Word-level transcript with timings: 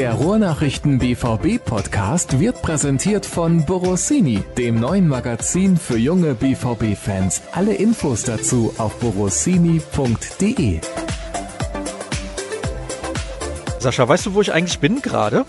Der 0.00 0.14
Ruhrnachrichten 0.14 0.98
BVB 0.98 1.62
Podcast 1.62 2.40
wird 2.40 2.62
präsentiert 2.62 3.26
von 3.26 3.66
Borossini, 3.66 4.42
dem 4.56 4.80
neuen 4.80 5.06
Magazin 5.06 5.76
für 5.76 5.98
junge 5.98 6.34
BVB 6.34 6.96
Fans. 6.96 7.42
Alle 7.52 7.74
Infos 7.74 8.22
dazu 8.22 8.72
auf 8.78 8.98
borossini.de. 8.98 10.80
Sascha, 13.78 14.08
weißt 14.08 14.24
du, 14.24 14.32
wo 14.32 14.40
ich 14.40 14.54
eigentlich 14.54 14.78
bin 14.78 15.02
gerade? 15.02 15.44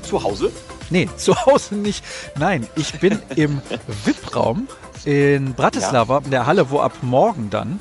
Zu 0.00 0.24
Hause? 0.24 0.50
Nee, 0.88 1.10
zu 1.18 1.36
Hause 1.44 1.74
nicht. 1.74 2.02
Nein, 2.38 2.66
ich 2.74 3.00
bin 3.00 3.18
im 3.36 3.60
VIP-Raum 4.06 4.66
in 5.04 5.52
Bratislava, 5.52 6.22
in 6.24 6.30
der 6.30 6.46
Halle, 6.46 6.70
wo 6.70 6.80
ab 6.80 6.94
morgen 7.02 7.50
dann 7.50 7.80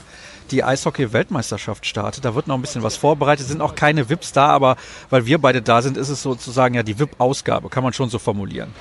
die 0.52 0.64
Eishockey-Weltmeisterschaft 0.64 1.86
startet. 1.86 2.26
Da 2.26 2.36
wird 2.36 2.48
noch 2.48 2.56
ein 2.56 2.62
bisschen 2.62 2.84
was 2.84 2.98
vorbereitet. 2.98 3.48
Sind 3.48 3.62
auch 3.62 3.76
keine 3.76 4.10
VIPs 4.10 4.34
da, 4.34 4.48
aber 4.48 4.76
weil 5.10 5.26
wir 5.26 5.40
beide 5.40 5.62
da 5.62 5.82
sind, 5.82 5.98
ist 5.98 6.10
es 6.10 6.22
sozusagen 6.22 6.76
ja 6.76 6.84
die 6.84 7.00
VIP-Ausgabe. 7.00 7.70
Kann 7.70 7.84
man 7.84 7.94
schon 7.94 8.10
so 8.10 8.20
formulieren. 8.20 8.74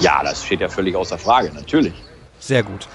Ja, 0.00 0.22
das 0.22 0.44
steht 0.44 0.60
ja 0.60 0.68
völlig 0.68 0.96
außer 0.96 1.18
Frage, 1.18 1.52
natürlich. 1.52 1.94
Sehr 2.38 2.62
gut. 2.62 2.88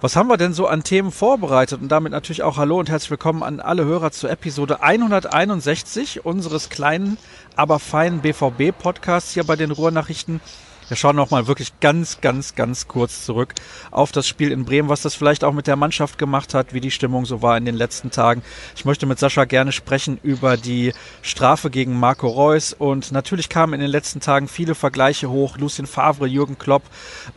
Was 0.00 0.16
haben 0.16 0.28
wir 0.28 0.38
denn 0.38 0.54
so 0.54 0.66
an 0.66 0.82
Themen 0.82 1.12
vorbereitet? 1.12 1.82
Und 1.82 1.88
damit 1.88 2.12
natürlich 2.12 2.42
auch 2.42 2.56
Hallo 2.56 2.78
und 2.78 2.88
herzlich 2.88 3.10
willkommen 3.10 3.42
an 3.42 3.60
alle 3.60 3.84
Hörer 3.84 4.12
zur 4.12 4.30
Episode 4.30 4.82
161 4.82 6.24
unseres 6.24 6.70
kleinen, 6.70 7.18
aber 7.54 7.78
feinen 7.78 8.20
BVB-Podcasts 8.20 9.34
hier 9.34 9.44
bei 9.44 9.56
den 9.56 9.70
Ruhrnachrichten. 9.70 10.40
Wir 10.90 10.96
schauen 10.96 11.14
noch 11.14 11.30
mal 11.30 11.46
wirklich 11.46 11.78
ganz, 11.78 12.20
ganz, 12.20 12.56
ganz 12.56 12.88
kurz 12.88 13.24
zurück 13.24 13.54
auf 13.92 14.10
das 14.10 14.26
Spiel 14.26 14.50
in 14.50 14.64
Bremen, 14.64 14.88
was 14.88 15.02
das 15.02 15.14
vielleicht 15.14 15.44
auch 15.44 15.52
mit 15.52 15.68
der 15.68 15.76
Mannschaft 15.76 16.18
gemacht 16.18 16.52
hat, 16.52 16.74
wie 16.74 16.80
die 16.80 16.90
Stimmung 16.90 17.26
so 17.26 17.42
war 17.42 17.56
in 17.56 17.64
den 17.64 17.76
letzten 17.76 18.10
Tagen. 18.10 18.42
Ich 18.74 18.84
möchte 18.84 19.06
mit 19.06 19.20
Sascha 19.20 19.44
gerne 19.44 19.70
sprechen 19.70 20.18
über 20.24 20.56
die 20.56 20.92
Strafe 21.22 21.70
gegen 21.70 21.94
Marco 21.94 22.26
Reus 22.26 22.72
und 22.72 23.12
natürlich 23.12 23.48
kamen 23.48 23.74
in 23.74 23.80
den 23.80 23.88
letzten 23.88 24.18
Tagen 24.18 24.48
viele 24.48 24.74
Vergleiche 24.74 25.30
hoch. 25.30 25.58
Lucien 25.58 25.86
Favre, 25.86 26.26
Jürgen 26.26 26.58
Klopp 26.58 26.82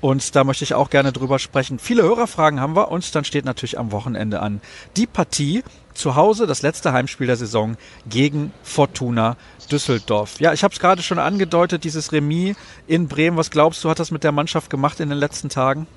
und 0.02 0.36
da 0.36 0.44
möchte 0.44 0.64
ich 0.64 0.74
auch 0.74 0.90
gerne 0.90 1.12
drüber 1.12 1.38
sprechen. 1.38 1.78
Viele 1.78 2.02
Hörerfragen 2.02 2.60
haben 2.60 2.76
wir 2.76 2.90
und 2.90 3.14
dann 3.14 3.24
steht 3.24 3.46
natürlich 3.46 3.78
am 3.78 3.92
Wochenende 3.92 4.40
an 4.40 4.62
die 4.98 5.06
Partie 5.06 5.64
zu 5.94 6.16
Hause 6.16 6.48
das 6.48 6.62
letzte 6.62 6.94
Heimspiel 6.94 7.28
der 7.28 7.36
Saison 7.36 7.78
gegen 8.08 8.52
Fortuna 8.64 9.38
Düsseldorf. 9.72 10.40
Ja, 10.40 10.54
ich 10.54 10.64
habe 10.64 10.74
es 10.74 10.80
gerade 10.80 11.02
schon 11.02 11.20
angedeutet, 11.20 11.84
dieses 11.84 12.12
Remis 12.12 12.56
in 12.88 13.08
Bremen. 13.08 13.38
Was 13.38 13.52
glaubst 13.52 13.84
du, 13.84 13.90
hat 13.90 14.00
das 14.00 14.12
mit 14.12 14.24
der 14.24 14.32
Mannschaft 14.32 14.70
gemacht 14.70 15.00
in 15.00 15.10
den 15.10 15.18
letzten 15.18 15.50
Tagen? 15.50 15.88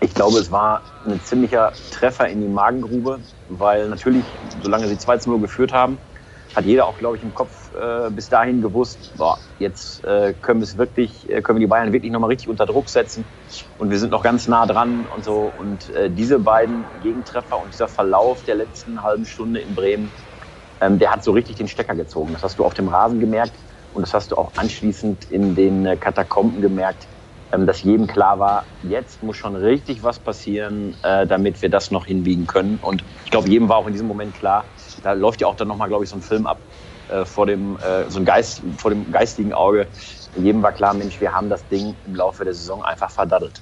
Ich 0.00 0.12
glaube, 0.12 0.38
es 0.38 0.50
war 0.50 0.82
ein 1.06 1.20
ziemlicher 1.22 1.72
Treffer 1.90 2.28
in 2.28 2.40
die 2.40 2.48
Magengrube, 2.48 3.20
weil 3.48 3.88
natürlich, 3.88 4.24
solange 4.62 4.88
sie 4.88 4.98
2 4.98 5.20
0 5.26 5.40
geführt 5.40 5.72
haben, 5.72 5.98
hat 6.54 6.66
jeder 6.66 6.86
auch, 6.86 6.98
glaube 6.98 7.16
ich, 7.16 7.22
im 7.22 7.34
Kopf 7.34 7.72
äh, 7.72 8.10
bis 8.10 8.28
dahin 8.28 8.62
gewusst, 8.62 9.12
boah, 9.16 9.38
jetzt 9.58 10.04
äh, 10.04 10.34
können 10.34 10.60
wir 10.60 10.64
es 10.64 10.76
wirklich, 10.78 11.28
äh, 11.28 11.42
können 11.42 11.58
wir 11.58 11.66
die 11.66 11.70
Bayern 11.70 11.92
wirklich 11.92 12.12
nochmal 12.12 12.28
richtig 12.30 12.48
unter 12.48 12.66
Druck 12.66 12.88
setzen 12.88 13.26
und 13.76 13.90
wir 13.90 13.98
sind 13.98 14.10
noch 14.10 14.22
ganz 14.22 14.46
nah 14.46 14.66
dran 14.66 15.06
und 15.06 15.24
so. 15.24 15.46
Und 15.46 15.88
äh, 15.90 16.10
diese 16.10 16.38
beiden 16.38 16.88
Gegentreffer 17.00 17.58
und 17.60 17.72
dieser 17.72 17.88
Verlauf 17.88 18.44
der 18.44 18.54
letzten 18.54 19.02
halben 19.02 19.24
Stunde 19.24 19.60
in 19.60 19.74
Bremen, 19.74 20.14
ähm, 20.80 20.98
der 20.98 21.10
hat 21.12 21.24
so 21.24 21.32
richtig 21.32 21.56
den 21.56 21.68
Stecker 21.68 21.94
gezogen. 21.96 22.32
Das 22.32 22.42
hast 22.42 22.58
du 22.58 22.64
auf 22.64 22.74
dem 22.74 22.88
Rasen 22.88 23.20
gemerkt 23.20 23.58
und 23.90 24.02
das 24.02 24.14
hast 24.14 24.32
du 24.32 24.36
auch 24.36 24.52
anschließend 24.56 25.24
in 25.24 25.54
den 25.54 25.86
äh, 25.86 25.96
Katakomben 25.96 26.60
gemerkt, 26.60 27.08
ähm, 27.52 27.66
dass 27.66 27.82
jedem 27.82 28.06
klar 28.06 28.38
war, 28.38 28.68
jetzt 28.80 29.22
muss 29.22 29.36
schon 29.36 29.56
richtig 29.56 30.02
was 30.02 30.20
passieren, 30.20 30.96
äh, 31.02 31.26
damit 31.26 31.62
wir 31.62 31.70
das 31.70 31.90
noch 31.90 32.06
hinbiegen 32.06 32.46
können. 32.46 32.78
Und 32.78 33.04
ich 33.24 33.30
glaube, 33.30 33.48
jedem 33.48 33.68
war 33.68 33.78
auch 33.78 33.86
in 33.86 33.92
diesem 33.92 34.08
Moment 34.08 34.34
klar, 34.34 34.72
da 35.04 35.12
läuft 35.12 35.40
ja 35.40 35.46
auch 35.46 35.56
dann 35.56 35.68
nochmal, 35.68 35.88
glaube 35.88 36.04
ich, 36.04 36.10
so 36.10 36.16
ein 36.16 36.22
Film 36.22 36.46
ab 36.46 36.58
äh, 37.08 37.24
vor 37.24 37.46
dem, 37.46 37.76
äh, 37.76 38.10
so 38.10 38.18
ein 38.18 38.24
Geist, 38.24 38.62
vor 38.78 38.90
dem 38.90 39.12
geistigen 39.12 39.52
Auge. 39.52 39.86
Jedem 40.36 40.62
war 40.62 40.72
klar, 40.72 40.94
Mensch, 40.94 41.20
wir 41.20 41.32
haben 41.32 41.48
das 41.48 41.66
Ding 41.68 41.94
im 42.06 42.16
Laufe 42.16 42.44
der 42.44 42.54
Saison 42.54 42.82
einfach 42.82 43.10
verdaddelt. 43.10 43.60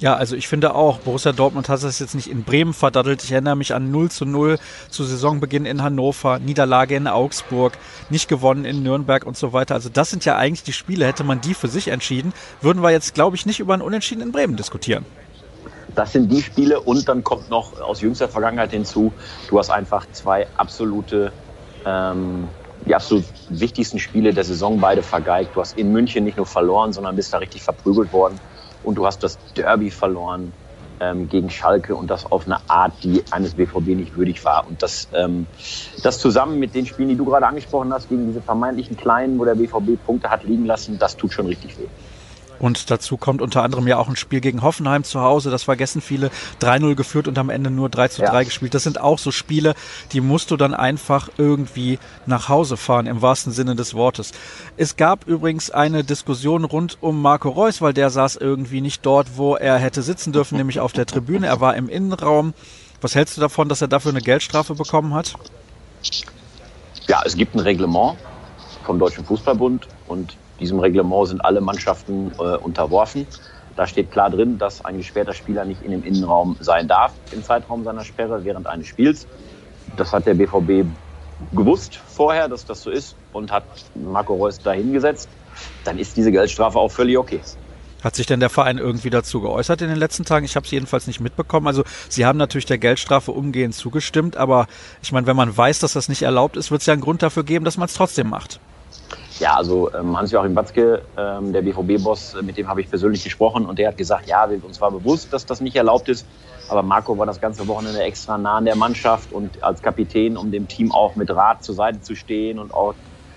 Ja, 0.00 0.16
also 0.16 0.36
ich 0.36 0.48
finde 0.48 0.74
auch, 0.74 0.98
Borussia 0.98 1.32
Dortmund 1.32 1.68
hat 1.68 1.82
das 1.82 1.98
jetzt 1.98 2.14
nicht 2.14 2.28
in 2.28 2.44
Bremen 2.44 2.74
verdaddelt. 2.74 3.24
Ich 3.24 3.32
erinnere 3.32 3.56
mich 3.56 3.74
an 3.74 3.90
0 3.90 4.10
zu 4.10 4.26
0 4.26 4.58
zu 4.90 5.04
Saisonbeginn 5.04 5.66
in 5.66 5.82
Hannover, 5.82 6.38
Niederlage 6.40 6.96
in 6.96 7.06
Augsburg, 7.06 7.72
nicht 8.10 8.28
gewonnen 8.28 8.64
in 8.64 8.82
Nürnberg 8.82 9.24
und 9.24 9.36
so 9.36 9.52
weiter. 9.52 9.74
Also 9.74 9.88
das 9.88 10.10
sind 10.10 10.24
ja 10.24 10.36
eigentlich 10.36 10.64
die 10.64 10.72
Spiele. 10.72 11.06
Hätte 11.06 11.24
man 11.24 11.40
die 11.40 11.54
für 11.54 11.68
sich 11.68 11.88
entschieden, 11.88 12.34
würden 12.60 12.82
wir 12.82 12.90
jetzt, 12.90 13.14
glaube 13.14 13.36
ich, 13.36 13.46
nicht 13.46 13.60
über 13.60 13.72
ein 13.72 13.80
Unentschieden 13.80 14.20
in 14.20 14.32
Bremen 14.32 14.56
diskutieren. 14.56 15.06
Das 15.94 16.12
sind 16.12 16.30
die 16.30 16.42
Spiele 16.42 16.80
und 16.80 17.08
dann 17.08 17.22
kommt 17.22 17.48
noch 17.48 17.72
aus 17.80 18.00
jüngster 18.00 18.28
Vergangenheit 18.28 18.72
hinzu, 18.72 19.14
du 19.48 19.58
hast 19.58 19.70
einfach 19.70 20.06
zwei 20.10 20.48
absolute, 20.54 21.34
ähm, 21.84 22.50
die 22.86 22.94
absolut 22.94 23.24
wichtigsten 23.48 23.98
Spiele 23.98 24.34
der 24.34 24.44
Saison 24.44 24.80
beide 24.80 25.02
vergeigt. 25.02 25.54
Du 25.54 25.60
hast 25.60 25.76
in 25.76 25.92
München 25.92 26.24
nicht 26.24 26.36
nur 26.36 26.46
verloren, 26.46 26.92
sondern 26.92 27.16
bist 27.16 27.32
da 27.32 27.38
richtig 27.38 27.62
verprügelt 27.62 28.12
worden 28.12 28.40
und 28.82 28.96
du 28.96 29.06
hast 29.06 29.22
das 29.22 29.38
Derby 29.54 29.90
verloren 29.90 30.54
ähm, 31.00 31.28
gegen 31.28 31.50
Schalke 31.50 31.94
und 31.96 32.10
das 32.10 32.26
auf 32.26 32.46
eine 32.46 32.68
Art, 32.68 33.02
die 33.02 33.24
eines 33.30 33.54
BVB 33.54 33.88
nicht 33.88 34.16
würdig 34.16 34.44
war. 34.44 34.66
Und 34.66 34.82
das, 34.82 35.08
ähm, 35.12 35.48
das 36.02 36.18
zusammen 36.18 36.58
mit 36.58 36.74
den 36.74 36.86
Spielen, 36.86 37.08
die 37.08 37.16
du 37.16 37.24
gerade 37.24 37.46
angesprochen 37.46 37.92
hast, 37.92 38.08
gegen 38.08 38.26
diese 38.26 38.42
vermeintlichen 38.42 38.96
Kleinen, 38.96 39.38
wo 39.38 39.44
der 39.44 39.54
BVB 39.54 40.02
Punkte 40.02 40.30
hat 40.30 40.44
liegen 40.44 40.64
lassen, 40.64 40.98
das 40.98 41.16
tut 41.16 41.32
schon 41.32 41.46
richtig 41.46 41.78
weh. 41.78 41.90
Und 42.58 42.90
dazu 42.90 43.16
kommt 43.16 43.42
unter 43.42 43.62
anderem 43.62 43.86
ja 43.86 43.98
auch 43.98 44.08
ein 44.08 44.16
Spiel 44.16 44.40
gegen 44.40 44.62
Hoffenheim 44.62 45.04
zu 45.04 45.20
Hause. 45.20 45.50
Das 45.50 45.64
vergessen 45.64 46.00
viele. 46.00 46.30
3-0 46.60 46.94
geführt 46.94 47.28
und 47.28 47.38
am 47.38 47.50
Ende 47.50 47.70
nur 47.70 47.88
3 47.88 48.08
zu 48.08 48.22
3 48.22 48.26
ja. 48.26 48.42
gespielt. 48.42 48.74
Das 48.74 48.84
sind 48.84 49.00
auch 49.00 49.18
so 49.18 49.30
Spiele, 49.30 49.74
die 50.12 50.20
musst 50.20 50.50
du 50.50 50.56
dann 50.56 50.74
einfach 50.74 51.28
irgendwie 51.36 51.98
nach 52.26 52.48
Hause 52.48 52.76
fahren, 52.76 53.06
im 53.06 53.22
wahrsten 53.22 53.52
Sinne 53.52 53.74
des 53.74 53.94
Wortes. 53.94 54.32
Es 54.76 54.96
gab 54.96 55.26
übrigens 55.26 55.70
eine 55.70 56.04
Diskussion 56.04 56.64
rund 56.64 56.98
um 57.00 57.20
Marco 57.20 57.48
Reus, 57.48 57.82
weil 57.82 57.92
der 57.92 58.10
saß 58.10 58.36
irgendwie 58.36 58.80
nicht 58.80 59.04
dort, 59.04 59.36
wo 59.36 59.56
er 59.56 59.78
hätte 59.78 60.02
sitzen 60.02 60.32
dürfen, 60.32 60.56
nämlich 60.56 60.80
auf 60.80 60.92
der 60.92 61.06
Tribüne. 61.06 61.46
Er 61.46 61.60
war 61.60 61.76
im 61.76 61.88
Innenraum. 61.88 62.54
Was 63.00 63.14
hältst 63.14 63.36
du 63.36 63.40
davon, 63.40 63.68
dass 63.68 63.82
er 63.82 63.88
dafür 63.88 64.12
eine 64.12 64.22
Geldstrafe 64.22 64.74
bekommen 64.74 65.12
hat? 65.12 65.34
Ja, 67.06 67.22
es 67.24 67.36
gibt 67.36 67.54
ein 67.54 67.60
Reglement 67.60 68.16
vom 68.84 68.98
Deutschen 68.98 69.24
Fußballbund 69.24 69.86
und 70.06 70.36
diesem 70.60 70.78
Reglement 70.78 71.28
sind 71.28 71.44
alle 71.44 71.60
Mannschaften 71.60 72.32
äh, 72.38 72.56
unterworfen. 72.56 73.26
Da 73.76 73.86
steht 73.86 74.12
klar 74.12 74.30
drin, 74.30 74.58
dass 74.58 74.84
ein 74.84 74.98
gesperrter 74.98 75.32
Spieler 75.32 75.64
nicht 75.64 75.82
in 75.82 75.90
dem 75.90 76.04
Innenraum 76.04 76.56
sein 76.60 76.86
darf 76.86 77.12
im 77.32 77.42
Zeitraum 77.42 77.82
seiner 77.82 78.04
Sperre 78.04 78.44
während 78.44 78.66
eines 78.66 78.86
Spiels. 78.86 79.26
Das 79.96 80.12
hat 80.12 80.26
der 80.26 80.34
BVB 80.34 80.86
gewusst 81.52 81.96
vorher, 82.06 82.48
dass 82.48 82.64
das 82.64 82.82
so 82.82 82.90
ist 82.90 83.16
und 83.32 83.50
hat 83.50 83.64
Marco 83.94 84.34
Reus 84.34 84.60
dahingesetzt. 84.60 85.28
Dann 85.84 85.98
ist 85.98 86.16
diese 86.16 86.30
Geldstrafe 86.30 86.78
auch 86.78 86.90
völlig 86.90 87.18
okay. 87.18 87.40
Hat 88.02 88.14
sich 88.14 88.26
denn 88.26 88.38
der 88.38 88.50
Verein 88.50 88.76
irgendwie 88.76 89.08
dazu 89.08 89.40
geäußert 89.40 89.80
in 89.80 89.88
den 89.88 89.96
letzten 89.96 90.24
Tagen? 90.24 90.44
Ich 90.44 90.56
habe 90.56 90.66
es 90.66 90.70
jedenfalls 90.70 91.06
nicht 91.06 91.20
mitbekommen. 91.20 91.66
Also 91.66 91.84
Sie 92.08 92.26
haben 92.26 92.38
natürlich 92.38 92.66
der 92.66 92.78
Geldstrafe 92.78 93.32
umgehend 93.32 93.74
zugestimmt, 93.74 94.36
aber 94.36 94.66
ich 95.02 95.10
meine, 95.10 95.26
wenn 95.26 95.36
man 95.36 95.56
weiß, 95.56 95.78
dass 95.78 95.94
das 95.94 96.08
nicht 96.08 96.22
erlaubt 96.22 96.56
ist, 96.56 96.70
wird 96.70 96.82
es 96.82 96.86
ja 96.86 96.92
einen 96.92 97.02
Grund 97.02 97.22
dafür 97.22 97.44
geben, 97.44 97.64
dass 97.64 97.78
man 97.78 97.86
es 97.86 97.94
trotzdem 97.94 98.28
macht. 98.28 98.60
Ja, 99.40 99.56
also 99.56 99.92
ähm, 99.92 100.16
Hans-Joachim 100.16 100.54
Watzke, 100.54 101.02
ähm, 101.16 101.52
der 101.52 101.62
BVB-Boss, 101.62 102.34
äh, 102.34 102.42
mit 102.42 102.56
dem 102.56 102.68
habe 102.68 102.80
ich 102.80 102.88
persönlich 102.88 103.24
gesprochen 103.24 103.66
und 103.66 103.78
der 103.78 103.88
hat 103.88 103.96
gesagt, 103.96 104.26
ja, 104.28 104.48
wir, 104.48 104.62
uns 104.64 104.80
war 104.80 104.92
bewusst, 104.92 105.32
dass 105.32 105.44
das 105.44 105.60
nicht 105.60 105.74
erlaubt 105.74 106.08
ist, 106.08 106.26
aber 106.68 106.82
Marco 106.82 107.18
war 107.18 107.26
das 107.26 107.40
ganze 107.40 107.66
Wochenende 107.66 108.00
extra 108.02 108.38
nah 108.38 108.58
an 108.58 108.64
der 108.64 108.76
Mannschaft 108.76 109.32
und 109.32 109.62
als 109.62 109.82
Kapitän, 109.82 110.36
um 110.36 110.52
dem 110.52 110.68
Team 110.68 110.92
auch 110.92 111.16
mit 111.16 111.30
Rat 111.30 111.64
zur 111.64 111.74
Seite 111.74 112.00
zu 112.00 112.14
stehen 112.14 112.58
und 112.60 112.72
auch 112.72 112.94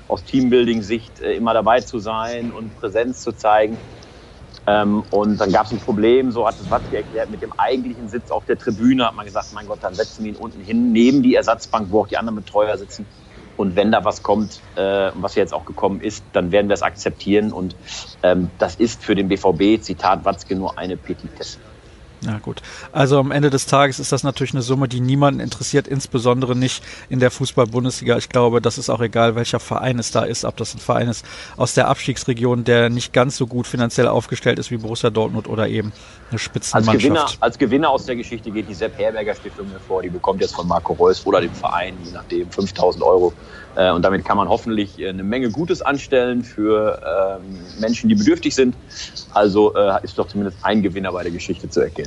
aus 0.07 0.23
Teambuilding-Sicht 0.23 1.19
äh, 1.19 1.33
immer 1.33 1.53
dabei 1.53 1.81
zu 1.81 1.99
sein 1.99 2.51
und 2.51 2.75
Präsenz 2.75 3.21
zu 3.21 3.33
zeigen. 3.33 3.81
Ähm, 4.67 5.03
und 5.11 5.37
dann 5.39 5.51
gab 5.51 5.65
es 5.65 5.71
ein 5.71 5.79
Problem, 5.79 6.31
so 6.31 6.45
hat 6.45 6.59
es 6.59 6.69
Watzke 6.69 6.97
erklärt, 6.97 7.29
mit 7.29 7.41
dem 7.41 7.53
eigentlichen 7.53 8.07
Sitz 8.07 8.31
auf 8.31 8.45
der 8.45 8.57
Tribüne 8.57 9.05
hat 9.05 9.15
man 9.15 9.25
gesagt, 9.25 9.51
mein 9.51 9.65
Gott, 9.65 9.83
dann 9.83 9.95
setzen 9.95 10.23
wir 10.23 10.31
ihn 10.31 10.37
unten 10.37 10.59
hin, 10.59 10.91
neben 10.91 11.23
die 11.23 11.35
Ersatzbank, 11.35 11.89
wo 11.89 12.01
auch 12.01 12.07
die 12.07 12.17
anderen 12.17 12.35
Betreuer 12.35 12.77
sitzen. 12.77 13.07
Und 13.57 13.75
wenn 13.75 13.91
da 13.91 14.05
was 14.05 14.23
kommt, 14.23 14.61
äh, 14.75 15.11
was 15.15 15.35
jetzt 15.35 15.53
auch 15.53 15.65
gekommen 15.65 15.99
ist, 15.99 16.23
dann 16.31 16.51
werden 16.51 16.69
wir 16.69 16.75
es 16.75 16.83
akzeptieren. 16.83 17.51
Und 17.51 17.75
ähm, 18.23 18.51
das 18.59 18.75
ist 18.75 19.03
für 19.03 19.15
den 19.15 19.27
BVB, 19.27 19.81
Zitat 19.81 20.23
Watzke, 20.25 20.55
nur 20.55 20.77
eine 20.77 20.95
Petitesse. 20.95 21.59
Ja 22.21 22.39
gut. 22.39 22.61
Also 22.91 23.19
am 23.19 23.31
Ende 23.31 23.49
des 23.49 23.67
Tages 23.67 23.99
ist 23.99 24.11
das 24.11 24.23
natürlich 24.23 24.53
eine 24.53 24.63
Summe, 24.63 24.87
die 24.87 24.99
niemanden 24.99 25.39
interessiert, 25.39 25.87
insbesondere 25.87 26.55
nicht 26.55 26.83
in 27.09 27.19
der 27.19 27.29
Fußball-Bundesliga. 27.29 28.17
Ich 28.17 28.29
glaube, 28.29 28.59
das 28.59 28.77
ist 28.77 28.89
auch 28.89 29.01
egal, 29.01 29.35
welcher 29.35 29.59
Verein 29.59 29.99
es 29.99 30.11
da 30.11 30.23
ist, 30.23 30.43
ob 30.43 30.57
das 30.57 30.73
ein 30.73 30.79
Verein 30.79 31.09
ist 31.09 31.25
aus 31.57 31.75
der 31.75 31.87
Abstiegsregion, 31.87 32.63
der 32.63 32.89
nicht 32.89 33.13
ganz 33.13 33.37
so 33.37 33.45
gut 33.45 33.67
finanziell 33.67 34.07
aufgestellt 34.07 34.57
ist 34.57 34.71
wie 34.71 34.77
Borussia 34.77 35.11
Dortmund 35.11 35.47
oder 35.47 35.67
eben 35.67 35.93
eine 36.29 36.39
Spitzenmannschaft. 36.39 36.95
Als 36.95 37.03
Gewinner, 37.03 37.25
als 37.39 37.57
Gewinner 37.57 37.89
aus 37.89 38.05
der 38.05 38.15
Geschichte 38.15 38.49
geht 38.49 38.67
die 38.67 38.73
Sepp 38.73 38.97
Herberger 38.97 39.35
Stiftung 39.35 39.69
hervor. 39.69 40.01
Die 40.01 40.09
bekommt 40.09 40.41
jetzt 40.41 40.55
von 40.55 40.67
Marco 40.67 40.93
Reus 40.93 41.25
oder 41.25 41.41
dem 41.41 41.53
Verein, 41.53 41.95
je 42.03 42.11
nachdem, 42.11 42.49
5000 42.49 43.03
Euro. 43.03 43.33
Äh, 43.77 43.91
und 43.91 44.01
damit 44.03 44.25
kann 44.25 44.37
man 44.37 44.49
hoffentlich 44.49 44.99
äh, 44.99 45.09
eine 45.09 45.23
Menge 45.23 45.51
Gutes 45.51 45.81
anstellen 45.81 46.43
für 46.43 47.39
ähm, 47.39 47.59
Menschen, 47.79 48.09
die 48.09 48.15
bedürftig 48.15 48.55
sind. 48.55 48.75
Also 49.33 49.75
äh, 49.75 50.03
ist 50.03 50.17
doch 50.17 50.27
zumindest 50.27 50.57
ein 50.63 50.81
Gewinner 50.81 51.11
bei 51.11 51.23
der 51.23 51.31
Geschichte 51.31 51.69
zu 51.69 51.81
erkennen. 51.81 52.06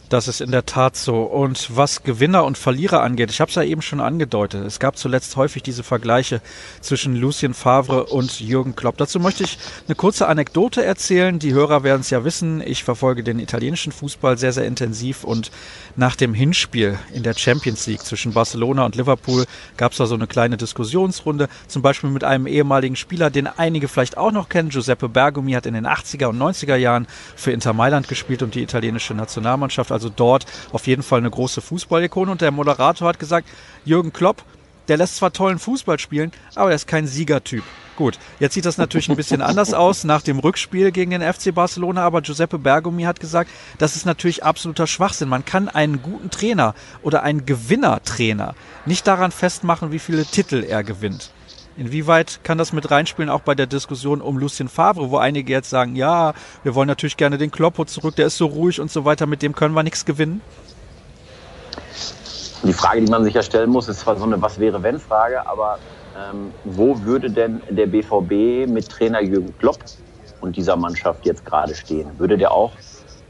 Das 0.11 0.27
ist 0.27 0.41
in 0.41 0.51
der 0.51 0.65
Tat 0.65 0.97
so. 0.97 1.21
Und 1.21 1.69
was 1.73 2.03
Gewinner 2.03 2.43
und 2.43 2.57
Verlierer 2.57 3.01
angeht, 3.01 3.31
ich 3.31 3.39
habe 3.39 3.47
es 3.47 3.55
ja 3.55 3.63
eben 3.63 3.81
schon 3.81 4.01
angedeutet, 4.01 4.65
es 4.65 4.77
gab 4.77 4.97
zuletzt 4.97 5.37
häufig 5.37 5.63
diese 5.63 5.83
Vergleiche 5.83 6.41
zwischen 6.81 7.15
Lucien 7.15 7.53
Favre 7.53 8.07
und 8.07 8.41
Jürgen 8.41 8.75
Klopp. 8.75 8.97
Dazu 8.97 9.21
möchte 9.21 9.45
ich 9.45 9.57
eine 9.87 9.95
kurze 9.95 10.27
Anekdote 10.27 10.83
erzählen. 10.83 11.39
Die 11.39 11.53
Hörer 11.53 11.83
werden 11.83 12.01
es 12.01 12.09
ja 12.09 12.25
wissen. 12.25 12.59
Ich 12.59 12.83
verfolge 12.83 13.23
den 13.23 13.39
italienischen 13.39 13.93
Fußball 13.93 14.37
sehr, 14.37 14.51
sehr 14.51 14.65
intensiv 14.65 15.23
und 15.23 15.49
nach 15.95 16.17
dem 16.17 16.33
Hinspiel 16.33 16.99
in 17.13 17.23
der 17.23 17.33
Champions 17.33 17.87
League 17.87 18.03
zwischen 18.03 18.33
Barcelona 18.33 18.85
und 18.85 18.97
Liverpool 18.97 19.45
gab 19.77 19.93
es 19.93 19.99
da 19.99 20.07
so 20.07 20.15
eine 20.15 20.27
kleine 20.27 20.57
Diskussionsrunde, 20.57 21.47
zum 21.69 21.81
Beispiel 21.81 22.09
mit 22.09 22.25
einem 22.25 22.47
ehemaligen 22.47 22.97
Spieler, 22.97 23.29
den 23.29 23.47
einige 23.47 23.87
vielleicht 23.87 24.17
auch 24.17 24.33
noch 24.33 24.49
kennen. 24.49 24.71
Giuseppe 24.71 25.07
Bergomi 25.07 25.53
hat 25.53 25.65
in 25.65 25.73
den 25.73 25.87
80er 25.87 26.25
und 26.25 26.37
90er 26.37 26.75
Jahren 26.75 27.07
für 27.37 27.53
Inter 27.53 27.71
Mailand 27.71 28.09
gespielt 28.09 28.43
und 28.43 28.55
die 28.55 28.61
italienische 28.61 29.13
Nationalmannschaft. 29.13 29.89
Also 29.91 30.00
dort 30.09 30.45
auf 30.71 30.87
jeden 30.87 31.03
Fall 31.03 31.19
eine 31.19 31.29
große 31.29 31.61
Fußballikone. 31.61 32.31
Und 32.31 32.41
der 32.41 32.51
Moderator 32.51 33.07
hat 33.07 33.19
gesagt, 33.19 33.47
Jürgen 33.85 34.13
Klopp, 34.13 34.43
der 34.87 34.97
lässt 34.97 35.17
zwar 35.17 35.31
tollen 35.31 35.59
Fußball 35.59 35.99
spielen, 35.99 36.31
aber 36.55 36.69
er 36.71 36.75
ist 36.75 36.87
kein 36.87 37.07
Siegertyp. 37.07 37.63
Gut, 37.95 38.17
jetzt 38.39 38.53
sieht 38.53 38.65
das 38.65 38.77
natürlich 38.77 39.09
ein 39.09 39.15
bisschen 39.15 39.41
anders 39.41 39.73
aus 39.75 40.03
nach 40.03 40.21
dem 40.21 40.39
Rückspiel 40.39 40.91
gegen 40.91 41.11
den 41.11 41.21
FC 41.21 41.53
Barcelona, 41.53 42.03
aber 42.03 42.21
Giuseppe 42.21 42.57
Bergomi 42.57 43.03
hat 43.03 43.19
gesagt, 43.19 43.51
das 43.77 43.95
ist 43.95 44.05
natürlich 44.05 44.43
absoluter 44.43 44.87
Schwachsinn. 44.87 45.29
Man 45.29 45.45
kann 45.45 45.69
einen 45.69 46.01
guten 46.01 46.31
Trainer 46.31 46.73
oder 47.03 47.23
einen 47.23 47.45
Gewinnertrainer 47.45 48.55
nicht 48.85 49.05
daran 49.05 49.31
festmachen, 49.31 49.91
wie 49.91 49.99
viele 49.99 50.25
Titel 50.25 50.63
er 50.63 50.83
gewinnt. 50.83 51.31
Inwieweit 51.77 52.41
kann 52.43 52.57
das 52.57 52.73
mit 52.73 52.91
reinspielen, 52.91 53.29
auch 53.29 53.41
bei 53.41 53.55
der 53.55 53.65
Diskussion 53.65 54.21
um 54.21 54.37
Lucien 54.37 54.67
Favre, 54.67 55.09
wo 55.09 55.17
einige 55.17 55.53
jetzt 55.53 55.69
sagen, 55.69 55.95
ja, 55.95 56.33
wir 56.63 56.75
wollen 56.75 56.87
natürlich 56.87 57.15
gerne 57.15 57.37
den 57.37 57.49
Kloppo 57.49 57.85
zurück, 57.85 58.15
der 58.17 58.27
ist 58.27 58.37
so 58.37 58.47
ruhig 58.47 58.81
und 58.81 58.91
so 58.91 59.05
weiter, 59.05 59.25
mit 59.25 59.41
dem 59.41 59.55
können 59.55 59.73
wir 59.73 59.83
nichts 59.83 60.05
gewinnen? 60.05 60.41
Die 62.63 62.73
Frage, 62.73 63.01
die 63.01 63.09
man 63.09 63.23
sich 63.23 63.33
ja 63.33 63.41
stellen 63.41 63.69
muss, 63.69 63.87
ist 63.87 64.01
zwar 64.01 64.17
so 64.17 64.25
eine 64.25 64.41
Was-wäre-wenn-Frage, 64.41 65.47
aber 65.47 65.79
ähm, 66.15 66.51
wo 66.65 67.01
würde 67.03 67.31
denn 67.31 67.61
der 67.69 67.87
BVB 67.87 68.69
mit 68.69 68.89
Trainer 68.89 69.21
Jürgen 69.21 69.57
Klopp 69.57 69.79
und 70.41 70.57
dieser 70.57 70.75
Mannschaft 70.75 71.25
jetzt 71.25 71.45
gerade 71.45 71.73
stehen? 71.73 72.19
Würde 72.19 72.37
der 72.37 72.51
auch 72.51 72.73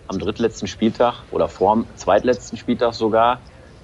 am 0.08 0.20
drittletzten 0.20 0.68
Spieltag 0.68 1.24
oder 1.32 1.48
vorm 1.48 1.86
zweitletzten 1.96 2.58
Spieltag 2.58 2.94
sogar 2.94 3.40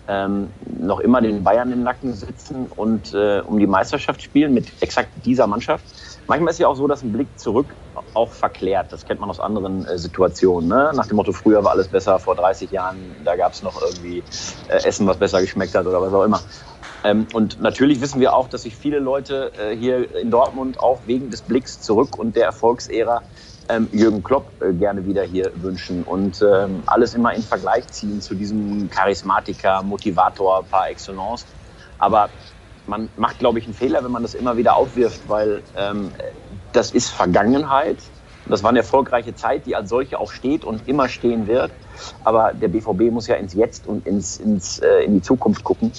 ähm, 0.08 0.50
noch 0.80 1.00
immer 1.00 1.22
den 1.22 1.44
Bayern 1.44 1.72
im 1.72 1.84
Nacken 1.84 2.14
sitzen 2.14 2.68
und 2.68 3.14
äh, 3.14 3.42
um 3.42 3.60
die 3.60 3.68
Meisterschaft 3.68 4.22
spielen 4.22 4.54
mit 4.54 4.72
exakt 4.82 5.10
dieser 5.26 5.48
Mannschaft? 5.48 5.86
Manchmal 6.28 6.52
ist 6.52 6.60
ja 6.60 6.68
auch 6.68 6.76
so, 6.76 6.88
dass 6.88 7.04
ein 7.04 7.12
Blick 7.12 7.38
zurück 7.40 7.74
auch 8.14 8.32
verklärt. 8.34 8.92
Das 8.92 9.06
kennt 9.06 9.20
man 9.20 9.30
aus 9.30 9.40
anderen 9.40 9.86
äh, 9.86 9.98
Situationen. 9.98 10.70
Ne? 10.70 10.92
Nach 10.94 11.08
dem 11.08 11.16
Motto, 11.16 11.32
früher 11.32 11.64
war 11.64 11.72
alles 11.72 11.88
besser, 11.88 12.20
vor 12.20 12.36
30 12.36 12.72
Jahren, 12.72 13.16
da 13.24 13.36
gab 13.36 13.54
es 13.54 13.62
noch 13.62 13.82
irgendwie 13.82 14.24
äh, 14.68 14.84
Essen, 14.86 15.08
was 15.08 15.18
besser 15.18 15.42
geschmeckt 15.42 15.76
hat 15.76 15.86
oder 15.86 16.02
was 16.02 16.14
auch 16.14 16.24
immer. 16.24 16.42
Ähm, 17.04 17.28
und 17.34 17.60
natürlich 17.60 18.02
wissen 18.02 18.20
wir 18.20 18.36
auch, 18.36 18.48
dass 18.48 18.64
sich 18.64 18.76
viele 18.76 19.00
Leute 19.00 19.52
äh, 19.58 19.76
hier 19.76 20.16
in 20.16 20.32
Dortmund 20.32 20.80
auch 20.80 21.06
wegen 21.06 21.30
des 21.30 21.42
Blicks 21.42 21.82
zurück 21.82 22.18
und 22.18 22.36
der 22.36 22.46
Erfolgsära 22.46 23.24
ähm, 23.70 23.90
Jürgen 23.92 24.24
Klopp 24.24 24.52
äh, 24.62 24.74
gerne 24.74 25.06
wieder 25.06 25.24
hier 25.24 25.52
wünschen 25.56 26.04
und 26.04 26.42
ähm, 26.42 26.84
alles 26.86 27.14
immer 27.14 27.34
in 27.34 27.42
Vergleich 27.42 27.88
ziehen 27.88 28.22
zu 28.22 28.36
diesem 28.36 28.90
Charismatiker, 28.90 29.84
Motivator 29.84 30.64
par 30.64 30.90
excellence. 30.90 31.46
Aber 32.00 32.30
man 32.86 33.10
macht, 33.18 33.40
glaube 33.40 33.60
ich, 33.60 33.66
einen 33.66 33.74
Fehler, 33.74 34.04
wenn 34.04 34.12
man 34.12 34.22
das 34.22 34.34
immer 34.34 34.58
wieder 34.58 34.76
aufwirft, 34.76 35.22
weil 35.28 35.62
ähm, 35.76 36.12
das 36.72 36.92
ist 36.92 37.10
Vergangenheit. 37.10 37.98
Das 38.46 38.64
war 38.64 38.70
eine 38.70 38.80
erfolgreiche 38.80 39.36
Zeit, 39.36 39.66
die 39.66 39.76
als 39.76 39.90
solche 39.90 40.20
auch 40.20 40.32
steht 40.32 40.64
und 40.64 40.88
immer 40.88 41.10
stehen 41.10 41.48
wird. 41.48 41.72
Aber 42.24 42.54
der 42.54 42.70
BVB 42.70 43.12
muss 43.12 43.28
ja 43.28 43.36
ins 43.36 43.54
Jetzt 43.54 43.88
und 43.88 44.08
ins, 44.08 44.38
ins, 44.38 44.80
äh, 44.80 45.04
in 45.04 45.16
die 45.16 45.22
Zukunft 45.22 45.66
gucken. 45.66 45.92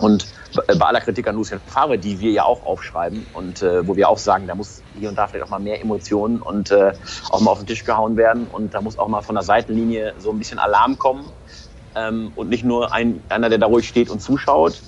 Und 0.00 0.26
bei 0.66 0.86
aller 0.86 1.00
Kritik 1.00 1.26
an 1.28 1.36
Lucien 1.36 1.60
Favre, 1.66 1.98
die 1.98 2.20
wir 2.20 2.30
ja 2.30 2.44
auch 2.44 2.64
aufschreiben 2.64 3.26
und 3.32 3.62
äh, 3.62 3.86
wo 3.86 3.96
wir 3.96 4.08
auch 4.08 4.18
sagen, 4.18 4.46
da 4.46 4.54
muss 4.54 4.82
hier 4.98 5.08
und 5.08 5.16
da 5.16 5.26
vielleicht 5.26 5.46
auch 5.46 5.50
mal 5.50 5.60
mehr 5.60 5.80
Emotionen 5.80 6.40
und 6.42 6.70
äh, 6.70 6.92
auch 7.30 7.40
mal 7.40 7.50
auf 7.52 7.58
den 7.58 7.66
Tisch 7.66 7.84
gehauen 7.84 8.16
werden 8.16 8.46
und 8.46 8.74
da 8.74 8.80
muss 8.80 8.98
auch 8.98 9.08
mal 9.08 9.22
von 9.22 9.34
der 9.34 9.44
Seitenlinie 9.44 10.14
so 10.18 10.30
ein 10.30 10.38
bisschen 10.38 10.58
Alarm 10.58 10.98
kommen 10.98 11.30
ähm, 11.94 12.32
und 12.34 12.48
nicht 12.48 12.64
nur 12.64 12.92
ein, 12.92 13.22
einer, 13.28 13.48
der 13.48 13.58
da 13.58 13.66
ruhig 13.66 13.88
steht 13.88 14.10
und 14.10 14.20
zuschaut. 14.20 14.82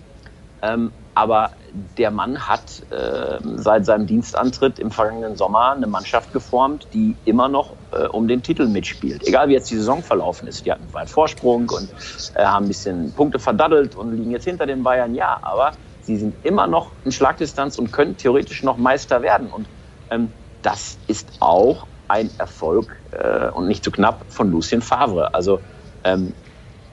Ähm, 0.62 0.92
aber 1.14 1.52
der 1.96 2.10
Mann 2.10 2.48
hat 2.48 2.82
äh, 2.90 3.38
seit 3.56 3.86
seinem 3.86 4.06
Dienstantritt 4.06 4.78
im 4.78 4.90
vergangenen 4.90 5.36
Sommer 5.36 5.72
eine 5.72 5.86
Mannschaft 5.86 6.32
geformt, 6.32 6.86
die 6.92 7.16
immer 7.24 7.48
noch 7.48 7.74
äh, 7.92 8.06
um 8.06 8.28
den 8.28 8.42
Titel 8.42 8.66
mitspielt. 8.66 9.26
Egal 9.26 9.48
wie 9.48 9.52
jetzt 9.52 9.70
die 9.70 9.76
Saison 9.76 10.02
verlaufen 10.02 10.48
ist. 10.48 10.64
Die 10.66 10.72
hatten 10.72 10.84
einen 10.84 10.94
weit 10.94 11.10
Vorsprung 11.10 11.68
und 11.70 11.88
äh, 12.34 12.44
haben 12.44 12.64
ein 12.64 12.68
bisschen 12.68 13.12
Punkte 13.12 13.38
verdaddelt 13.38 13.96
und 13.96 14.12
liegen 14.16 14.30
jetzt 14.30 14.44
hinter 14.44 14.66
den 14.66 14.82
Bayern. 14.82 15.14
Ja, 15.14 15.38
aber 15.42 15.72
sie 16.02 16.16
sind 16.16 16.34
immer 16.44 16.66
noch 16.66 16.90
in 17.04 17.12
Schlagdistanz 17.12 17.78
und 17.78 17.92
können 17.92 18.16
theoretisch 18.16 18.62
noch 18.62 18.76
Meister 18.76 19.22
werden. 19.22 19.48
Und 19.48 19.66
ähm, 20.10 20.32
das 20.62 20.98
ist 21.06 21.28
auch 21.40 21.86
ein 22.08 22.30
Erfolg 22.38 22.96
äh, 23.12 23.50
und 23.50 23.68
nicht 23.68 23.84
zu 23.84 23.90
knapp 23.90 24.24
von 24.28 24.50
Lucien 24.50 24.82
Favre. 24.82 25.34
Also 25.34 25.60
ähm, 26.04 26.32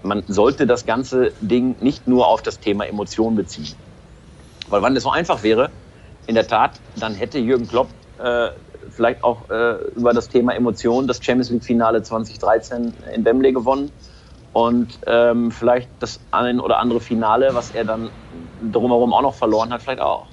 man 0.03 0.23
sollte 0.27 0.67
das 0.67 0.85
ganze 0.85 1.31
Ding 1.41 1.75
nicht 1.79 2.07
nur 2.07 2.27
auf 2.27 2.41
das 2.41 2.59
Thema 2.59 2.85
Emotionen 2.85 3.35
beziehen. 3.35 3.75
Weil 4.69 4.81
wenn 4.81 4.93
das 4.93 5.03
so 5.03 5.11
einfach 5.11 5.43
wäre, 5.43 5.69
in 6.27 6.35
der 6.35 6.47
Tat, 6.47 6.79
dann 6.95 7.13
hätte 7.13 7.37
Jürgen 7.37 7.67
Klopp 7.67 7.87
äh, 8.17 8.49
vielleicht 8.89 9.23
auch 9.23 9.49
äh, 9.49 9.75
über 9.95 10.13
das 10.13 10.29
Thema 10.29 10.53
Emotionen 10.53 11.07
das 11.07 11.23
Champions 11.23 11.49
League 11.49 11.63
Finale 11.63 12.01
2013 12.01 12.93
in 13.13 13.25
Wembley 13.25 13.51
gewonnen 13.51 13.91
und 14.53 14.99
ähm, 15.05 15.51
vielleicht 15.51 15.89
das 15.99 16.19
ein 16.31 16.59
oder 16.59 16.79
andere 16.79 17.01
Finale, 17.01 17.49
was 17.53 17.71
er 17.71 17.83
dann 17.83 18.09
drumherum 18.71 19.13
auch 19.13 19.21
noch 19.21 19.35
verloren 19.35 19.71
hat, 19.71 19.81
vielleicht 19.81 20.01
auch. 20.01 20.27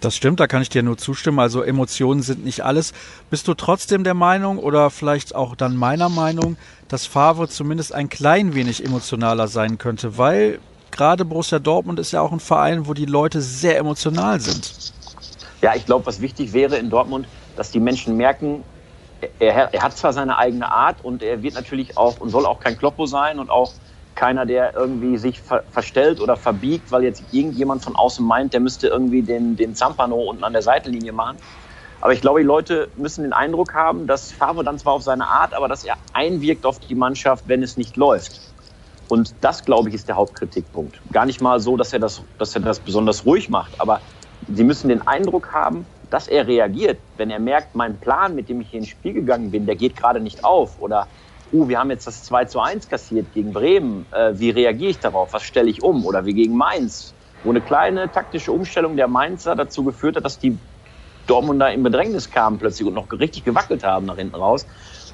Das 0.00 0.14
stimmt, 0.14 0.38
da 0.38 0.46
kann 0.46 0.60
ich 0.60 0.68
dir 0.68 0.82
nur 0.82 0.98
zustimmen. 0.98 1.38
Also 1.38 1.62
Emotionen 1.62 2.20
sind 2.20 2.44
nicht 2.44 2.62
alles. 2.62 2.92
Bist 3.30 3.48
du 3.48 3.54
trotzdem 3.54 4.04
der 4.04 4.12
Meinung 4.12 4.58
oder 4.58 4.90
vielleicht 4.90 5.34
auch 5.34 5.56
dann 5.56 5.76
meiner 5.76 6.10
Meinung, 6.10 6.58
dass 6.88 7.06
Favre 7.06 7.48
zumindest 7.48 7.94
ein 7.94 8.10
klein 8.10 8.54
wenig 8.54 8.84
emotionaler 8.84 9.48
sein 9.48 9.78
könnte? 9.78 10.18
Weil 10.18 10.58
gerade 10.96 11.24
Borussia 11.24 11.58
Dortmund 11.58 11.98
ist 11.98 12.12
ja 12.12 12.20
auch 12.20 12.32
ein 12.32 12.40
Verein, 12.40 12.86
wo 12.86 12.94
die 12.94 13.06
Leute 13.06 13.40
sehr 13.40 13.78
emotional 13.78 14.40
sind. 14.40 14.92
Ja, 15.62 15.74
ich 15.74 15.86
glaube, 15.86 16.06
was 16.06 16.20
wichtig 16.20 16.52
wäre 16.52 16.76
in 16.76 16.90
Dortmund, 16.90 17.26
dass 17.56 17.70
die 17.70 17.80
Menschen 17.80 18.16
merken, 18.16 18.64
er, 19.38 19.72
er, 19.72 19.82
hat 19.82 19.96
zwar 19.96 20.12
seine 20.12 20.36
eigene 20.36 20.70
Art 20.70 21.02
und 21.02 21.22
er 21.22 21.42
wird 21.42 21.54
natürlich 21.54 21.96
auch 21.96 22.20
und 22.20 22.30
soll 22.30 22.46
auch 22.46 22.60
kein 22.60 22.76
Kloppo 22.76 23.06
sein 23.06 23.38
und 23.38 23.50
auch 23.50 23.72
keiner, 24.14 24.46
der 24.46 24.74
irgendwie 24.74 25.16
sich 25.16 25.40
ver 25.40 25.64
verstellt 25.70 26.20
oder 26.20 26.36
verbiegt, 26.36 26.92
weil 26.92 27.02
jetzt 27.02 27.22
irgendjemand 27.32 27.82
von 27.82 27.96
außen 27.96 28.24
meint, 28.24 28.52
der 28.52 28.60
müsste 28.60 28.88
irgendwie 28.88 29.22
den, 29.22 29.56
den 29.56 29.74
Zampano 29.74 30.16
unten 30.16 30.44
an 30.44 30.52
der 30.52 30.62
Seitenlinie 30.62 31.12
machen. 31.12 31.38
Aber 32.00 32.12
ich 32.12 32.20
glaube, 32.20 32.40
die 32.40 32.46
Leute 32.46 32.88
müssen 32.96 33.22
den 33.22 33.32
Eindruck 33.32 33.72
haben, 33.72 34.06
dass 34.06 34.30
Favre 34.30 34.62
dann 34.62 34.78
zwar 34.78 34.92
auf 34.92 35.02
seine 35.02 35.26
Art, 35.26 35.54
aber 35.54 35.68
dass 35.68 35.84
er 35.84 35.96
einwirkt 36.12 36.66
auf 36.66 36.78
die 36.78 36.94
Mannschaft, 36.94 37.44
wenn 37.48 37.62
es 37.62 37.76
nicht 37.76 37.96
läuft. 37.96 38.53
Und 39.08 39.34
das, 39.40 39.64
glaube 39.64 39.88
ich, 39.88 39.94
ist 39.94 40.08
der 40.08 40.16
Hauptkritikpunkt. 40.16 40.98
Gar 41.12 41.26
nicht 41.26 41.40
mal 41.40 41.60
so, 41.60 41.76
dass 41.76 41.92
er 41.92 41.98
das, 41.98 42.22
dass 42.38 42.54
er 42.54 42.62
das 42.62 42.80
besonders 42.80 43.26
ruhig 43.26 43.50
macht, 43.50 43.80
aber 43.80 44.00
sie 44.52 44.64
müssen 44.64 44.88
den 44.88 45.06
Eindruck 45.06 45.52
haben, 45.52 45.86
dass 46.10 46.28
er 46.28 46.46
reagiert, 46.46 46.98
wenn 47.16 47.30
er 47.30 47.38
merkt, 47.38 47.74
mein 47.74 47.98
Plan, 47.98 48.34
mit 48.34 48.48
dem 48.48 48.60
ich 48.60 48.70
hier 48.70 48.80
ins 48.80 48.88
Spiel 48.88 49.12
gegangen 49.12 49.50
bin, 49.50 49.66
der 49.66 49.76
geht 49.76 49.96
gerade 49.96 50.20
nicht 50.20 50.44
auf. 50.44 50.80
Oder, 50.80 51.08
uh, 51.52 51.68
wir 51.68 51.78
haben 51.78 51.90
jetzt 51.90 52.06
das 52.06 52.22
2 52.24 52.44
zu 52.46 52.60
1 52.60 52.88
kassiert 52.88 53.26
gegen 53.34 53.52
Bremen. 53.52 54.06
Äh, 54.12 54.38
wie 54.38 54.50
reagiere 54.50 54.90
ich 54.90 54.98
darauf? 54.98 55.32
Was 55.32 55.42
stelle 55.42 55.68
ich 55.68 55.82
um? 55.82 56.04
Oder 56.06 56.24
wie 56.24 56.34
gegen 56.34 56.56
Mainz, 56.56 57.14
wo 57.42 57.50
eine 57.50 57.60
kleine 57.60 58.10
taktische 58.10 58.52
Umstellung 58.52 58.96
der 58.96 59.08
Mainzer 59.08 59.56
dazu 59.56 59.84
geführt 59.84 60.16
hat, 60.16 60.24
dass 60.24 60.38
die 60.38 60.56
Dortmunder 61.26 61.72
in 61.72 61.82
Bedrängnis 61.82 62.30
kamen 62.30 62.58
plötzlich 62.58 62.86
und 62.86 62.94
noch 62.94 63.10
richtig 63.12 63.44
gewackelt 63.44 63.82
haben 63.82 64.06
nach 64.06 64.16
hinten 64.16 64.36
raus 64.36 64.66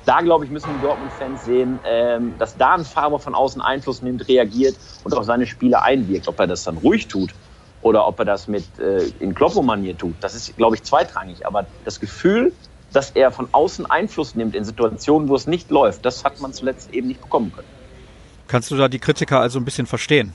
da, 0.04 0.20
glaube 0.20 0.44
ich, 0.44 0.50
müssen 0.50 0.70
die 0.76 0.86
Dortmund-Fans 0.86 1.44
sehen, 1.44 1.78
ähm, 1.84 2.34
dass 2.38 2.56
da 2.56 2.74
ein 2.74 2.84
Fahrer 2.84 3.18
von 3.18 3.34
außen 3.34 3.60
Einfluss 3.60 4.02
nimmt, 4.02 4.26
reagiert 4.28 4.76
und 5.04 5.14
auf 5.14 5.24
seine 5.24 5.46
Spiele 5.46 5.82
einwirkt. 5.82 6.28
Ob 6.28 6.38
er 6.40 6.46
das 6.46 6.64
dann 6.64 6.78
ruhig 6.78 7.08
tut 7.08 7.34
oder 7.82 8.06
ob 8.06 8.18
er 8.18 8.24
das 8.24 8.48
mit 8.48 8.64
äh, 8.78 9.04
in 9.20 9.34
Kloppo-Manier 9.34 9.96
tut, 9.96 10.14
das 10.20 10.34
ist, 10.34 10.56
glaube 10.56 10.76
ich, 10.76 10.82
zweitrangig. 10.82 11.46
Aber 11.46 11.66
das 11.84 12.00
Gefühl, 12.00 12.52
dass 12.92 13.10
er 13.10 13.30
von 13.30 13.48
außen 13.52 13.86
Einfluss 13.86 14.34
nimmt 14.34 14.54
in 14.54 14.64
Situationen, 14.64 15.28
wo 15.28 15.36
es 15.36 15.46
nicht 15.46 15.70
läuft, 15.70 16.04
das 16.04 16.24
hat 16.24 16.40
man 16.40 16.52
zuletzt 16.52 16.92
eben 16.92 17.08
nicht 17.08 17.20
bekommen 17.20 17.52
können. 17.52 17.68
Kannst 18.48 18.70
du 18.70 18.76
da 18.76 18.88
die 18.88 18.98
Kritiker 18.98 19.40
also 19.40 19.60
ein 19.60 19.64
bisschen 19.64 19.86
verstehen? 19.86 20.32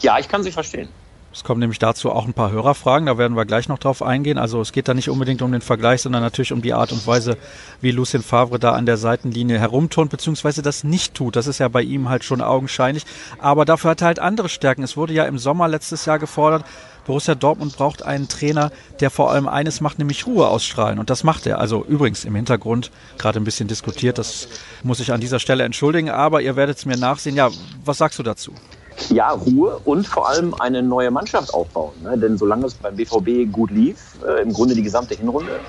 Ja, 0.00 0.18
ich 0.18 0.28
kann 0.28 0.42
sie 0.42 0.52
verstehen. 0.52 0.88
Es 1.32 1.44
kommen 1.44 1.60
nämlich 1.60 1.78
dazu 1.78 2.10
auch 2.10 2.26
ein 2.26 2.34
paar 2.34 2.50
Hörerfragen, 2.50 3.06
da 3.06 3.16
werden 3.16 3.36
wir 3.36 3.44
gleich 3.44 3.68
noch 3.68 3.78
drauf 3.78 4.02
eingehen. 4.02 4.36
Also 4.36 4.60
es 4.60 4.72
geht 4.72 4.88
da 4.88 4.94
nicht 4.94 5.08
unbedingt 5.08 5.42
um 5.42 5.52
den 5.52 5.60
Vergleich, 5.60 6.02
sondern 6.02 6.22
natürlich 6.22 6.52
um 6.52 6.60
die 6.60 6.74
Art 6.74 6.90
und 6.90 7.06
Weise, 7.06 7.36
wie 7.80 7.92
Lucien 7.92 8.22
Favre 8.22 8.58
da 8.58 8.72
an 8.72 8.84
der 8.84 8.96
Seitenlinie 8.96 9.58
herumturnt, 9.60 10.10
beziehungsweise 10.10 10.60
das 10.60 10.82
nicht 10.82 11.14
tut. 11.14 11.36
Das 11.36 11.46
ist 11.46 11.58
ja 11.58 11.68
bei 11.68 11.82
ihm 11.82 12.08
halt 12.08 12.24
schon 12.24 12.40
augenscheinlich. 12.40 13.04
Aber 13.38 13.64
dafür 13.64 13.90
hat 13.90 14.00
er 14.00 14.08
halt 14.08 14.18
andere 14.18 14.48
Stärken. 14.48 14.82
Es 14.82 14.96
wurde 14.96 15.12
ja 15.12 15.24
im 15.24 15.38
Sommer 15.38 15.68
letztes 15.68 16.04
Jahr 16.04 16.18
gefordert, 16.18 16.64
Borussia 17.06 17.34
Dortmund 17.34 17.76
braucht 17.76 18.02
einen 18.02 18.28
Trainer, 18.28 18.70
der 19.00 19.10
vor 19.10 19.30
allem 19.30 19.48
eines 19.48 19.80
macht, 19.80 19.98
nämlich 19.98 20.26
Ruhe 20.26 20.48
ausstrahlen. 20.48 20.98
Und 20.98 21.10
das 21.10 21.24
macht 21.24 21.46
er. 21.46 21.58
Also 21.58 21.84
übrigens 21.84 22.24
im 22.24 22.34
Hintergrund 22.34 22.90
gerade 23.18 23.40
ein 23.40 23.44
bisschen 23.44 23.68
diskutiert. 23.68 24.18
Das 24.18 24.48
muss 24.82 25.00
ich 25.00 25.12
an 25.12 25.20
dieser 25.20 25.38
Stelle 25.38 25.64
entschuldigen. 25.64 26.10
Aber 26.10 26.42
ihr 26.42 26.56
werdet 26.56 26.78
es 26.78 26.86
mir 26.86 26.96
nachsehen. 26.96 27.36
Ja, 27.36 27.50
was 27.84 27.98
sagst 27.98 28.18
du 28.18 28.22
dazu? 28.22 28.52
Ja, 29.08 29.30
Ruhe 29.30 29.78
und 29.84 30.06
vor 30.06 30.28
allem 30.28 30.54
eine 30.54 30.82
neue 30.82 31.10
Mannschaft 31.10 31.52
aufbauen. 31.54 32.02
Ne? 32.02 32.18
Denn 32.18 32.36
solange 32.36 32.66
es 32.66 32.74
beim 32.74 32.96
BVB 32.96 33.50
gut 33.50 33.70
lief, 33.70 34.18
äh, 34.26 34.42
im 34.42 34.52
Grunde 34.52 34.74
die 34.74 34.82
gesamte 34.82 35.14
Hinrunde, 35.14 35.60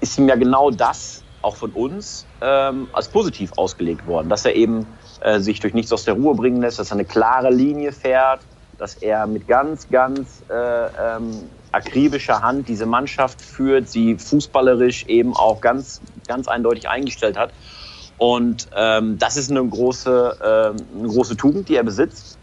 ist 0.00 0.18
ihm 0.18 0.28
ja 0.28 0.36
genau 0.36 0.70
das 0.70 1.24
auch 1.42 1.56
von 1.56 1.70
uns 1.72 2.26
ähm, 2.40 2.88
als 2.92 3.08
positiv 3.08 3.52
ausgelegt 3.56 4.06
worden, 4.06 4.28
dass 4.28 4.44
er 4.44 4.54
eben 4.54 4.86
äh, 5.20 5.40
sich 5.40 5.60
durch 5.60 5.74
nichts 5.74 5.92
aus 5.92 6.04
der 6.04 6.14
Ruhe 6.14 6.34
bringen 6.34 6.60
lässt, 6.60 6.78
dass 6.78 6.90
er 6.90 6.94
eine 6.94 7.04
klare 7.04 7.50
Linie 7.50 7.92
fährt, 7.92 8.40
dass 8.78 8.94
er 8.94 9.26
mit 9.26 9.46
ganz, 9.46 9.88
ganz 9.88 10.44
äh, 10.48 10.54
ähm, 10.54 11.48
akribischer 11.72 12.42
Hand 12.42 12.68
diese 12.68 12.86
Mannschaft 12.86 13.42
führt, 13.42 13.88
sie 13.88 14.16
fußballerisch 14.16 15.06
eben 15.06 15.36
auch 15.36 15.60
ganz, 15.60 16.00
ganz 16.26 16.48
eindeutig 16.48 16.88
eingestellt 16.88 17.36
hat. 17.36 17.52
Und 18.18 18.68
ähm, 18.76 19.18
das 19.18 19.36
ist 19.36 19.50
eine 19.50 19.64
große, 19.64 20.36
äh, 20.40 20.98
eine 20.98 21.08
große 21.08 21.36
Tugend, 21.36 21.68
die 21.68 21.76
er 21.76 21.84
besitzt. 21.84 22.38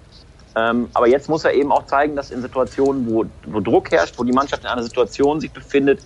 Ähm, 0.56 0.90
aber 0.94 1.08
jetzt 1.08 1.28
muss 1.28 1.44
er 1.44 1.54
eben 1.54 1.72
auch 1.72 1.86
zeigen, 1.86 2.16
dass 2.16 2.32
in 2.32 2.42
Situationen, 2.42 3.10
wo, 3.10 3.26
wo 3.46 3.60
Druck 3.60 3.92
herrscht, 3.92 4.18
wo 4.18 4.24
die 4.24 4.32
Mannschaft 4.32 4.64
in 4.64 4.70
einer 4.70 4.84
Situation 4.84 5.42
sich 5.42 5.52
befindet, 5.52 6.00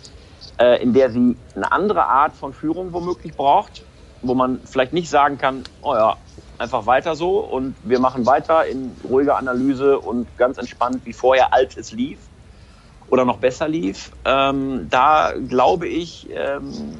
äh, 0.59 0.81
in 0.81 0.93
der 0.93 1.11
sie 1.11 1.37
eine 1.55 1.71
andere 1.71 2.05
Art 2.05 2.35
von 2.35 2.53
Führung 2.53 2.91
womöglich 2.91 3.35
braucht, 3.35 3.83
wo 4.23 4.33
man 4.33 4.59
vielleicht 4.65 4.91
nicht 4.91 5.09
sagen 5.09 5.37
kann, 5.37 5.63
oh 5.83 5.93
ja, 5.93 6.17
einfach 6.57 6.87
weiter 6.87 7.15
so 7.15 7.39
und 7.39 7.75
wir 7.83 7.99
machen 7.99 8.25
weiter 8.25 8.65
in 8.65 8.91
ruhiger 9.07 9.37
Analyse 9.37 9.99
und 9.99 10.35
ganz 10.37 10.57
entspannt 10.57 11.01
wie 11.05 11.13
vorher, 11.13 11.53
als 11.53 11.77
es 11.77 11.91
lief 11.91 12.17
oder 13.09 13.25
noch 13.25 13.37
besser 13.37 13.67
lief. 13.67 14.11
Ähm, 14.25 14.87
da 14.89 15.33
glaube 15.47 15.87
ich, 15.87 16.27
ähm, 16.31 16.95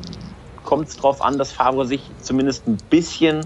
kommt 0.64 0.88
es 0.88 0.96
darauf 0.96 1.22
an, 1.22 1.38
dass 1.38 1.52
Favre 1.52 1.86
sich 1.86 2.02
zumindest 2.22 2.68
ein 2.68 2.78
bisschen 2.90 3.46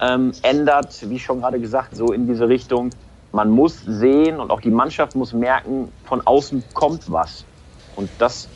ähm, 0.00 0.32
ändert, 0.42 1.08
wie 1.08 1.18
schon 1.18 1.40
gerade 1.40 1.60
gesagt, 1.60 1.96
so 1.96 2.12
in 2.12 2.26
diese 2.26 2.48
Richtung. 2.48 2.90
Man 3.32 3.50
muss 3.50 3.80
sehen 3.86 4.40
und 4.40 4.50
auch 4.50 4.60
die 4.60 4.70
Mannschaft 4.70 5.14
muss 5.14 5.32
merken, 5.32 5.92
von 6.04 6.26
außen 6.26 6.64
kommt 6.74 7.10
was. 7.10 7.44
Und 7.96 8.10
das 8.18 8.48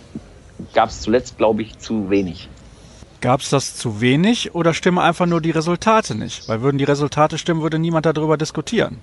gab 0.73 0.89
es 0.89 1.01
zuletzt, 1.01 1.39
glaube 1.39 1.63
ich, 1.63 1.79
zu 1.79 2.11
wenig. 2.11 2.49
Gab 3.21 3.41
es 3.41 3.51
das 3.51 3.77
zu 3.77 4.01
wenig 4.01 4.55
oder 4.55 4.75
stimmen 4.75 4.99
einfach 4.99 5.27
nur 5.27 5.41
die 5.41 5.51
Resultate 5.51 6.15
nicht? 6.15 6.49
Weil 6.49 6.61
würden 6.61 6.79
die 6.79 6.85
Resultate 6.85 7.39
stimmen, 7.39 7.63
würde 7.63 7.79
niemand 7.79 8.05
darüber 8.07 8.37
diskutieren. 8.37 8.99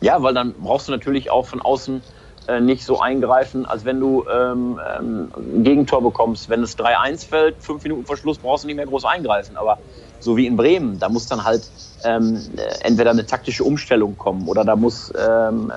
Ja, 0.00 0.22
weil 0.22 0.34
dann 0.34 0.54
brauchst 0.54 0.88
du 0.88 0.92
natürlich 0.92 1.30
auch 1.30 1.46
von 1.46 1.60
außen 1.60 2.02
äh, 2.48 2.60
nicht 2.60 2.84
so 2.84 2.98
eingreifen, 2.98 3.66
als 3.66 3.84
wenn 3.84 4.00
du 4.00 4.24
ähm, 4.26 4.80
ähm, 4.98 5.30
ein 5.36 5.64
Gegentor 5.64 6.02
bekommst. 6.02 6.48
Wenn 6.48 6.62
es 6.62 6.78
3-1 6.78 7.28
fällt, 7.28 7.62
fünf 7.62 7.82
Minuten 7.82 8.06
vor 8.06 8.16
Schluss 8.16 8.38
brauchst 8.38 8.64
du 8.64 8.68
nicht 8.68 8.76
mehr 8.76 8.86
groß 8.86 9.04
eingreifen. 9.04 9.56
Aber 9.56 9.78
so 10.20 10.36
wie 10.36 10.46
in 10.46 10.56
Bremen, 10.56 10.98
da 10.98 11.08
muss 11.08 11.26
dann 11.26 11.44
halt 11.44 11.68
ähm, 12.04 12.40
äh, 12.56 12.86
entweder 12.86 13.10
eine 13.10 13.26
taktische 13.26 13.64
Umstellung 13.64 14.16
kommen 14.16 14.48
oder 14.48 14.64
da 14.64 14.76
muss 14.76 15.12
ähm, 15.16 15.70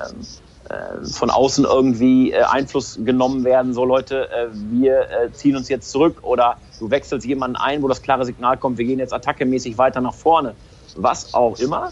äh, 0.68 1.04
von 1.04 1.28
außen 1.28 1.64
irgendwie 1.64 2.32
äh, 2.32 2.42
Einfluss 2.42 2.98
genommen 3.04 3.44
werden, 3.44 3.74
so 3.74 3.84
Leute, 3.84 4.30
äh, 4.30 4.48
wir 4.52 5.06
ziehen 5.32 5.56
uns 5.56 5.68
jetzt 5.68 5.90
zurück 5.90 6.18
oder 6.22 6.56
du 6.78 6.90
wechselst 6.90 7.26
jemanden 7.26 7.56
ein, 7.56 7.82
wo 7.82 7.88
das 7.88 8.00
klare 8.00 8.24
Signal 8.24 8.56
kommt, 8.56 8.78
wir 8.78 8.84
gehen 8.84 8.98
jetzt 8.98 9.12
attackemäßig 9.12 9.76
weiter 9.76 10.00
nach 10.00 10.14
vorne, 10.14 10.54
was 10.96 11.34
auch 11.34 11.58
immer. 11.58 11.90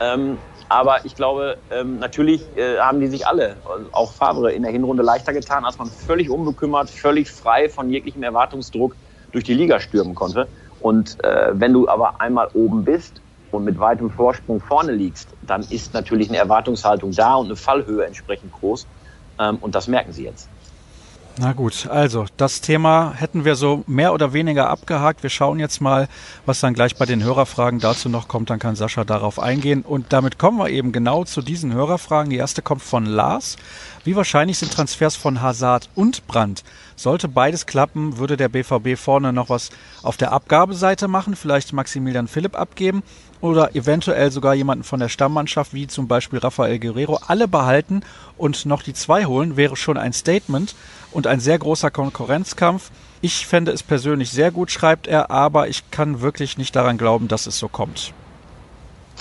Ähm, 0.00 0.36
aber 0.72 1.04
ich 1.04 1.14
glaube, 1.14 1.58
ähm, 1.70 1.98
natürlich 1.98 2.42
haben 2.80 3.00
die 3.00 3.08
sich 3.08 3.26
alle, 3.26 3.56
auch 3.92 4.12
Favre, 4.12 4.52
in 4.52 4.62
der 4.62 4.72
Hinrunde 4.72 5.02
leichter 5.02 5.32
getan, 5.32 5.64
als 5.64 5.78
man 5.78 5.88
völlig 5.88 6.30
unbekümmert, 6.30 6.90
völlig 6.90 7.30
frei 7.30 7.68
von 7.68 7.90
jeglichem 7.90 8.22
Erwartungsdruck 8.22 8.96
durch 9.32 9.44
die 9.44 9.54
Liga 9.54 9.80
stürmen 9.80 10.14
konnte. 10.14 10.48
Und 10.80 11.18
wenn 11.22 11.72
du 11.72 11.88
aber 11.88 12.20
einmal 12.20 12.48
oben 12.54 12.84
bist, 12.84 13.22
und 13.52 13.64
mit 13.64 13.78
weitem 13.78 14.10
Vorsprung 14.10 14.60
vorne 14.60 14.92
liegst, 14.92 15.36
dann 15.42 15.62
ist 15.62 15.92
natürlich 15.92 16.28
eine 16.30 16.38
Erwartungshaltung 16.38 17.12
da 17.12 17.34
und 17.34 17.46
eine 17.46 17.56
Fallhöhe 17.56 18.04
entsprechend 18.06 18.52
groß. 18.52 18.88
Ähm, 19.38 19.58
und 19.58 19.74
das 19.74 19.88
merken 19.88 20.12
sie 20.12 20.24
jetzt. 20.24 20.50
Na 21.38 21.54
gut, 21.54 21.86
also 21.88 22.26
das 22.36 22.60
Thema 22.60 23.14
hätten 23.16 23.46
wir 23.46 23.56
so 23.56 23.84
mehr 23.86 24.12
oder 24.12 24.34
weniger 24.34 24.68
abgehakt. 24.68 25.22
Wir 25.22 25.30
schauen 25.30 25.58
jetzt 25.58 25.80
mal, 25.80 26.08
was 26.44 26.60
dann 26.60 26.74
gleich 26.74 26.96
bei 26.96 27.06
den 27.06 27.24
Hörerfragen 27.24 27.80
dazu 27.80 28.10
noch 28.10 28.28
kommt. 28.28 28.50
Dann 28.50 28.58
kann 28.58 28.76
Sascha 28.76 29.04
darauf 29.04 29.38
eingehen. 29.38 29.80
Und 29.80 30.12
damit 30.12 30.38
kommen 30.38 30.58
wir 30.58 30.68
eben 30.68 30.92
genau 30.92 31.24
zu 31.24 31.40
diesen 31.40 31.72
Hörerfragen. 31.72 32.28
Die 32.28 32.36
erste 32.36 32.60
kommt 32.60 32.82
von 32.82 33.06
Lars. 33.06 33.56
Wie 34.04 34.14
wahrscheinlich 34.14 34.58
sind 34.58 34.74
Transfers 34.74 35.16
von 35.16 35.40
Hazard 35.40 35.88
und 35.94 36.26
Brandt? 36.26 36.64
Sollte 36.96 37.28
beides 37.28 37.64
klappen, 37.64 38.18
würde 38.18 38.36
der 38.36 38.50
BVB 38.50 38.98
vorne 38.98 39.32
noch 39.32 39.48
was 39.48 39.70
auf 40.02 40.18
der 40.18 40.32
Abgabeseite 40.32 41.08
machen, 41.08 41.34
vielleicht 41.34 41.72
Maximilian 41.72 42.28
Philipp 42.28 42.58
abgeben 42.58 43.02
oder 43.42 43.74
eventuell 43.74 44.30
sogar 44.30 44.54
jemanden 44.54 44.84
von 44.84 45.00
der 45.00 45.08
Stammmannschaft, 45.08 45.74
wie 45.74 45.88
zum 45.88 46.08
Beispiel 46.08 46.38
Rafael 46.38 46.78
Guerrero, 46.78 47.18
alle 47.26 47.48
behalten 47.48 48.02
und 48.38 48.64
noch 48.64 48.82
die 48.82 48.94
zwei 48.94 49.26
holen, 49.26 49.56
wäre 49.56 49.76
schon 49.76 49.98
ein 49.98 50.12
Statement 50.12 50.74
und 51.10 51.26
ein 51.26 51.40
sehr 51.40 51.58
großer 51.58 51.90
Konkurrenzkampf. 51.90 52.90
Ich 53.20 53.46
fände 53.46 53.72
es 53.72 53.82
persönlich 53.82 54.30
sehr 54.30 54.50
gut, 54.50 54.70
schreibt 54.70 55.06
er, 55.06 55.30
aber 55.30 55.68
ich 55.68 55.90
kann 55.90 56.22
wirklich 56.22 56.56
nicht 56.56 56.74
daran 56.74 56.98
glauben, 56.98 57.28
dass 57.28 57.46
es 57.46 57.58
so 57.58 57.68
kommt. 57.68 58.14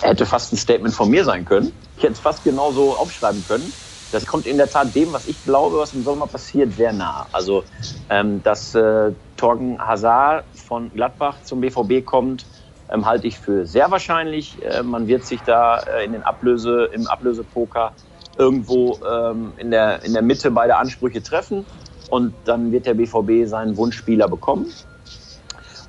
Hätte 0.01 0.25
fast 0.25 0.53
ein 0.53 0.57
Statement 0.57 0.93
von 0.93 1.09
mir 1.09 1.25
sein 1.25 1.43
können. 1.43 1.73
Ich 1.97 2.03
hätte 2.03 2.13
es 2.13 2.19
fast 2.19 2.43
genauso 2.43 2.95
aufschreiben 2.95 3.43
können. 3.47 3.73
Das 4.11 4.25
kommt 4.25 4.45
in 4.45 4.57
der 4.57 4.69
Tat 4.69 4.93
dem, 4.93 5.13
was 5.13 5.27
ich 5.27 5.43
glaube, 5.45 5.77
was 5.77 5.93
im 5.93 6.03
Sommer 6.03 6.27
passiert, 6.27 6.73
sehr 6.73 6.91
nah. 6.91 7.27
Also, 7.31 7.63
ähm, 8.09 8.43
dass 8.43 8.75
äh, 8.75 9.13
Torgen 9.37 9.79
Hazard 9.79 10.43
von 10.67 10.91
Gladbach 10.93 11.37
zum 11.43 11.61
BVB 11.61 12.05
kommt, 12.05 12.45
ähm, 12.91 13.05
halte 13.05 13.27
ich 13.27 13.39
für 13.39 13.65
sehr 13.65 13.89
wahrscheinlich. 13.89 14.61
Äh, 14.63 14.83
man 14.83 15.07
wird 15.07 15.25
sich 15.25 15.41
da 15.41 15.79
äh, 15.79 16.05
in 16.05 16.11
den 16.11 16.23
Ablöse, 16.23 16.89
im 16.93 17.07
Ablösepoker 17.07 17.93
irgendwo 18.37 18.99
ähm, 19.09 19.53
in, 19.57 19.71
der, 19.71 20.03
in 20.03 20.13
der 20.13 20.21
Mitte 20.21 20.51
beide 20.51 20.75
Ansprüche 20.77 21.21
treffen 21.23 21.65
und 22.09 22.33
dann 22.45 22.71
wird 22.71 22.85
der 22.85 22.93
BVB 22.93 23.47
seinen 23.47 23.77
Wunschspieler 23.77 24.27
bekommen. 24.27 24.67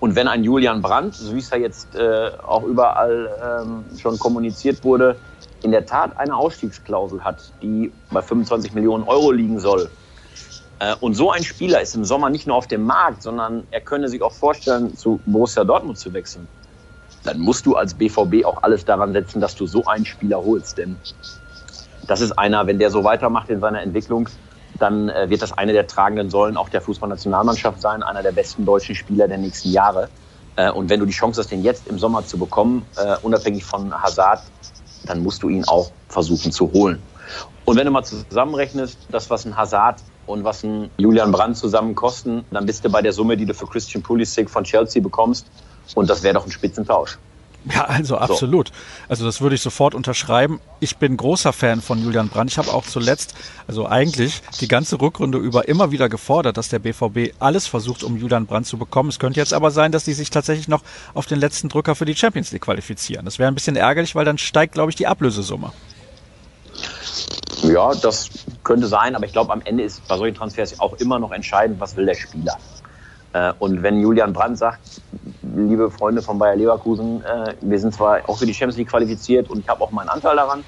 Und 0.01 0.17
wenn 0.17 0.27
ein 0.27 0.43
Julian 0.43 0.83
Brandt, 0.83 1.15
so 1.15 1.35
wie 1.35 1.39
es 1.39 1.51
ja 1.51 1.59
jetzt 1.59 1.95
äh, 1.95 2.33
auch 2.43 2.65
überall 2.65 3.31
ähm, 3.63 3.85
schon 3.99 4.19
kommuniziert 4.19 4.83
wurde, 4.83 5.17
in 5.63 5.71
der 5.71 5.87
Tat 5.87 6.17
eine 6.19 6.37
Ausstiegsklausel 6.37 7.23
hat, 7.23 7.53
die 7.63 7.93
bei 8.11 8.21
25 8.21 8.75
Millionen 8.75 9.05
Euro 9.05 9.31
liegen 9.31 9.61
soll, 9.61 9.89
äh, 10.81 10.97
und 10.99 11.15
so 11.15 11.31
ein 11.31 11.45
Spieler 11.45 11.81
ist 11.81 11.95
im 11.95 12.05
Sommer 12.05 12.31
nicht 12.31 12.49
nur 12.49 12.57
auf 12.57 12.67
dem 12.67 12.83
Markt, 12.83 13.23
sondern 13.23 13.69
er 13.71 13.81
könne 13.81 14.09
sich 14.09 14.23
auch 14.23 14.33
vorstellen, 14.33 14.97
zu 14.97 15.21
Borussia 15.25 15.63
Dortmund 15.63 15.99
zu 15.99 16.13
wechseln 16.13 16.49
dann 17.25 17.39
musst 17.39 17.67
du 17.67 17.77
als 17.77 17.95
BVB 17.95 18.45
auch 18.45 18.63
alles 18.63 18.85
daran 18.85 19.13
setzen, 19.13 19.41
dass 19.41 19.55
du 19.55 19.67
so 19.67 19.85
einen 19.87 20.05
Spieler 20.05 20.43
holst. 20.43 20.79
Denn 20.79 20.97
das 22.07 22.21
ist 22.21 22.33
einer, 22.33 22.67
wenn 22.67 22.79
der 22.79 22.91
so 22.91 23.05
weitermacht 23.05 23.49
in 23.51 23.61
seiner 23.61 23.83
Entwicklung, 23.83 24.29
dann 24.79 25.09
äh, 25.09 25.29
wird 25.31 25.43
das 25.43 25.53
eine 25.53 25.73
der 25.73 25.87
tragenden 25.87 26.31
Säulen 26.31 26.57
auch 26.57 26.69
der 26.69 26.81
Fußballnationalmannschaft 26.81 27.81
sein, 27.81 28.03
einer 28.03 28.23
der 28.23 28.33
besten 28.33 28.65
deutschen 28.65 28.95
Spieler 28.95 29.29
der 29.29 29.39
nächsten 29.39 29.71
Jahre. 29.71 30.09
Äh, 30.57 30.71
und 30.71 30.91
wenn 30.91 31.01
du 31.01 31.07
die 31.07 31.13
Chance 31.13 31.41
hast, 31.41 31.51
den 31.51 31.63
jetzt 31.63 31.87
im 31.87 31.99
Sommer 31.99 32.25
zu 32.25 32.39
bekommen, 32.39 32.85
äh, 32.97 33.17
unabhängig 33.23 33.65
von 33.65 33.93
Hazard, 34.03 34.43
dann 35.07 35.23
musst 35.23 35.43
du 35.43 35.49
ihn 35.49 35.65
auch 35.65 35.93
versuchen 36.09 36.53
zu 36.53 36.73
holen. 36.73 37.03
Und 37.65 37.77
wenn 37.77 37.87
du 37.87 37.93
mal 37.93 38.03
zusammenrechnest, 38.03 38.99
das, 39.11 39.31
was 39.31 39.45
ein 39.45 39.57
Hazard 39.57 40.01
und 40.27 40.45
was 40.45 40.65
ein 40.65 40.91
Julian 40.99 41.31
Brandt 41.31 41.57
zusammen 41.57 41.95
kosten, 41.95 42.45
dann 42.51 42.67
bist 42.67 42.85
du 42.85 42.91
bei 42.91 43.03
der 43.03 43.13
Summe, 43.13 43.37
die 43.37 43.47
du 43.47 43.55
für 43.55 43.67
Christian 43.67 44.03
Pulisic 44.03 44.51
von 44.51 44.65
Chelsea 44.65 45.01
bekommst, 45.01 45.47
und 45.95 46.09
das 46.09 46.23
wäre 46.23 46.35
doch 46.35 46.45
ein 46.45 46.53
Spitzentausch. 46.53 47.19
Ja, 47.73 47.85
also 47.85 48.17
absolut. 48.17 48.69
So. 48.69 48.75
Also 49.09 49.25
das 49.25 49.41
würde 49.41 49.55
ich 49.55 49.63
sofort 49.63 49.95
unterschreiben. 49.95 50.61
Ich 50.81 50.97
bin 50.97 51.17
großer 51.17 51.53
Fan 51.53 51.81
von 51.81 52.03
Julian 52.03 52.29
Brandt. 52.29 52.51
Ich 52.51 52.59
habe 52.59 52.73
auch 52.73 52.85
zuletzt, 52.85 53.35
also 53.69 53.87
eigentlich 53.87 54.43
die 54.61 54.67
ganze 54.67 55.01
Rückrunde 55.01 55.39
über 55.39 55.69
immer 55.69 55.93
wieder 55.93 56.09
gefordert, 56.09 56.57
dass 56.57 56.71
der 56.71 56.81
BVB 56.81 57.35
alles 57.39 57.69
versucht, 57.69 58.03
um 58.03 58.17
Julian 58.17 58.47
Brandt 58.47 58.67
zu 58.67 58.79
bekommen. 58.79 59.11
Es 59.11 59.21
könnte 59.21 59.39
jetzt 59.39 59.55
aber 59.55 59.71
sein, 59.71 59.93
dass 59.93 60.05
die 60.05 60.13
sich 60.13 60.31
tatsächlich 60.31 60.67
noch 60.67 60.83
auf 61.15 61.27
den 61.27 61.39
letzten 61.39 61.69
Drücker 61.69 61.95
für 61.95 62.05
die 62.05 62.17
Champions 62.17 62.51
League 62.51 62.63
qualifizieren. 62.63 63.25
Das 63.25 63.39
wäre 63.39 63.49
ein 63.49 63.55
bisschen 63.55 63.77
ärgerlich, 63.77 64.17
weil 64.17 64.25
dann 64.25 64.39
steigt, 64.39 64.75
glaube 64.75 64.91
ich, 64.91 64.97
die 64.97 65.07
Ablösesumme. 65.07 65.73
Ja, 67.63 67.95
das 67.95 68.29
könnte 68.65 68.89
sein, 68.89 69.15
aber 69.15 69.25
ich 69.25 69.33
glaube, 69.33 69.53
am 69.53 69.63
Ende 69.63 69.85
ist 69.85 70.07
bei 70.09 70.17
solchen 70.17 70.35
Transfers 70.35 70.81
auch 70.81 70.95
immer 70.95 71.21
noch 71.21 71.31
entscheidend, 71.31 71.79
was 71.79 71.95
will 71.95 72.07
der 72.07 72.15
Spieler. 72.15 72.59
Äh, 73.33 73.53
und 73.59 73.83
wenn 73.83 74.01
Julian 74.01 74.33
Brandt 74.33 74.59
sagt, 74.59 75.03
liebe 75.43 75.91
Freunde 75.91 76.23
von 76.23 76.39
Bayer 76.39 76.57
Leverkusen, 76.57 77.23
äh, 77.23 77.55
wir 77.61 77.79
sind 77.79 77.95
zwar 77.95 78.29
auch 78.29 78.39
für 78.39 78.47
die 78.47 78.55
Champions 78.55 78.77
League 78.77 78.91
qualifiziert 78.91 79.51
und 79.51 79.61
ich 79.61 79.69
habe 79.69 79.83
auch 79.83 79.91
meinen 79.91 80.09
Anteil 80.09 80.37
daran, 80.37 80.65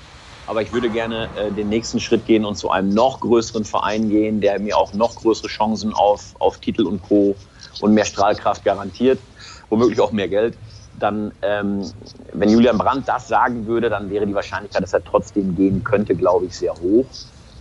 aber 0.47 0.63
ich 0.63 0.73
würde 0.73 0.91
gerne 0.91 1.29
äh, 1.37 1.53
den 1.53 1.69
nächsten 1.69 2.01
Schritt 2.01 2.25
gehen 2.27 2.45
und 2.45 2.57
zu 2.57 2.71
einem 2.71 2.91
noch 2.91 3.21
größeren 3.21 3.65
Verein 3.65 4.09
gehen, 4.09 4.41
der 4.41 4.59
mir 4.61 4.77
auch 4.77 4.93
noch 4.95 5.15
größere 5.17 5.49
Chancen 5.49 5.93
auf, 5.93 6.35
auf 6.39 6.59
Titel 6.59 6.87
und 6.87 7.03
Co. 7.03 7.37
und 7.81 7.95
mehr 7.95 8.05
Strahlkraft 8.05 8.65
garantiert, 8.65 9.21
womöglich 9.69 10.01
auch 10.01 10.13
mehr 10.13 10.29
Geld. 10.29 10.59
Dann, 10.97 11.33
ähm, 11.43 11.85
wenn 12.33 12.49
Julian 12.49 12.79
Brandt 12.79 13.09
das 13.09 13.27
sagen 13.27 13.67
würde, 13.67 13.91
dann 13.91 14.11
wäre 14.11 14.27
die 14.27 14.35
Wahrscheinlichkeit, 14.35 14.83
dass 14.83 14.93
er 14.93 15.03
trotzdem 15.03 15.57
gehen 15.57 15.83
könnte, 15.83 16.15
glaube 16.15 16.47
ich, 16.47 16.57
sehr 16.57 16.73
hoch. 16.75 17.07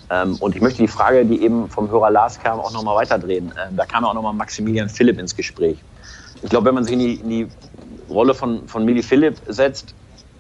Ähm, 0.09 0.37
und 0.39 0.55
ich 0.55 0.61
möchte 0.61 0.81
die 0.81 0.87
Frage, 0.87 1.25
die 1.25 1.41
eben 1.41 1.69
vom 1.69 1.89
Hörer 1.89 2.11
Lars 2.11 2.39
kam, 2.39 2.59
auch 2.59 2.71
nochmal 2.71 2.95
weiterdrehen. 2.95 3.53
Ähm, 3.57 3.75
da 3.75 3.85
kam 3.85 4.05
auch 4.05 4.13
nochmal 4.13 4.33
Maximilian 4.33 4.89
Philipp 4.89 5.19
ins 5.19 5.35
Gespräch. 5.35 5.77
Ich 6.41 6.49
glaube, 6.49 6.67
wenn 6.67 6.75
man 6.75 6.83
sich 6.83 6.93
in 6.93 6.99
die, 6.99 7.13
in 7.15 7.29
die 7.29 7.47
Rolle 8.09 8.33
von, 8.33 8.67
von 8.67 8.83
Mili 8.85 9.01
Philipp 9.01 9.37
setzt 9.47 9.95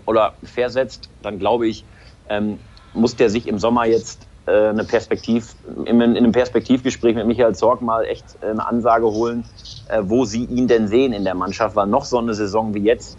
oder 0.05 0.33
versetzt, 0.43 1.09
dann 1.21 1.39
glaube 1.39 1.67
ich, 1.67 1.85
ähm, 2.29 2.59
muss 2.93 3.15
der 3.15 3.29
sich 3.29 3.47
im 3.47 3.57
Sommer 3.57 3.85
jetzt 3.85 4.27
äh, 4.45 4.51
eine 4.51 4.83
Perspektiv, 4.83 5.55
in, 5.85 6.01
in, 6.01 6.17
einem 6.17 6.31
Perspektivgespräch 6.31 7.15
mit 7.15 7.25
Michael 7.25 7.55
Zorg 7.55 7.81
mal 7.81 8.03
echt 8.03 8.25
äh, 8.41 8.47
eine 8.47 8.67
Ansage 8.67 9.05
holen, 9.05 9.45
äh, 9.87 10.01
wo 10.03 10.25
sie 10.25 10.43
ihn 10.45 10.67
denn 10.67 10.87
sehen 10.87 11.13
in 11.13 11.23
der 11.23 11.35
Mannschaft, 11.35 11.75
weil 11.75 11.87
noch 11.87 12.05
so 12.05 12.17
eine 12.17 12.33
Saison 12.33 12.73
wie 12.73 12.83
jetzt, 12.83 13.17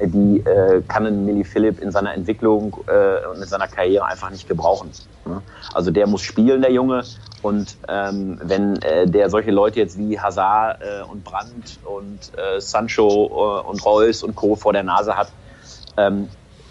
die 0.00 0.40
äh, 0.40 0.82
kann 0.88 1.06
ein 1.06 1.24
Milli 1.24 1.44
Philipp 1.44 1.80
in 1.80 1.90
seiner 1.90 2.14
Entwicklung 2.14 2.76
äh, 2.86 3.26
und 3.26 3.42
in 3.42 3.48
seiner 3.48 3.68
Karriere 3.68 4.04
einfach 4.04 4.30
nicht 4.30 4.48
gebrauchen. 4.48 4.90
Ne? 5.24 5.42
Also 5.74 5.90
der 5.90 6.06
muss 6.06 6.22
spielen, 6.22 6.62
der 6.62 6.72
Junge. 6.72 7.04
Und 7.42 7.76
ähm, 7.88 8.40
wenn 8.42 8.76
äh, 8.82 9.06
der 9.06 9.30
solche 9.30 9.50
Leute 9.50 9.80
jetzt 9.80 9.98
wie 9.98 10.18
Hazard 10.18 10.80
äh, 10.80 11.02
und 11.02 11.24
Brandt 11.24 11.78
und 11.84 12.18
äh, 12.38 12.60
Sancho 12.60 13.62
äh, 13.64 13.68
und 13.68 13.84
Reus 13.84 14.22
und 14.22 14.34
Co. 14.34 14.56
vor 14.56 14.72
der 14.72 14.82
Nase 14.82 15.16
hat, 15.16 15.32
ähm, 15.96 16.28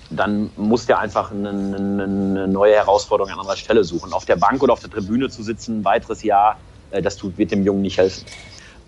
dann 0.10 0.50
muss 0.58 0.86
der 0.86 1.00
einfach 1.00 1.32
eine, 1.32 1.50
eine, 1.50 2.48
neue 2.48 2.76
Herausforderung 2.76 3.32
an 3.32 3.40
anderer 3.40 3.56
Stelle 3.56 3.84
suchen. 3.84 4.12
Auf 4.14 4.26
der 4.26 4.36
Bank 4.36 4.62
oder 4.62 4.74
auf 4.74 4.82
der 4.82 4.90
Tribüne 4.90 5.30
zu 5.30 5.42
sitzen, 5.42 5.80
ein 5.80 5.86
weiteres 5.86 6.24
Jahr, 6.24 6.58
äh, 6.92 7.02
das 7.02 7.18
tut, 7.18 7.38
wird 7.38 7.52
dem 7.52 7.64
Jungen 7.64 7.82
nicht 7.82 7.98
helfen. 7.98 8.26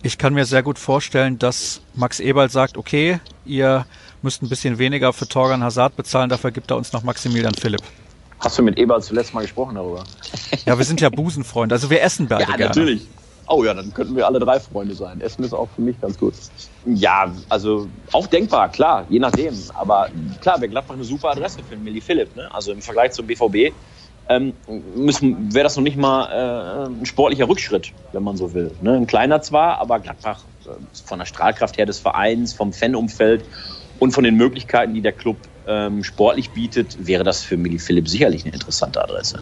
Ich 0.01 0.17
kann 0.17 0.33
mir 0.33 0.45
sehr 0.45 0.63
gut 0.63 0.79
vorstellen, 0.79 1.39
dass 1.39 1.81
Max 1.93 2.19
Eberl 2.19 2.49
sagt, 2.49 2.77
okay, 2.77 3.21
ihr 3.45 3.85
müsst 4.23 4.41
ein 4.41 4.49
bisschen 4.49 4.77
weniger 4.77 5.13
für 5.13 5.27
Torgan 5.27 5.63
Hazard 5.63 5.95
bezahlen, 5.95 6.29
dafür 6.29 6.51
gibt 6.51 6.71
er 6.71 6.77
uns 6.77 6.93
noch 6.93 7.03
Maximilian 7.03 7.53
Philipp. 7.53 7.81
Hast 8.39 8.57
du 8.57 8.63
mit 8.63 8.77
Eberl 8.77 9.01
zuletzt 9.01 9.33
mal 9.33 9.41
gesprochen 9.41 9.75
darüber? 9.75 10.03
Ja, 10.65 10.77
wir 10.77 10.85
sind 10.85 11.01
ja 11.01 11.09
Busenfreunde, 11.09 11.75
also 11.75 11.89
wir 11.89 12.01
essen 12.01 12.27
beide 12.27 12.43
ja, 12.43 12.47
gerne. 12.47 12.65
natürlich. 12.65 13.07
Oh 13.47 13.63
ja, 13.63 13.73
dann 13.73 13.93
könnten 13.93 14.15
wir 14.15 14.25
alle 14.25 14.39
drei 14.39 14.59
Freunde 14.59 14.95
sein. 14.95 15.19
Essen 15.19 15.43
ist 15.43 15.53
auch 15.53 15.67
für 15.75 15.81
mich 15.81 15.99
ganz 15.99 16.17
gut. 16.17 16.33
Ja, 16.85 17.31
also 17.49 17.87
auch 18.13 18.27
denkbar, 18.27 18.69
klar, 18.69 19.05
je 19.09 19.19
nachdem. 19.19 19.53
Aber 19.73 20.09
klar, 20.41 20.61
wäre 20.61 20.69
Gladbach 20.69 20.95
eine 20.95 21.03
super 21.03 21.31
Adresse 21.31 21.59
für 21.67 21.75
Milli 21.75 21.99
Philipp. 21.99 22.35
Ne? 22.35 22.49
Also 22.53 22.71
im 22.71 22.81
Vergleich 22.81 23.11
zum 23.11 23.27
BVB 23.27 23.73
ähm, 24.29 24.53
wäre 24.65 25.63
das 25.63 25.75
noch 25.75 25.83
nicht 25.83 25.97
mal 25.97 26.29
äh, 26.31 26.87
ein 26.87 27.05
sportlicher 27.05 27.49
Rückschritt, 27.49 27.91
wenn 28.13 28.23
man 28.23 28.37
so 28.37 28.53
will. 28.53 28.71
Ne? 28.81 28.93
Ein 28.93 29.07
kleiner 29.07 29.41
zwar, 29.41 29.79
aber 29.79 29.99
Gladbach 29.99 30.43
äh, 30.65 30.69
von 31.05 31.19
der 31.19 31.25
Strahlkraft 31.25 31.77
her 31.77 31.85
des 31.85 31.99
Vereins, 31.99 32.53
vom 32.53 32.71
Fanumfeld 32.71 33.43
und 34.03 34.11
von 34.11 34.25
den 34.25 34.35
Möglichkeiten, 34.35 34.93
die 34.93 35.01
der 35.01 35.13
Club 35.13 35.37
ähm, 35.65 36.03
sportlich 36.03 36.49
bietet, 36.49 37.07
wäre 37.07 37.23
das 37.23 37.41
für 37.41 37.55
Milli 37.55 37.79
Philipp 37.79 38.09
sicherlich 38.09 38.43
eine 38.43 38.53
interessante 38.53 39.01
Adresse. 39.01 39.41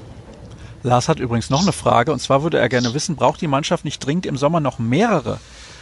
Lars 0.83 1.09
hat 1.09 1.19
übrigens 1.19 1.49
noch 1.49 1.63
eine 1.63 1.71
Frage 1.71 2.13
und 2.13 2.19
zwar 2.19 2.43
würde 2.43 2.59
er 2.59 2.69
gerne 2.69 2.93
wissen, 2.93 3.15
braucht 3.15 3.41
die 3.41 3.47
Mannschaft 3.47 3.85
nicht 3.85 4.05
dringend 4.05 4.27
im 4.27 4.37
Sommer 4.37 4.59
noch 4.59 4.77
mehrere 4.77 5.39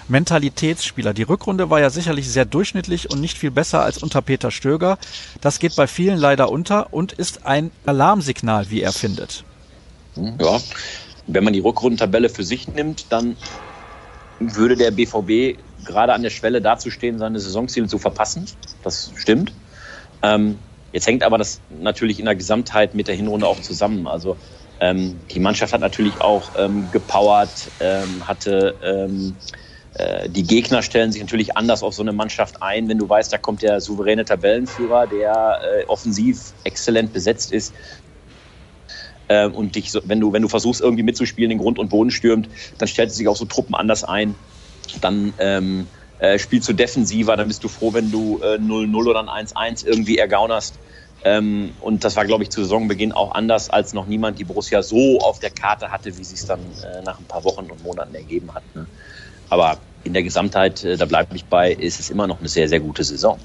Mentalitätsspieler? 0.08 1.14
Die 1.14 1.24
Rückrunde 1.24 1.70
war 1.70 1.82
ja 1.82 1.90
sicherlich 1.90 2.30
sehr 2.30 2.46
durchschnittlich 2.46 3.12
und 3.12 3.20
nicht 3.20 3.38
viel 3.38 3.52
besser 3.52 3.84
als 3.84 4.02
unter 4.02 4.22
Peter 4.22 4.50
Stöger. 4.50 4.98
Das 5.42 5.60
geht 5.60 5.76
bei 5.76 5.86
vielen 5.86 6.18
leider 6.18 6.50
unter 6.50 6.94
und 6.94 7.12
ist 7.12 7.46
ein 7.46 7.72
Alarmsignal, 7.86 8.70
wie 8.70 8.82
er 8.82 8.94
findet. 8.94 9.44
Ja, 10.16 10.58
wenn 11.28 11.44
man 11.44 11.52
die 11.52 11.60
Rückrundentabelle 11.60 12.30
für 12.30 12.46
sich 12.46 12.70
nimmt, 12.70 13.08
dann 13.10 13.36
würde 14.40 14.78
der 14.78 14.92
BVB 14.92 15.58
gerade 15.90 16.14
an 16.14 16.24
der 16.24 16.30
Schwelle 16.30 16.62
dazustehen, 16.62 17.18
seine 17.18 17.40
Saisonziele 17.40 17.88
zu 17.88 17.98
verpassen. 17.98 18.46
Das 18.84 19.12
stimmt. 19.16 19.52
Ähm, 20.22 20.60
jetzt 20.92 21.08
hängt 21.08 21.24
aber 21.24 21.38
das 21.38 21.62
natürlich 21.70 22.20
in 22.20 22.26
der 22.26 22.36
Gesamtheit 22.36 22.94
mit 22.94 23.08
der 23.08 23.16
Hinrunde 23.16 23.48
auch 23.48 23.60
zusammen. 23.60 24.08
Also 24.08 24.38
ähm, 24.80 25.20
die 25.32 25.40
Mannschaft 25.40 25.74
hat 25.74 25.82
natürlich 25.82 26.22
auch 26.22 26.52
ähm, 26.56 26.92
gepowert, 26.92 27.72
ähm, 27.80 28.28
hatte 28.28 28.76
ähm, 28.84 29.36
äh, 29.96 30.30
die 30.30 30.44
Gegner 30.44 30.82
stellen 30.84 31.12
sich 31.12 31.22
natürlich 31.22 31.58
anders 31.58 31.84
auf 31.84 31.94
so 31.94 32.04
eine 32.04 32.14
Mannschaft 32.14 32.62
ein, 32.62 32.88
wenn 32.88 33.00
du 33.00 33.10
weißt, 33.10 33.34
da 33.34 33.38
kommt 33.38 33.62
der 33.64 33.82
souveräne 33.82 34.26
Tabellenführer, 34.26 35.08
der 35.08 35.60
äh, 35.64 35.86
offensiv 35.86 36.54
exzellent 36.64 37.12
besetzt 37.12 37.52
ist 37.52 37.74
äh, 39.28 39.48
und 39.48 39.76
dich, 39.76 39.94
wenn 40.04 40.20
du 40.20 40.32
wenn 40.34 40.42
du 40.42 40.48
versuchst 40.48 40.82
irgendwie 40.82 41.04
mitzuspielen, 41.04 41.50
den 41.50 41.60
Grund 41.60 41.80
und 41.80 41.90
Boden 41.90 42.12
stürmt, 42.12 42.50
dann 42.78 42.88
stellt 42.88 43.12
sich 43.12 43.28
auch 43.28 43.36
so 43.36 43.46
Truppen 43.46 43.76
anders 43.76 44.04
ein. 44.04 44.36
Dann 45.02 45.34
ähm, 45.40 45.88
äh, 46.20 46.38
spielst 46.38 46.68
du 46.68 46.74
defensiver, 46.74 47.38
dann 47.38 47.48
bist 47.48 47.64
du 47.64 47.68
froh, 47.68 47.94
wenn 47.94 48.12
du 48.12 48.40
0-0 48.44 48.92
äh, 48.92 49.10
oder 49.10 49.30
ein 49.32 49.48
1-1 49.48 49.86
irgendwie 49.86 50.18
ergaunerst. 50.18 50.76
Ähm, 51.24 51.72
und 51.82 52.04
das 52.04 52.16
war, 52.16 52.26
glaube 52.26 52.44
ich, 52.44 52.50
zu 52.50 52.62
Saisonbeginn 52.62 53.12
auch 53.12 53.34
anders, 53.34 53.70
als 53.70 53.94
noch 53.94 54.06
niemand 54.06 54.40
die 54.40 54.46
Borussia 54.46 54.82
so 54.82 55.20
auf 55.20 55.40
der 55.40 55.50
Karte 55.50 55.92
hatte, 55.92 56.18
wie 56.18 56.24
sie 56.24 56.36
es 56.36 56.46
dann 56.46 56.60
äh, 56.60 57.02
nach 57.04 57.20
ein 57.20 57.26
paar 57.26 57.44
Wochen 57.44 57.70
und 57.70 57.84
Monaten 57.84 58.16
ergeben 58.16 58.54
hat. 58.54 58.64
Ne? 58.74 58.88
Aber 59.50 59.80
in 60.04 60.14
der 60.14 60.24
Gesamtheit, 60.24 60.84
äh, 60.84 60.96
da 60.96 61.06
bleibe 61.06 61.36
ich 61.36 61.46
bei, 61.46 61.72
ist 61.72 62.00
es 62.00 62.10
immer 62.10 62.28
noch 62.28 62.40
eine 62.40 62.48
sehr, 62.48 62.70
sehr 62.70 62.80
gute 62.80 63.04
Saison. 63.04 63.40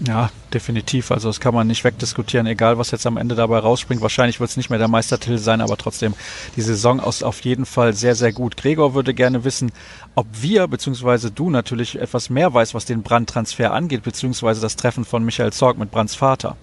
Ja, 0.00 0.30
definitiv. 0.54 1.10
Also 1.10 1.28
das 1.28 1.40
kann 1.40 1.54
man 1.54 1.66
nicht 1.66 1.82
wegdiskutieren, 1.82 2.46
egal 2.46 2.78
was 2.78 2.92
jetzt 2.92 3.06
am 3.06 3.16
Ende 3.16 3.34
dabei 3.34 3.58
rausspringt. 3.58 4.00
Wahrscheinlich 4.00 4.38
wird 4.38 4.50
es 4.50 4.56
nicht 4.56 4.70
mehr 4.70 4.78
der 4.78 4.86
Meistertitel 4.86 5.38
sein, 5.38 5.60
aber 5.60 5.76
trotzdem, 5.76 6.14
die 6.56 6.62
Saison 6.62 7.00
ist 7.00 7.24
auf 7.24 7.40
jeden 7.40 7.66
Fall 7.66 7.94
sehr, 7.94 8.14
sehr 8.14 8.32
gut. 8.32 8.56
Gregor 8.56 8.94
würde 8.94 9.12
gerne 9.12 9.42
wissen, 9.42 9.72
ob 10.14 10.26
wir, 10.40 10.68
beziehungsweise 10.68 11.32
du 11.32 11.50
natürlich 11.50 12.00
etwas 12.00 12.30
mehr 12.30 12.54
weißt, 12.54 12.74
was 12.74 12.84
den 12.84 13.02
Brandtransfer 13.02 13.72
angeht, 13.72 14.04
beziehungsweise 14.04 14.60
das 14.60 14.76
Treffen 14.76 15.04
von 15.04 15.24
Michael 15.24 15.52
Zorg 15.52 15.78
mit 15.78 15.90
Brands 15.90 16.14
Vater. 16.14 16.56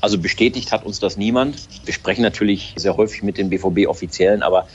Also 0.00 0.18
bestätigt 0.18 0.72
hat 0.72 0.84
uns 0.84 0.98
das 0.98 1.16
niemand. 1.16 1.56
Wir 1.84 1.94
sprechen 1.94 2.22
natürlich 2.22 2.74
sehr 2.76 2.96
häufig 2.96 3.22
mit 3.22 3.38
den 3.38 3.48
BVB-Offiziellen, 3.48 4.42
aber 4.42 4.66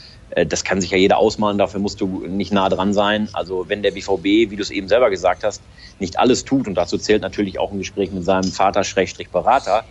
das 0.46 0.64
kann 0.64 0.80
sich 0.80 0.90
ja 0.90 0.96
jeder 0.98 1.18
ausmalen, 1.18 1.58
dafür 1.58 1.80
musst 1.80 2.00
du 2.00 2.26
nicht 2.26 2.52
nah 2.52 2.68
dran 2.68 2.92
sein. 2.92 3.28
Also 3.32 3.68
wenn 3.68 3.82
der 3.82 3.90
BVB, 3.90 4.24
wie 4.50 4.56
du 4.56 4.62
es 4.62 4.70
eben 4.70 4.88
selber 4.88 5.10
gesagt 5.10 5.44
hast, 5.44 5.62
nicht 5.98 6.18
alles 6.18 6.44
tut, 6.44 6.66
und 6.66 6.74
dazu 6.74 6.98
zählt 6.98 7.22
natürlich 7.22 7.58
auch 7.58 7.72
ein 7.72 7.78
Gespräch 7.78 8.10
mit 8.12 8.24
seinem 8.24 8.50
Vater-Berater, 8.50 9.84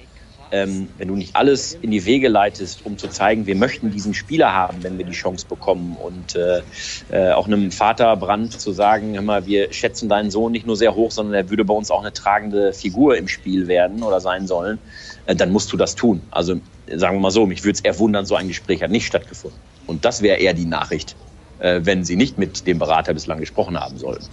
ähm, 0.52 0.90
wenn 0.98 1.08
du 1.08 1.16
nicht 1.16 1.36
alles 1.36 1.78
in 1.82 1.92
die 1.92 2.06
Wege 2.06 2.28
leitest, 2.28 2.86
um 2.86 2.98
zu 2.98 3.08
zeigen, 3.08 3.48
wir 3.48 3.56
möchten 3.56 3.90
diesen 3.92 4.14
Spieler 4.14 4.54
haben, 4.54 4.84
wenn 4.84 4.98
wir 4.98 5.06
die 5.06 5.14
Chance 5.14 5.46
bekommen 5.48 5.96
und 5.96 6.36
äh, 6.36 6.62
äh, 7.10 7.32
auch 7.32 7.48
einem 7.48 7.72
Vater 7.72 8.16
Brand 8.18 8.60
zu 8.60 8.74
sagen, 8.74 9.14
hör 9.14 9.22
mal, 9.22 9.46
wir 9.46 9.72
schätzen 9.72 10.10
deinen 10.10 10.30
Sohn 10.30 10.52
nicht 10.52 10.68
nur 10.68 10.76
sehr 10.76 10.94
hoch, 10.96 11.12
sondern 11.12 11.36
er 11.36 11.50
würde 11.50 11.64
bei 11.64 11.74
uns 11.74 11.90
auch 11.90 12.02
eine 12.02 12.12
tragende 12.12 12.74
Figur 12.74 13.18
im 13.18 13.28
Spiel 13.28 13.68
werden 13.68 14.04
oder 14.04 14.20
sein 14.20 14.46
sollen, 14.46 14.80
äh, 15.26 15.36
dann 15.36 15.52
musst 15.52 15.72
du 15.72 15.78
das 15.78 15.96
tun. 15.96 16.22
Also 16.32 16.60
sagen 16.94 17.16
wir 17.16 17.22
mal 17.22 17.32
so, 17.32 17.46
mich 17.46 17.64
würde 17.64 17.78
es 17.78 17.82
eher 17.82 17.94
so 18.26 18.36
ein 18.36 18.48
Gespräch 18.48 18.84
hat 18.84 18.92
nicht 18.92 19.06
stattgefunden. 19.06 19.60
Und 19.92 20.06
das 20.06 20.22
wäre 20.22 20.40
eher 20.40 20.54
die 20.54 20.66
Nachricht, 20.66 21.16
äh, 21.60 21.82
wenn 21.84 22.06
sie 22.06 22.16
nicht 22.16 22.38
mit 22.38 22.66
dem 22.66 22.80
Berater 22.80 23.14
bislang 23.14 23.40
gesprochen 23.40 23.78
haben 23.78 23.98
sollten. 23.98 24.26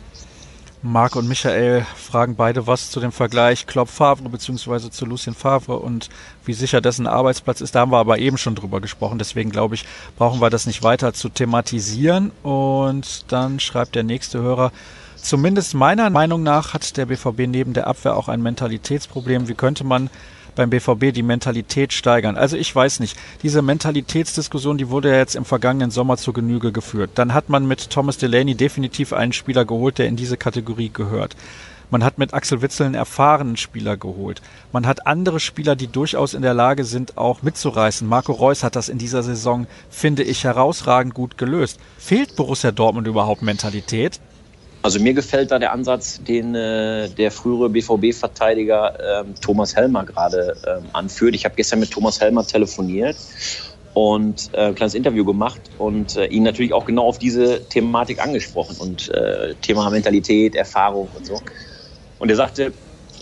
Marc 0.82 1.16
und 1.16 1.26
Michael 1.26 1.84
fragen 1.96 2.36
beide 2.36 2.68
was 2.68 2.92
zu 2.92 3.00
dem 3.00 3.10
Vergleich 3.10 3.66
Klopp 3.66 3.88
Favre 3.88 4.28
bzw. 4.28 4.90
zu 4.90 5.04
Lucien 5.04 5.34
Favre 5.34 5.76
und 5.80 6.08
wie 6.44 6.52
sicher 6.52 6.80
dessen 6.80 7.08
Arbeitsplatz 7.08 7.60
ist. 7.60 7.74
Da 7.74 7.80
haben 7.80 7.90
wir 7.90 7.98
aber 7.98 8.18
eben 8.18 8.38
schon 8.38 8.54
drüber 8.54 8.80
gesprochen. 8.80 9.18
Deswegen 9.18 9.50
glaube 9.50 9.74
ich, 9.74 9.84
brauchen 10.16 10.40
wir 10.40 10.50
das 10.50 10.66
nicht 10.66 10.84
weiter 10.84 11.12
zu 11.12 11.28
thematisieren. 11.28 12.30
Und 12.44 13.24
dann 13.32 13.58
schreibt 13.58 13.96
der 13.96 14.04
nächste 14.04 14.38
Hörer, 14.38 14.70
zumindest 15.16 15.74
meiner 15.74 16.10
Meinung 16.10 16.44
nach 16.44 16.72
hat 16.72 16.96
der 16.96 17.06
BVB 17.06 17.48
neben 17.48 17.72
der 17.72 17.88
Abwehr 17.88 18.16
auch 18.16 18.28
ein 18.28 18.40
Mentalitätsproblem. 18.40 19.48
Wie 19.48 19.54
könnte 19.54 19.82
man 19.82 20.08
beim 20.58 20.70
BVB 20.70 21.14
die 21.14 21.22
Mentalität 21.22 21.92
steigern. 21.92 22.36
Also 22.36 22.56
ich 22.56 22.74
weiß 22.74 23.00
nicht, 23.00 23.16
diese 23.42 23.62
Mentalitätsdiskussion, 23.62 24.76
die 24.76 24.90
wurde 24.90 25.10
ja 25.10 25.16
jetzt 25.16 25.36
im 25.36 25.44
vergangenen 25.44 25.90
Sommer 25.90 26.18
zur 26.18 26.34
Genüge 26.34 26.72
geführt. 26.72 27.12
Dann 27.14 27.32
hat 27.32 27.48
man 27.48 27.66
mit 27.66 27.88
Thomas 27.90 28.18
Delaney 28.18 28.54
definitiv 28.54 29.12
einen 29.12 29.32
Spieler 29.32 29.64
geholt, 29.64 29.98
der 29.98 30.08
in 30.08 30.16
diese 30.16 30.36
Kategorie 30.36 30.90
gehört. 30.92 31.36
Man 31.90 32.04
hat 32.04 32.18
mit 32.18 32.34
Axel 32.34 32.60
Witzel 32.60 32.84
einen 32.84 32.94
erfahrenen 32.94 33.56
Spieler 33.56 33.96
geholt. 33.96 34.42
Man 34.72 34.86
hat 34.86 35.06
andere 35.06 35.40
Spieler, 35.40 35.74
die 35.74 35.86
durchaus 35.86 36.34
in 36.34 36.42
der 36.42 36.52
Lage 36.52 36.84
sind, 36.84 37.16
auch 37.16 37.40
mitzureißen. 37.42 38.06
Marco 38.06 38.32
Reus 38.32 38.62
hat 38.62 38.76
das 38.76 38.90
in 38.90 38.98
dieser 38.98 39.22
Saison, 39.22 39.66
finde 39.88 40.22
ich, 40.22 40.44
herausragend 40.44 41.14
gut 41.14 41.38
gelöst. 41.38 41.80
Fehlt 41.96 42.36
Borussia 42.36 42.72
Dortmund 42.72 43.06
überhaupt 43.06 43.40
Mentalität? 43.40 44.20
Also 44.82 45.00
mir 45.00 45.12
gefällt 45.12 45.50
da 45.50 45.58
der 45.58 45.72
Ansatz, 45.72 46.22
den 46.22 46.54
äh, 46.54 47.08
der 47.08 47.30
frühere 47.30 47.68
BVB-Verteidiger 47.68 49.22
ähm, 49.22 49.34
Thomas 49.40 49.74
Helmer 49.74 50.04
gerade 50.04 50.56
ähm, 50.66 50.84
anführt. 50.92 51.34
Ich 51.34 51.44
habe 51.44 51.56
gestern 51.56 51.80
mit 51.80 51.90
Thomas 51.90 52.20
Helmer 52.20 52.46
telefoniert 52.46 53.16
und 53.94 54.50
äh, 54.54 54.68
ein 54.68 54.74
kleines 54.76 54.94
Interview 54.94 55.24
gemacht 55.24 55.60
und 55.78 56.14
äh, 56.14 56.26
ihn 56.26 56.44
natürlich 56.44 56.72
auch 56.72 56.84
genau 56.84 57.06
auf 57.06 57.18
diese 57.18 57.68
Thematik 57.68 58.22
angesprochen 58.22 58.76
und 58.78 59.08
äh, 59.08 59.56
Thema 59.56 59.90
Mentalität, 59.90 60.54
Erfahrung 60.54 61.08
und 61.16 61.26
so. 61.26 61.40
Und 62.20 62.30
er 62.30 62.36
sagte, 62.36 62.72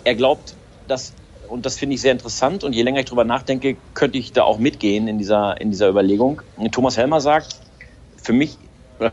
er 0.04 0.14
glaubt, 0.14 0.54
dass 0.86 1.14
und 1.48 1.64
das 1.64 1.78
finde 1.78 1.94
ich 1.94 2.00
sehr 2.00 2.12
interessant 2.12 2.64
und 2.64 2.74
je 2.74 2.82
länger 2.82 2.98
ich 2.98 3.06
darüber 3.06 3.24
nachdenke, 3.24 3.76
könnte 3.94 4.18
ich 4.18 4.32
da 4.32 4.42
auch 4.42 4.58
mitgehen 4.58 5.08
in 5.08 5.16
dieser 5.16 5.58
in 5.60 5.70
dieser 5.70 5.88
Überlegung. 5.88 6.42
Thomas 6.72 6.98
Helmer 6.98 7.20
sagt, 7.20 7.56
für 8.22 8.32
mich 8.32 8.58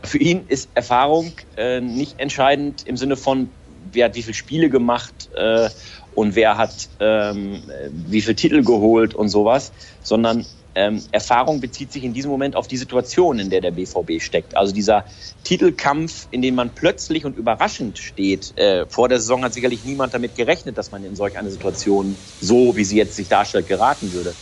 für 0.02 0.18
ihn 0.18 0.46
ist 0.48 0.70
Erfahrung 0.74 1.32
äh, 1.56 1.80
nicht 1.80 2.18
entscheidend 2.18 2.86
im 2.86 2.96
Sinne 2.96 3.16
von 3.16 3.48
wer 3.92 4.06
hat 4.06 4.14
wie 4.14 4.22
viele 4.22 4.34
Spiele 4.34 4.70
gemacht 4.70 5.30
äh, 5.34 5.68
und 6.14 6.34
wer 6.36 6.56
hat 6.56 6.88
ähm, 7.00 7.62
wie 8.08 8.20
viele 8.20 8.36
Titel 8.36 8.62
geholt 8.62 9.14
und 9.14 9.28
sowas, 9.28 9.72
sondern 10.02 10.46
ähm, 10.76 11.02
Erfahrung 11.12 11.60
bezieht 11.60 11.92
sich 11.92 12.02
in 12.02 12.12
diesem 12.12 12.30
Moment 12.30 12.56
auf 12.56 12.66
die 12.66 12.76
Situation, 12.76 13.38
in 13.38 13.50
der 13.50 13.60
der 13.60 13.70
BVB 13.70 14.20
steckt. 14.20 14.56
Also 14.56 14.74
dieser 14.74 15.04
Titelkampf, 15.44 16.26
in 16.30 16.42
dem 16.42 16.56
man 16.56 16.70
plötzlich 16.74 17.24
und 17.24 17.36
überraschend 17.36 17.98
steht. 17.98 18.56
Äh, 18.58 18.86
vor 18.88 19.08
der 19.08 19.20
Saison 19.20 19.44
hat 19.44 19.54
sicherlich 19.54 19.84
niemand 19.84 20.14
damit 20.14 20.34
gerechnet, 20.34 20.76
dass 20.76 20.90
man 20.90 21.04
in 21.04 21.14
solch 21.14 21.36
eine 21.38 21.50
Situation, 21.50 22.16
so 22.40 22.76
wie 22.76 22.84
sie 22.84 22.96
jetzt 22.96 23.14
sich 23.14 23.28
darstellt, 23.28 23.68
geraten 23.68 24.12
würde. 24.12 24.34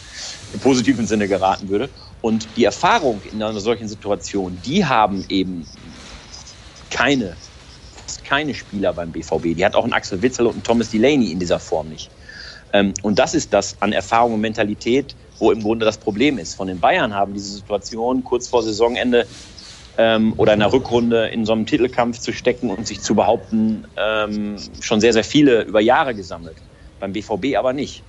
Im 0.55 0.61
positiven 0.61 1.07
Sinne 1.07 1.29
geraten 1.29 1.69
würde. 1.69 1.91
Und 2.23 2.47
die 2.57 2.65
Erfahrung 2.65 3.21
in 3.31 3.43
einer 3.43 3.61
solchen 3.61 3.89
Situation, 3.89 4.59
die 4.65 4.85
haben 4.85 5.25
eben 5.29 5.67
keine, 6.91 7.37
keine 8.25 8.55
Spieler 8.55 8.93
beim 8.93 9.11
BVB. 9.11 9.57
Die 9.57 9.65
hat 9.65 9.75
auch 9.75 9.85
ein 9.85 9.93
Axel 9.93 10.23
Witzel 10.23 10.47
und 10.47 10.59
ein 10.59 10.63
Thomas 10.63 10.91
Delaney 10.91 11.33
in 11.33 11.41
dieser 11.41 11.59
Form 11.59 11.89
nicht. 11.89 12.11
Ähm, 12.73 12.95
und 13.03 13.19
das 13.19 13.35
ist 13.35 13.53
das 13.53 13.77
an 13.81 13.93
Erfahrung 13.93 14.35
und 14.35 14.41
Mentalität, 14.41 15.17
wo 15.39 15.51
im 15.51 15.63
Grunde 15.63 15.85
das 15.85 15.99
Problem 15.99 16.39
ist. 16.39 16.55
Von 16.55 16.69
den 16.69 16.79
Bayern 16.79 17.13
haben 17.13 17.35
diese 17.35 17.53
Situation 17.53 18.23
kurz 18.23 18.47
vor 18.47 18.63
Saisonende 18.63 19.27
ähm, 19.99 20.35
oder 20.37 20.55
in 20.55 20.61
der 20.61 20.73
Rückrunde 20.73 21.29
in 21.29 21.45
so 21.45 21.53
einem 21.53 21.67
Titelkampf 21.67 22.19
zu 22.21 22.33
stecken 22.33 22.71
und 22.71 22.87
sich 22.87 23.01
zu 23.01 23.15
behaupten, 23.15 23.87
ähm, 23.97 24.57
schon 24.81 25.01
sehr, 25.01 25.13
sehr 25.13 25.25
viele 25.25 25.63
über 25.63 25.81
Jahre 25.81 26.15
gesammelt. 26.15 26.57
Beim 27.01 27.13
BVB 27.13 27.57
aber 27.57 27.73
nicht. 27.73 28.05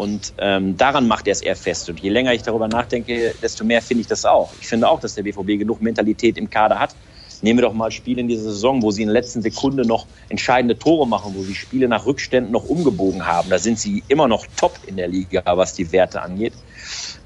Und 0.00 0.32
ähm, 0.38 0.78
daran 0.78 1.06
macht 1.06 1.26
er 1.26 1.32
es 1.32 1.42
eher 1.42 1.54
fest. 1.54 1.90
Und 1.90 2.00
je 2.00 2.08
länger 2.08 2.32
ich 2.32 2.40
darüber 2.40 2.68
nachdenke, 2.68 3.34
desto 3.42 3.64
mehr 3.64 3.82
finde 3.82 4.00
ich 4.00 4.06
das 4.06 4.24
auch. 4.24 4.50
Ich 4.58 4.66
finde 4.66 4.88
auch, 4.88 4.98
dass 4.98 5.14
der 5.14 5.24
BVB 5.24 5.58
genug 5.58 5.82
Mentalität 5.82 6.38
im 6.38 6.48
Kader 6.48 6.78
hat. 6.78 6.96
Nehmen 7.42 7.58
wir 7.58 7.66
doch 7.66 7.74
mal 7.74 7.90
Spiele 7.90 8.22
in 8.22 8.26
dieser 8.26 8.44
Saison, 8.44 8.80
wo 8.80 8.92
sie 8.92 9.02
in 9.02 9.08
der 9.08 9.12
letzten 9.12 9.42
Sekunde 9.42 9.86
noch 9.86 10.06
entscheidende 10.30 10.78
Tore 10.78 11.06
machen, 11.06 11.34
wo 11.36 11.42
sie 11.42 11.54
Spiele 11.54 11.86
nach 11.86 12.06
Rückständen 12.06 12.50
noch 12.50 12.64
umgebogen 12.64 13.26
haben. 13.26 13.50
Da 13.50 13.58
sind 13.58 13.78
sie 13.78 14.02
immer 14.08 14.26
noch 14.26 14.46
top 14.56 14.72
in 14.86 14.96
der 14.96 15.08
Liga, 15.08 15.42
was 15.44 15.74
die 15.74 15.92
Werte 15.92 16.22
angeht. 16.22 16.54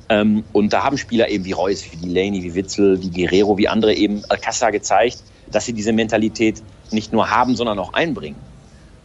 Ähm, 0.09 0.43
und 0.53 0.73
da 0.73 0.83
haben 0.83 0.99
Spieler 0.99 1.29
eben 1.29 1.45
wie 1.45 1.53
Reus, 1.53 1.85
wie 1.93 1.97
Delaney, 1.97 2.43
wie 2.43 2.57
Witzel, 2.57 3.01
wie 3.01 3.11
Guerrero, 3.11 3.57
wie 3.57 3.69
andere 3.69 3.95
eben 3.95 4.25
Alcázar 4.25 4.73
gezeigt, 4.73 5.23
dass 5.49 5.65
sie 5.65 5.75
diese 5.75 5.93
Mentalität 5.93 6.61
nicht 6.91 7.13
nur 7.13 7.31
haben, 7.31 7.55
sondern 7.55 7.79
auch 7.79 7.93
einbringen. 7.93 8.54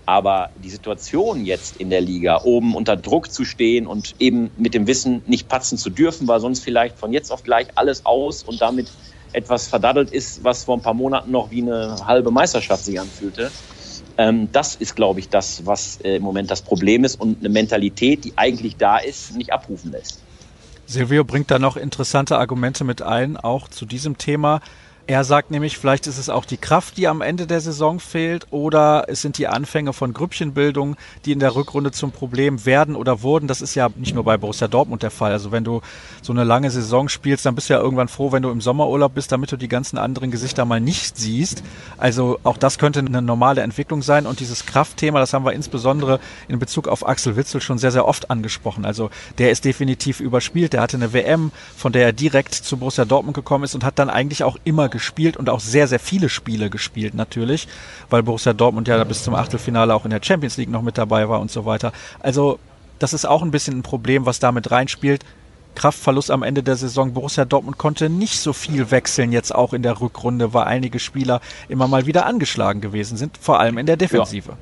Aber 0.09 0.49
die 0.63 0.71
Situation 0.71 1.45
jetzt 1.45 1.77
in 1.77 1.91
der 1.91 2.01
Liga, 2.01 2.41
oben 2.43 2.73
unter 2.73 2.97
Druck 2.97 3.31
zu 3.31 3.45
stehen 3.45 3.85
und 3.85 4.15
eben 4.17 4.49
mit 4.57 4.73
dem 4.73 4.87
Wissen 4.87 5.21
nicht 5.27 5.47
patzen 5.47 5.77
zu 5.77 5.91
dürfen, 5.91 6.27
weil 6.27 6.39
sonst 6.39 6.63
vielleicht 6.63 6.97
von 6.97 7.13
jetzt 7.13 7.31
auf 7.31 7.43
gleich 7.43 7.67
alles 7.75 8.07
aus 8.07 8.41
und 8.41 8.59
damit 8.59 8.87
etwas 9.33 9.67
verdaddelt 9.67 10.09
ist, 10.09 10.43
was 10.43 10.63
vor 10.63 10.77
ein 10.77 10.81
paar 10.81 10.95
Monaten 10.95 11.29
noch 11.29 11.51
wie 11.51 11.61
eine 11.61 12.07
halbe 12.07 12.31
Meisterschaft 12.31 12.85
sich 12.85 12.99
anfühlte. 12.99 13.51
Ähm, 14.17 14.49
das 14.51 14.75
ist, 14.75 14.95
glaube 14.95 15.19
ich, 15.19 15.29
das, 15.29 15.67
was 15.67 15.99
äh, 16.01 16.15
im 16.15 16.23
Moment 16.23 16.49
das 16.49 16.63
Problem 16.63 17.03
ist 17.03 17.21
und 17.21 17.41
eine 17.41 17.49
Mentalität, 17.49 18.25
die 18.25 18.33
eigentlich 18.35 18.77
da 18.77 18.97
ist, 18.97 19.37
nicht 19.37 19.53
abrufen 19.53 19.91
lässt. 19.91 20.23
Silvio 20.87 21.23
bringt 21.23 21.51
da 21.51 21.59
noch 21.59 21.77
interessante 21.77 22.39
Argumente 22.39 22.83
mit 22.83 23.03
ein, 23.03 23.37
auch 23.37 23.67
zu 23.67 23.85
diesem 23.85 24.17
Thema. 24.17 24.61
Er 25.09 25.23
sagt 25.23 25.49
nämlich, 25.49 25.79
vielleicht 25.79 26.05
ist 26.05 26.19
es 26.19 26.29
auch 26.29 26.45
die 26.45 26.57
Kraft, 26.57 26.97
die 26.97 27.07
am 27.07 27.21
Ende 27.21 27.47
der 27.47 27.61
Saison 27.61 27.99
fehlt, 27.99 28.45
oder 28.51 29.05
es 29.07 29.23
sind 29.23 29.39
die 29.39 29.47
Anfänge 29.47 29.91
von 29.91 30.13
Grüppchenbildung, 30.13 30.97
die 31.25 31.31
in 31.31 31.39
der 31.39 31.55
Rückrunde 31.55 31.91
zum 31.91 32.11
Problem 32.11 32.63
werden 32.63 32.95
oder 32.95 33.23
wurden. 33.23 33.47
Das 33.47 33.63
ist 33.63 33.73
ja 33.73 33.89
nicht 33.95 34.13
nur 34.13 34.23
bei 34.23 34.37
Borussia 34.37 34.67
Dortmund 34.67 35.01
der 35.01 35.09
Fall. 35.09 35.31
Also 35.31 35.51
wenn 35.51 35.63
du 35.63 35.81
so 36.21 36.31
eine 36.31 36.43
lange 36.43 36.69
Saison 36.69 37.09
spielst, 37.09 37.43
dann 37.47 37.55
bist 37.55 37.71
du 37.71 37.73
ja 37.73 37.79
irgendwann 37.79 38.07
froh, 38.07 38.31
wenn 38.31 38.43
du 38.43 38.51
im 38.51 38.61
Sommerurlaub 38.61 39.15
bist, 39.15 39.31
damit 39.31 39.51
du 39.51 39.57
die 39.57 39.67
ganzen 39.67 39.97
anderen 39.97 40.29
Gesichter 40.29 40.63
mal 40.65 40.79
nicht 40.79 41.17
siehst. 41.17 41.63
Also 41.97 42.39
auch 42.43 42.57
das 42.57 42.77
könnte 42.77 42.99
eine 42.99 43.23
normale 43.23 43.61
Entwicklung 43.61 44.03
sein. 44.03 44.27
Und 44.27 44.41
dieses 44.41 44.67
Kraftthema, 44.67 45.19
das 45.19 45.33
haben 45.33 45.43
wir 45.43 45.53
insbesondere 45.53 46.19
in 46.47 46.59
Bezug 46.59 46.87
auf 46.87 47.07
Axel 47.07 47.35
Witzel 47.35 47.61
schon 47.61 47.79
sehr, 47.79 47.89
sehr 47.89 48.07
oft 48.07 48.29
angesprochen. 48.29 48.85
Also 48.85 49.09
der 49.39 49.49
ist 49.49 49.65
definitiv 49.65 50.19
überspielt. 50.19 50.73
Der 50.73 50.81
hatte 50.81 50.97
eine 50.97 51.13
WM, 51.13 51.51
von 51.75 51.93
der 51.93 52.03
er 52.03 52.13
direkt 52.13 52.53
zu 52.53 52.77
Borussia 52.77 53.05
Dortmund 53.05 53.33
gekommen 53.33 53.63
ist 53.63 53.73
und 53.73 53.83
hat 53.83 53.97
dann 53.97 54.11
eigentlich 54.11 54.43
auch 54.43 54.57
immer 54.65 54.87
gespielt 54.87 54.98
und 55.37 55.49
auch 55.49 55.59
sehr, 55.59 55.87
sehr 55.87 55.99
viele 55.99 56.29
Spiele 56.29 56.69
gespielt 56.69 57.13
natürlich, 57.13 57.67
weil 58.09 58.23
Borussia 58.23 58.53
Dortmund 58.53 58.87
ja 58.87 59.03
bis 59.03 59.23
zum 59.23 59.35
Achtelfinale 59.35 59.93
auch 59.93 60.05
in 60.05 60.11
der 60.11 60.21
Champions 60.21 60.57
League 60.57 60.69
noch 60.69 60.81
mit 60.81 60.97
dabei 60.97 61.29
war 61.29 61.39
und 61.39 61.51
so 61.51 61.65
weiter. 61.65 61.91
Also 62.19 62.59
das 62.99 63.13
ist 63.13 63.25
auch 63.25 63.41
ein 63.41 63.51
bisschen 63.51 63.79
ein 63.79 63.83
Problem, 63.83 64.25
was 64.25 64.39
damit 64.39 64.71
reinspielt. 64.71 65.23
Kraftverlust 65.75 66.31
am 66.31 66.43
Ende 66.43 66.63
der 66.63 66.75
Saison. 66.75 67.13
Borussia 67.13 67.45
Dortmund 67.45 67.77
konnte 67.77 68.09
nicht 68.09 68.39
so 68.39 68.53
viel 68.53 68.91
wechseln 68.91 69.31
jetzt 69.31 69.55
auch 69.55 69.73
in 69.73 69.81
der 69.81 70.01
Rückrunde, 70.01 70.53
weil 70.53 70.65
einige 70.65 70.99
Spieler 70.99 71.41
immer 71.69 71.87
mal 71.87 72.05
wieder 72.05 72.25
angeschlagen 72.25 72.81
gewesen 72.81 73.17
sind, 73.17 73.37
vor 73.37 73.59
allem 73.59 73.77
in 73.77 73.85
der 73.85 73.95
Defensive. 73.95 74.49
Ja. 74.49 74.57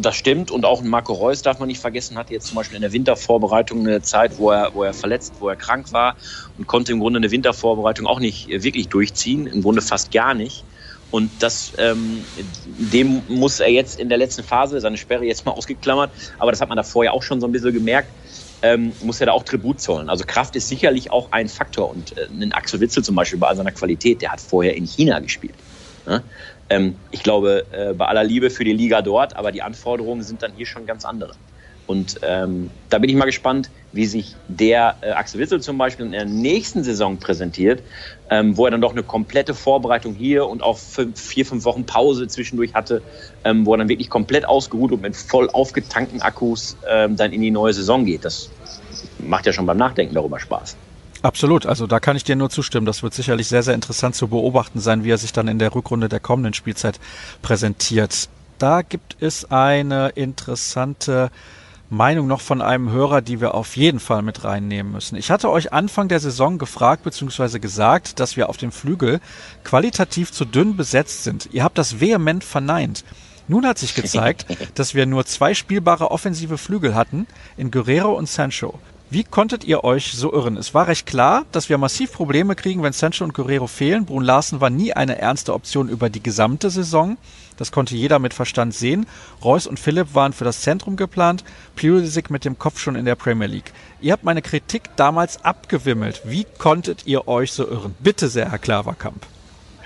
Das 0.00 0.16
stimmt 0.16 0.50
und 0.50 0.64
auch 0.64 0.82
Marco 0.82 1.12
Reus 1.12 1.42
darf 1.42 1.58
man 1.58 1.68
nicht 1.68 1.80
vergessen, 1.80 2.16
hatte 2.16 2.32
jetzt 2.32 2.46
zum 2.46 2.56
Beispiel 2.56 2.76
in 2.76 2.82
der 2.82 2.92
Wintervorbereitung 2.92 3.80
eine 3.80 4.02
Zeit, 4.02 4.38
wo 4.38 4.50
er, 4.50 4.74
wo 4.74 4.82
er 4.82 4.92
verletzt, 4.92 5.34
wo 5.38 5.48
er 5.48 5.56
krank 5.56 5.92
war 5.92 6.16
und 6.58 6.66
konnte 6.66 6.92
im 6.92 7.00
Grunde 7.00 7.18
eine 7.18 7.30
Wintervorbereitung 7.30 8.06
auch 8.06 8.20
nicht 8.20 8.48
wirklich 8.48 8.88
durchziehen, 8.88 9.46
im 9.46 9.62
Grunde 9.62 9.82
fast 9.82 10.10
gar 10.10 10.34
nicht. 10.34 10.64
Und 11.10 11.30
das, 11.38 11.72
ähm, 11.78 12.24
dem 12.66 13.22
muss 13.28 13.60
er 13.60 13.70
jetzt 13.70 14.00
in 14.00 14.08
der 14.08 14.18
letzten 14.18 14.42
Phase, 14.42 14.80
seine 14.80 14.96
Sperre 14.96 15.24
jetzt 15.24 15.46
mal 15.46 15.52
ausgeklammert, 15.52 16.10
aber 16.38 16.50
das 16.50 16.60
hat 16.60 16.68
man 16.68 16.76
da 16.76 16.82
vorher 16.82 17.12
auch 17.12 17.22
schon 17.22 17.40
so 17.40 17.46
ein 17.46 17.52
bisschen 17.52 17.72
gemerkt, 17.72 18.08
ähm, 18.62 18.92
muss 19.02 19.20
er 19.20 19.26
da 19.26 19.32
auch 19.32 19.44
Tribut 19.44 19.80
zollen. 19.80 20.08
Also 20.08 20.24
Kraft 20.26 20.56
ist 20.56 20.68
sicherlich 20.68 21.12
auch 21.12 21.30
ein 21.30 21.48
Faktor 21.48 21.90
und 21.90 22.16
äh, 22.16 22.26
ein 22.30 22.52
Axel 22.52 22.80
Witzel 22.80 23.04
zum 23.04 23.14
Beispiel 23.14 23.38
bei 23.38 23.54
seiner 23.54 23.72
Qualität, 23.72 24.22
der 24.22 24.32
hat 24.32 24.40
vorher 24.40 24.74
in 24.74 24.86
China 24.86 25.20
gespielt. 25.20 25.54
Ne? 26.06 26.22
Ähm, 26.70 26.96
ich 27.10 27.22
glaube, 27.22 27.66
äh, 27.72 27.92
bei 27.94 28.06
aller 28.06 28.24
Liebe 28.24 28.50
für 28.50 28.64
die 28.64 28.72
Liga 28.72 29.02
dort, 29.02 29.36
aber 29.36 29.52
die 29.52 29.62
Anforderungen 29.62 30.22
sind 30.22 30.42
dann 30.42 30.52
hier 30.52 30.66
schon 30.66 30.86
ganz 30.86 31.04
andere. 31.04 31.32
Und 31.86 32.20
ähm, 32.22 32.70
da 32.88 32.98
bin 32.98 33.10
ich 33.10 33.16
mal 33.16 33.26
gespannt, 33.26 33.68
wie 33.92 34.06
sich 34.06 34.34
der 34.48 34.96
äh, 35.02 35.10
Axel 35.10 35.40
Witzel 35.40 35.60
zum 35.60 35.76
Beispiel 35.76 36.06
in 36.06 36.12
der 36.12 36.24
nächsten 36.24 36.82
Saison 36.82 37.18
präsentiert, 37.18 37.82
ähm, 38.30 38.56
wo 38.56 38.64
er 38.64 38.70
dann 38.70 38.80
doch 38.80 38.92
eine 38.92 39.02
komplette 39.02 39.52
Vorbereitung 39.52 40.14
hier 40.14 40.46
und 40.46 40.62
auch 40.62 40.78
fünf, 40.78 41.20
vier, 41.20 41.44
fünf 41.44 41.64
Wochen 41.66 41.84
Pause 41.84 42.26
zwischendurch 42.26 42.72
hatte, 42.72 43.02
ähm, 43.44 43.66
wo 43.66 43.74
er 43.74 43.78
dann 43.78 43.88
wirklich 43.90 44.08
komplett 44.08 44.46
ausgeruht 44.46 44.92
und 44.92 45.02
mit 45.02 45.14
voll 45.14 45.50
aufgetankten 45.50 46.22
Akkus 46.22 46.76
ähm, 46.88 47.16
dann 47.16 47.32
in 47.32 47.42
die 47.42 47.50
neue 47.50 47.74
Saison 47.74 48.06
geht. 48.06 48.24
Das 48.24 48.48
macht 49.18 49.44
ja 49.44 49.52
schon 49.52 49.66
beim 49.66 49.76
Nachdenken 49.76 50.14
darüber 50.14 50.40
Spaß. 50.40 50.76
Absolut, 51.24 51.64
also 51.64 51.86
da 51.86 52.00
kann 52.00 52.18
ich 52.18 52.24
dir 52.24 52.36
nur 52.36 52.50
zustimmen. 52.50 52.84
Das 52.84 53.02
wird 53.02 53.14
sicherlich 53.14 53.48
sehr, 53.48 53.62
sehr 53.62 53.72
interessant 53.72 54.14
zu 54.14 54.28
beobachten 54.28 54.78
sein, 54.78 55.04
wie 55.04 55.10
er 55.10 55.16
sich 55.16 55.32
dann 55.32 55.48
in 55.48 55.58
der 55.58 55.74
Rückrunde 55.74 56.10
der 56.10 56.20
kommenden 56.20 56.52
Spielzeit 56.52 57.00
präsentiert. 57.40 58.28
Da 58.58 58.82
gibt 58.82 59.16
es 59.20 59.50
eine 59.50 60.10
interessante 60.10 61.30
Meinung 61.88 62.26
noch 62.26 62.42
von 62.42 62.60
einem 62.60 62.90
Hörer, 62.90 63.22
die 63.22 63.40
wir 63.40 63.54
auf 63.54 63.74
jeden 63.74 64.00
Fall 64.00 64.20
mit 64.20 64.44
reinnehmen 64.44 64.92
müssen. 64.92 65.16
Ich 65.16 65.30
hatte 65.30 65.50
euch 65.50 65.72
Anfang 65.72 66.08
der 66.08 66.20
Saison 66.20 66.58
gefragt 66.58 67.04
bzw. 67.04 67.58
gesagt, 67.58 68.20
dass 68.20 68.36
wir 68.36 68.50
auf 68.50 68.58
dem 68.58 68.70
Flügel 68.70 69.22
qualitativ 69.64 70.30
zu 70.30 70.44
dünn 70.44 70.76
besetzt 70.76 71.24
sind. 71.24 71.48
Ihr 71.52 71.64
habt 71.64 71.78
das 71.78 72.00
vehement 72.00 72.44
verneint. 72.44 73.02
Nun 73.48 73.64
hat 73.64 73.78
sich 73.78 73.94
gezeigt, 73.94 74.44
dass 74.74 74.94
wir 74.94 75.06
nur 75.06 75.24
zwei 75.24 75.54
spielbare 75.54 76.10
offensive 76.10 76.58
Flügel 76.58 76.94
hatten, 76.94 77.26
in 77.56 77.70
Guerrero 77.70 78.12
und 78.12 78.28
Sancho. 78.28 78.78
Wie 79.14 79.22
konntet 79.22 79.62
ihr 79.62 79.84
euch 79.84 80.10
so 80.14 80.32
irren? 80.32 80.56
Es 80.56 80.74
war 80.74 80.88
recht 80.88 81.06
klar, 81.06 81.44
dass 81.52 81.68
wir 81.68 81.78
massiv 81.78 82.10
Probleme 82.10 82.56
kriegen, 82.56 82.82
wenn 82.82 82.92
Sancho 82.92 83.22
und 83.22 83.32
Guerrero 83.32 83.68
fehlen. 83.68 84.06
Brun 84.06 84.24
Larsen 84.24 84.60
war 84.60 84.70
nie 84.70 84.92
eine 84.92 85.18
ernste 85.18 85.54
Option 85.54 85.88
über 85.88 86.10
die 86.10 86.20
gesamte 86.20 86.68
Saison. 86.68 87.16
Das 87.56 87.70
konnte 87.70 87.94
jeder 87.94 88.18
mit 88.18 88.34
Verstand 88.34 88.74
sehen. 88.74 89.06
Reus 89.44 89.68
und 89.68 89.78
Philipp 89.78 90.16
waren 90.16 90.32
für 90.32 90.42
das 90.42 90.62
Zentrum 90.62 90.96
geplant, 90.96 91.44
Pulisic 91.76 92.28
mit 92.28 92.44
dem 92.44 92.58
Kopf 92.58 92.80
schon 92.80 92.96
in 92.96 93.04
der 93.04 93.14
Premier 93.14 93.46
League. 93.46 93.72
Ihr 94.00 94.12
habt 94.14 94.24
meine 94.24 94.42
Kritik 94.42 94.96
damals 94.96 95.44
abgewimmelt. 95.44 96.22
Wie 96.24 96.44
konntet 96.58 97.06
ihr 97.06 97.28
euch 97.28 97.52
so 97.52 97.68
irren? 97.68 97.94
Bitte 98.00 98.26
sehr, 98.26 98.50
Herr 98.50 98.58
Klaverkamp. 98.58 99.24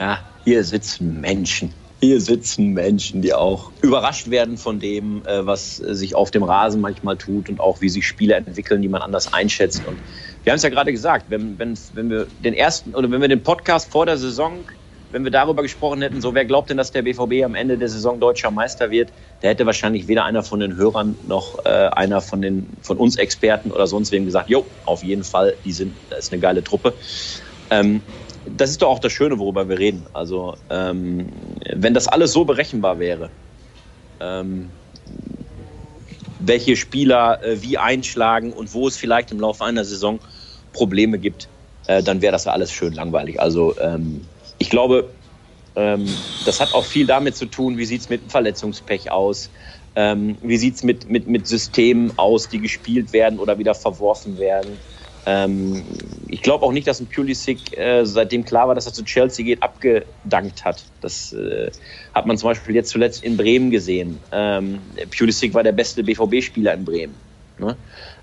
Ja, 0.00 0.20
hier 0.44 0.64
sitzen 0.64 1.20
Menschen. 1.20 1.74
Hier 2.00 2.20
sitzen 2.20 2.74
Menschen, 2.74 3.22
die 3.22 3.34
auch 3.34 3.72
überrascht 3.82 4.30
werden 4.30 4.56
von 4.56 4.78
dem, 4.78 5.24
äh, 5.26 5.44
was 5.44 5.76
sich 5.76 6.14
auf 6.14 6.30
dem 6.30 6.44
Rasen 6.44 6.80
manchmal 6.80 7.16
tut 7.16 7.48
und 7.48 7.58
auch 7.58 7.80
wie 7.80 7.88
sich 7.88 8.06
Spiele 8.06 8.34
entwickeln, 8.34 8.82
die 8.82 8.88
man 8.88 9.02
anders 9.02 9.32
einschätzt. 9.32 9.84
Und 9.84 10.00
wir 10.44 10.52
haben 10.52 10.58
es 10.58 10.62
ja 10.62 10.68
gerade 10.68 10.92
gesagt, 10.92 11.26
wenn, 11.28 11.58
wenn, 11.58 11.76
wenn 11.94 12.08
wir 12.08 12.28
den 12.38 12.54
ersten 12.54 12.94
oder 12.94 13.10
wenn 13.10 13.20
wir 13.20 13.26
den 13.26 13.42
Podcast 13.42 13.90
vor 13.90 14.06
der 14.06 14.16
Saison, 14.16 14.64
wenn 15.10 15.24
wir 15.24 15.32
darüber 15.32 15.62
gesprochen 15.62 16.00
hätten, 16.00 16.20
so 16.20 16.34
wer 16.34 16.44
glaubt 16.44 16.70
denn, 16.70 16.76
dass 16.76 16.92
der 16.92 17.02
BVB 17.02 17.44
am 17.44 17.56
Ende 17.56 17.78
der 17.78 17.88
Saison 17.88 18.20
deutscher 18.20 18.52
Meister 18.52 18.90
wird, 18.92 19.12
der 19.42 19.50
hätte 19.50 19.66
wahrscheinlich 19.66 20.06
weder 20.06 20.24
einer 20.24 20.44
von 20.44 20.60
den 20.60 20.76
Hörern 20.76 21.16
noch 21.26 21.64
äh, 21.64 21.68
einer 21.68 22.20
von 22.20 22.42
den 22.42 22.68
von 22.80 22.98
uns 22.98 23.16
Experten 23.16 23.72
oder 23.72 23.88
sonst 23.88 24.12
wem 24.12 24.24
gesagt, 24.24 24.50
jo, 24.50 24.66
auf 24.84 25.02
jeden 25.02 25.24
Fall, 25.24 25.56
die 25.64 25.72
sind, 25.72 25.96
das 26.10 26.26
ist 26.26 26.32
eine 26.32 26.40
geile 26.40 26.62
Truppe. 26.62 26.94
Ähm, 27.70 28.02
das 28.46 28.70
ist 28.70 28.82
doch 28.82 28.88
auch 28.88 28.98
das 28.98 29.12
Schöne, 29.12 29.38
worüber 29.38 29.68
wir 29.68 29.78
reden. 29.78 30.06
Also, 30.12 30.56
ähm, 30.70 31.28
wenn 31.74 31.94
das 31.94 32.08
alles 32.08 32.32
so 32.32 32.44
berechenbar 32.44 32.98
wäre, 32.98 33.30
ähm, 34.20 34.70
welche 36.40 36.76
Spieler 36.76 37.42
äh, 37.42 37.62
wie 37.62 37.78
einschlagen 37.78 38.52
und 38.52 38.72
wo 38.74 38.88
es 38.88 38.96
vielleicht 38.96 39.30
im 39.32 39.40
Laufe 39.40 39.64
einer 39.64 39.84
Saison 39.84 40.18
Probleme 40.72 41.18
gibt, 41.18 41.48
äh, 41.86 42.02
dann 42.02 42.20
wäre 42.22 42.32
das 42.32 42.44
ja 42.44 42.52
alles 42.52 42.72
schön 42.72 42.92
langweilig. 42.92 43.40
Also, 43.40 43.78
ähm, 43.78 44.22
ich 44.58 44.70
glaube, 44.70 45.08
Ähm, 45.76 46.08
das 46.44 46.58
hat 46.58 46.74
auch 46.74 46.84
viel 46.84 47.06
damit 47.06 47.36
zu 47.36 47.46
tun, 47.46 47.78
wie 47.78 47.84
sieht 47.84 48.00
es 48.00 48.08
mit 48.08 48.20
Verletzungspech 48.28 49.12
aus, 49.12 49.48
ähm, 49.94 50.36
wie 50.42 50.56
sieht 50.56 50.74
es 50.74 50.82
mit, 50.82 51.08
mit, 51.08 51.28
mit 51.28 51.46
Systemen 51.46 52.10
aus, 52.18 52.48
die 52.48 52.58
gespielt 52.58 53.12
werden 53.12 53.38
oder 53.38 53.58
wieder 53.58 53.74
verworfen 53.74 54.38
werden. 54.38 54.76
Ähm, 55.30 55.84
ich 56.28 56.40
glaube 56.40 56.64
auch 56.64 56.72
nicht, 56.72 56.86
dass 56.86 57.00
ein 57.00 57.06
Pulisic, 57.06 57.76
äh, 57.76 58.06
seitdem 58.06 58.46
klar 58.46 58.66
war, 58.66 58.74
dass 58.74 58.86
er 58.86 58.94
zu 58.94 59.04
Chelsea 59.04 59.44
geht, 59.44 59.62
abgedankt 59.62 60.64
hat. 60.64 60.82
Das 61.02 61.34
äh, 61.34 61.70
hat 62.14 62.24
man 62.24 62.38
zum 62.38 62.48
Beispiel 62.48 62.74
jetzt 62.74 62.88
zuletzt 62.88 63.22
in 63.22 63.36
Bremen 63.36 63.70
gesehen. 63.70 64.18
Ähm, 64.32 64.78
Pulisic 65.14 65.52
war 65.52 65.62
der 65.62 65.72
beste 65.72 66.02
BVB-Spieler 66.02 66.72
in 66.72 66.84
Bremen. 66.86 67.14
Ne? 67.58 67.76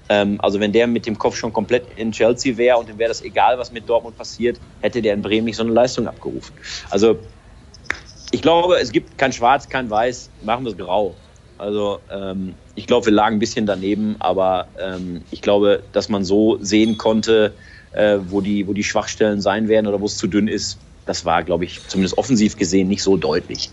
Ähm, 0.09 0.39
also 0.41 0.59
wenn 0.59 0.71
der 0.71 0.87
mit 0.87 1.05
dem 1.05 1.19
Kopf 1.19 1.35
schon 1.35 1.53
komplett 1.53 1.85
in 1.95 2.11
Chelsea 2.11 2.57
wäre 2.57 2.77
und 2.77 2.89
dem 2.89 2.97
wäre 2.97 3.09
das 3.09 3.21
egal, 3.21 3.59
was 3.59 3.71
mit 3.71 3.87
Dortmund 3.87 4.17
passiert, 4.17 4.59
hätte 4.81 4.99
der 5.03 5.13
in 5.13 5.21
Bremen 5.21 5.45
nicht 5.45 5.57
so 5.57 5.63
eine 5.63 5.73
Leistung 5.73 6.07
abgerufen. 6.07 6.55
Also 6.89 7.19
ich 8.31 8.41
glaube, 8.41 8.79
es 8.79 8.91
gibt 8.91 9.19
kein 9.19 9.31
Schwarz, 9.31 9.69
kein 9.69 9.91
Weiß, 9.91 10.31
machen 10.41 10.65
wir 10.65 10.71
es 10.71 10.77
grau. 10.77 11.13
Also 11.57 11.99
ähm, 12.11 12.53
ich 12.75 12.87
glaube, 12.87 13.07
wir 13.07 13.13
lagen 13.13 13.37
ein 13.37 13.39
bisschen 13.39 13.65
daneben, 13.65 14.15
aber 14.19 14.67
ähm, 14.79 15.21
ich 15.31 15.41
glaube, 15.41 15.83
dass 15.93 16.09
man 16.09 16.23
so 16.25 16.57
sehen 16.61 16.97
konnte, 16.97 17.53
äh, 17.93 18.17
wo, 18.27 18.41
die, 18.41 18.67
wo 18.67 18.73
die 18.73 18.83
Schwachstellen 18.83 19.41
sein 19.41 19.67
werden 19.67 19.87
oder 19.87 20.01
wo 20.01 20.05
es 20.05 20.17
zu 20.17 20.27
dünn 20.27 20.47
ist, 20.47 20.77
das 21.05 21.23
war, 21.23 21.43
glaube 21.43 21.65
ich, 21.65 21.81
zumindest 21.87 22.17
offensiv 22.17 22.57
gesehen 22.57 22.87
nicht 22.87 23.03
so 23.03 23.15
deutlich. 23.15 23.69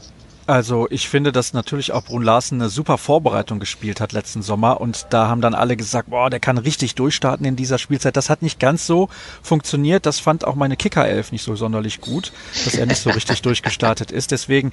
Also 0.46 0.88
ich 0.90 1.08
finde, 1.08 1.30
dass 1.30 1.52
natürlich 1.52 1.92
auch 1.92 2.04
Brun 2.04 2.22
Larsen 2.22 2.60
eine 2.60 2.68
super 2.68 2.98
Vorbereitung 2.98 3.60
gespielt 3.60 4.00
hat 4.00 4.12
letzten 4.12 4.42
Sommer 4.42 4.80
und 4.80 5.06
da 5.10 5.28
haben 5.28 5.40
dann 5.40 5.54
alle 5.54 5.76
gesagt, 5.76 6.10
boah, 6.10 6.30
der 6.30 6.40
kann 6.40 6.58
richtig 6.58 6.96
durchstarten 6.96 7.46
in 7.46 7.54
dieser 7.54 7.78
Spielzeit. 7.78 8.16
Das 8.16 8.28
hat 8.28 8.42
nicht 8.42 8.58
ganz 8.58 8.86
so 8.86 9.08
funktioniert. 9.40 10.04
Das 10.04 10.18
fand 10.18 10.44
auch 10.44 10.56
meine 10.56 10.76
Kicker-Elf 10.76 11.30
nicht 11.30 11.44
so 11.44 11.54
sonderlich 11.54 12.00
gut, 12.00 12.32
dass 12.64 12.74
er 12.74 12.86
nicht 12.86 13.00
so 13.00 13.10
richtig 13.10 13.40
durchgestartet 13.42 14.10
ist. 14.10 14.32
Deswegen 14.32 14.72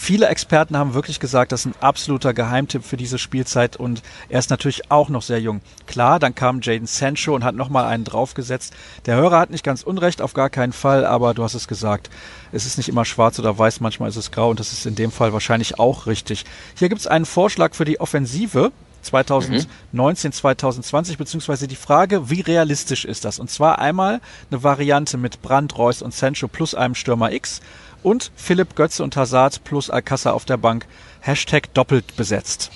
Viele 0.00 0.28
Experten 0.28 0.76
haben 0.76 0.94
wirklich 0.94 1.18
gesagt, 1.18 1.50
das 1.50 1.66
ist 1.66 1.66
ein 1.66 1.82
absoluter 1.82 2.32
Geheimtipp 2.32 2.84
für 2.84 2.96
diese 2.96 3.18
Spielzeit 3.18 3.76
und 3.76 4.00
er 4.28 4.38
ist 4.38 4.48
natürlich 4.48 4.92
auch 4.92 5.08
noch 5.08 5.22
sehr 5.22 5.40
jung. 5.40 5.60
Klar, 5.86 6.20
dann 6.20 6.36
kam 6.36 6.60
Jaden 6.62 6.86
Sancho 6.86 7.34
und 7.34 7.42
hat 7.42 7.56
nochmal 7.56 7.84
einen 7.84 8.04
draufgesetzt. 8.04 8.72
Der 9.06 9.16
Hörer 9.16 9.40
hat 9.40 9.50
nicht 9.50 9.64
ganz 9.64 9.82
unrecht, 9.82 10.22
auf 10.22 10.34
gar 10.34 10.50
keinen 10.50 10.72
Fall, 10.72 11.04
aber 11.04 11.34
du 11.34 11.42
hast 11.42 11.54
es 11.54 11.66
gesagt. 11.66 12.10
Es 12.52 12.64
ist 12.64 12.78
nicht 12.78 12.88
immer 12.88 13.04
schwarz 13.04 13.38
oder 13.40 13.58
weiß, 13.58 13.80
manchmal 13.80 14.08
ist 14.08 14.16
es 14.16 14.30
grau 14.30 14.50
und 14.50 14.60
das 14.60 14.72
ist 14.72 14.86
in 14.86 14.94
dem 14.94 15.10
Fall 15.10 15.32
wahrscheinlich 15.32 15.80
auch 15.80 16.06
richtig. 16.06 16.44
Hier 16.76 16.88
gibt 16.88 17.00
es 17.00 17.08
einen 17.08 17.26
Vorschlag 17.26 17.74
für 17.74 17.84
die 17.84 18.00
Offensive. 18.00 18.70
2019, 19.00 20.32
2020, 20.32 21.18
beziehungsweise 21.18 21.68
die 21.68 21.76
Frage, 21.76 22.30
wie 22.30 22.40
realistisch 22.40 23.04
ist 23.04 23.24
das? 23.24 23.38
Und 23.38 23.48
zwar 23.48 23.78
einmal 23.78 24.20
eine 24.50 24.62
Variante 24.64 25.16
mit 25.16 25.40
Brand, 25.40 25.78
Reus 25.78 26.02
und 26.02 26.12
Sancho 26.12 26.48
plus 26.48 26.74
einem 26.74 26.94
Stürmer 26.94 27.32
X 27.32 27.60
und 28.02 28.30
Philipp 28.36 28.76
Götze 28.76 29.02
und 29.02 29.16
Hazard 29.16 29.64
plus 29.64 29.90
Alcassa 29.90 30.32
auf 30.32 30.44
der 30.44 30.56
Bank. 30.56 30.86
Hashtag 31.20 31.72
doppelt 31.74 32.16
besetzt. 32.16 32.70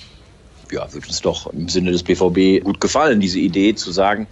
Ja, 0.71 0.91
wird 0.93 1.07
uns 1.07 1.21
doch 1.21 1.47
im 1.53 1.69
Sinne 1.69 1.91
des 1.91 2.03
BVB 2.03 2.63
gut 2.63 2.81
gefallen, 2.81 3.19
diese 3.19 3.39
Idee 3.39 3.75
zu 3.75 3.91
sagen, 3.91 4.27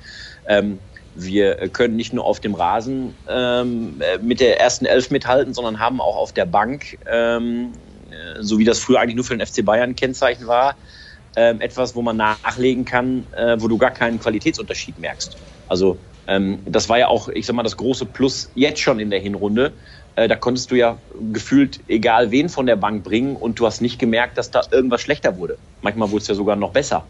ähm, 0.48 0.80
wir 1.16 1.56
können 1.70 1.96
nicht 1.96 2.14
nur 2.14 2.26
auf 2.26 2.40
dem 2.40 2.56
Rasen 2.56 3.14
ähm, 3.28 4.02
mit 4.22 4.40
der 4.40 4.60
ersten 4.60 4.86
Elf 4.86 5.12
mithalten, 5.12 5.54
sondern 5.54 5.80
haben 5.80 6.00
auch 6.00 6.16
auf 6.16 6.32
der 6.32 6.46
Bank, 6.46 6.98
ähm, 7.06 7.74
äh, 8.10 8.42
so 8.42 8.58
wie 8.60 8.64
das 8.64 8.80
früher 8.80 9.00
eigentlich 9.00 9.16
nur 9.16 9.26
für 9.26 9.36
den 9.36 9.46
FC 9.46 9.64
Bayern 9.64 9.96
Kennzeichen 9.96 10.48
war, 10.48 10.76
ähm, 11.36 11.62
etwas, 11.62 11.96
wo 11.96 12.02
man 12.02 12.18
nachlegen 12.18 12.86
kann, 12.86 13.26
äh, 13.36 13.58
wo 13.60 13.68
du 13.68 13.78
gar 13.78 13.92
keinen 13.92 14.20
Qualitätsunterschied 14.20 15.00
merkst. 15.00 15.38
Also 15.68 15.98
ähm, 16.28 16.60
das 16.66 16.88
war 16.90 16.98
ja 17.00 17.08
auch, 17.08 17.30
ich 17.30 17.46
sag 17.46 17.56
mal, 17.56 17.64
das 17.64 17.78
große 17.78 18.06
Plus 18.06 18.50
jetzt 18.56 18.80
schon 18.80 19.00
in 19.00 19.10
der 19.10 19.20
Hinrunde, 19.20 19.74
äh, 20.16 20.28
da 20.28 20.36
konntest 20.36 20.72
du 20.72 20.76
ja 20.76 20.98
gefühlt 21.32 21.80
egal 21.88 22.32
wen 22.32 22.50
von 22.50 22.66
der 22.66 22.76
Bank 22.76 23.04
bringen 23.04 23.36
und 23.36 23.60
du 23.60 23.66
hast 23.66 23.82
nicht 23.82 24.00
gemerkt, 24.00 24.38
dass 24.38 24.52
da 24.52 24.62
irgendwas 24.72 25.02
schlechter 25.02 25.38
wurde. 25.38 25.58
Manchmal 25.82 26.12
wurde 26.12 26.22
es 26.22 26.28
ja 26.28 26.36
sogar 26.36 26.56
noch 26.56 26.72
besser. 26.72 27.06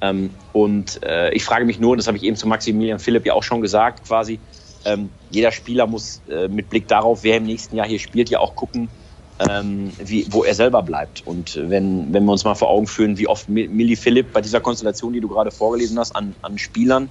Ähm, 0.00 0.30
und 0.52 1.02
äh, 1.04 1.32
ich 1.32 1.44
frage 1.44 1.64
mich 1.64 1.78
nur, 1.78 1.92
und 1.92 1.98
das 1.98 2.08
habe 2.08 2.16
ich 2.16 2.24
eben 2.24 2.36
zu 2.36 2.48
Maximilian 2.48 2.98
Philipp 2.98 3.24
ja 3.24 3.34
auch 3.34 3.42
schon 3.42 3.60
gesagt, 3.60 4.06
quasi, 4.06 4.40
ähm, 4.84 5.10
jeder 5.30 5.52
Spieler 5.52 5.86
muss 5.86 6.20
äh, 6.28 6.48
mit 6.48 6.68
Blick 6.68 6.88
darauf, 6.88 7.22
wer 7.22 7.36
im 7.36 7.44
nächsten 7.44 7.76
Jahr 7.76 7.86
hier 7.86 8.00
spielt, 8.00 8.28
ja 8.28 8.40
auch 8.40 8.56
gucken, 8.56 8.88
ähm, 9.48 9.92
wie, 9.98 10.26
wo 10.30 10.42
er 10.42 10.54
selber 10.54 10.82
bleibt. 10.82 11.24
Und 11.24 11.56
wenn, 11.56 12.12
wenn 12.12 12.24
wir 12.24 12.32
uns 12.32 12.44
mal 12.44 12.54
vor 12.54 12.68
Augen 12.68 12.88
führen, 12.88 13.16
wie 13.18 13.28
oft 13.28 13.48
Milli 13.48 13.94
Philipp 13.94 14.32
bei 14.32 14.40
dieser 14.40 14.60
Konstellation, 14.60 15.12
die 15.12 15.20
du 15.20 15.28
gerade 15.28 15.52
vorgelesen 15.52 15.98
hast, 16.00 16.16
an, 16.16 16.34
an 16.42 16.58
Spielern 16.58 17.08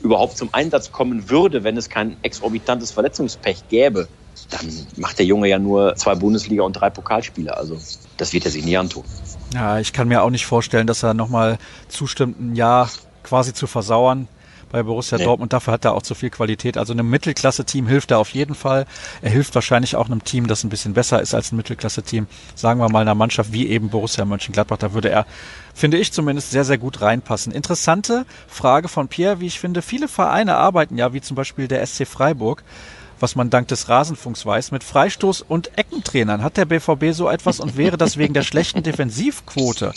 überhaupt 0.00 0.36
zum 0.36 0.52
Einsatz 0.52 0.90
kommen 0.90 1.30
würde, 1.30 1.64
wenn 1.64 1.76
es 1.76 1.88
kein 1.88 2.16
exorbitantes 2.22 2.90
Verletzungspech 2.90 3.68
gäbe, 3.68 4.08
dann 4.50 4.70
macht 4.96 5.18
der 5.18 5.26
Junge 5.26 5.48
ja 5.48 5.58
nur 5.58 5.96
zwei 5.96 6.14
Bundesliga 6.14 6.62
und 6.62 6.74
drei 6.74 6.90
Pokalspiele. 6.90 7.56
Also 7.56 7.78
das 8.16 8.32
wird 8.32 8.44
er 8.44 8.50
sich 8.50 8.64
nie 8.64 8.76
antun. 8.76 9.04
Ja, 9.52 9.78
ich 9.78 9.92
kann 9.92 10.08
mir 10.08 10.22
auch 10.22 10.30
nicht 10.30 10.46
vorstellen, 10.46 10.86
dass 10.86 11.02
er 11.02 11.14
nochmal 11.14 11.58
zustimmt, 11.88 12.40
ein 12.40 12.56
Jahr 12.56 12.90
quasi 13.22 13.52
zu 13.52 13.66
versauern 13.66 14.28
bei 14.74 14.82
Borussia 14.82 15.18
nee. 15.18 15.24
Dortmund. 15.24 15.52
Dafür 15.52 15.72
hat 15.72 15.84
er 15.84 15.94
auch 15.94 16.02
zu 16.02 16.16
viel 16.16 16.30
Qualität. 16.30 16.76
Also 16.76 16.92
einem 16.92 17.08
Mittelklasse-Team 17.08 17.86
hilft 17.86 18.10
er 18.10 18.18
auf 18.18 18.30
jeden 18.30 18.56
Fall. 18.56 18.86
Er 19.22 19.30
hilft 19.30 19.54
wahrscheinlich 19.54 19.94
auch 19.94 20.06
einem 20.06 20.24
Team, 20.24 20.48
das 20.48 20.64
ein 20.64 20.68
bisschen 20.68 20.94
besser 20.94 21.22
ist 21.22 21.32
als 21.32 21.52
ein 21.52 21.56
Mittelklasse-Team. 21.56 22.26
Sagen 22.56 22.80
wir 22.80 22.88
mal 22.88 23.02
einer 23.02 23.14
Mannschaft 23.14 23.52
wie 23.52 23.68
eben 23.68 23.88
Borussia 23.88 24.24
Mönchengladbach. 24.24 24.78
Da 24.78 24.92
würde 24.92 25.10
er, 25.10 25.26
finde 25.74 25.98
ich 25.98 26.12
zumindest, 26.12 26.50
sehr, 26.50 26.64
sehr 26.64 26.78
gut 26.78 27.00
reinpassen. 27.00 27.52
Interessante 27.52 28.26
Frage 28.48 28.88
von 28.88 29.06
Pierre, 29.06 29.38
wie 29.38 29.46
ich 29.46 29.60
finde. 29.60 29.80
Viele 29.80 30.08
Vereine 30.08 30.56
arbeiten 30.56 30.98
ja, 30.98 31.12
wie 31.12 31.20
zum 31.20 31.36
Beispiel 31.36 31.68
der 31.68 31.86
SC 31.86 32.04
Freiburg, 32.04 32.64
was 33.20 33.36
man 33.36 33.50
dank 33.50 33.68
des 33.68 33.88
Rasenfunks 33.88 34.44
weiß, 34.44 34.70
mit 34.70 34.82
Freistoß- 34.82 35.44
und 35.46 35.76
Eckentrainern. 35.78 36.42
Hat 36.42 36.56
der 36.56 36.64
BVB 36.64 37.12
so 37.12 37.28
etwas 37.28 37.60
und 37.60 37.76
wäre 37.76 37.96
das 37.96 38.16
wegen 38.16 38.34
der 38.34 38.42
schlechten 38.42 38.82
Defensivquote 38.82 39.92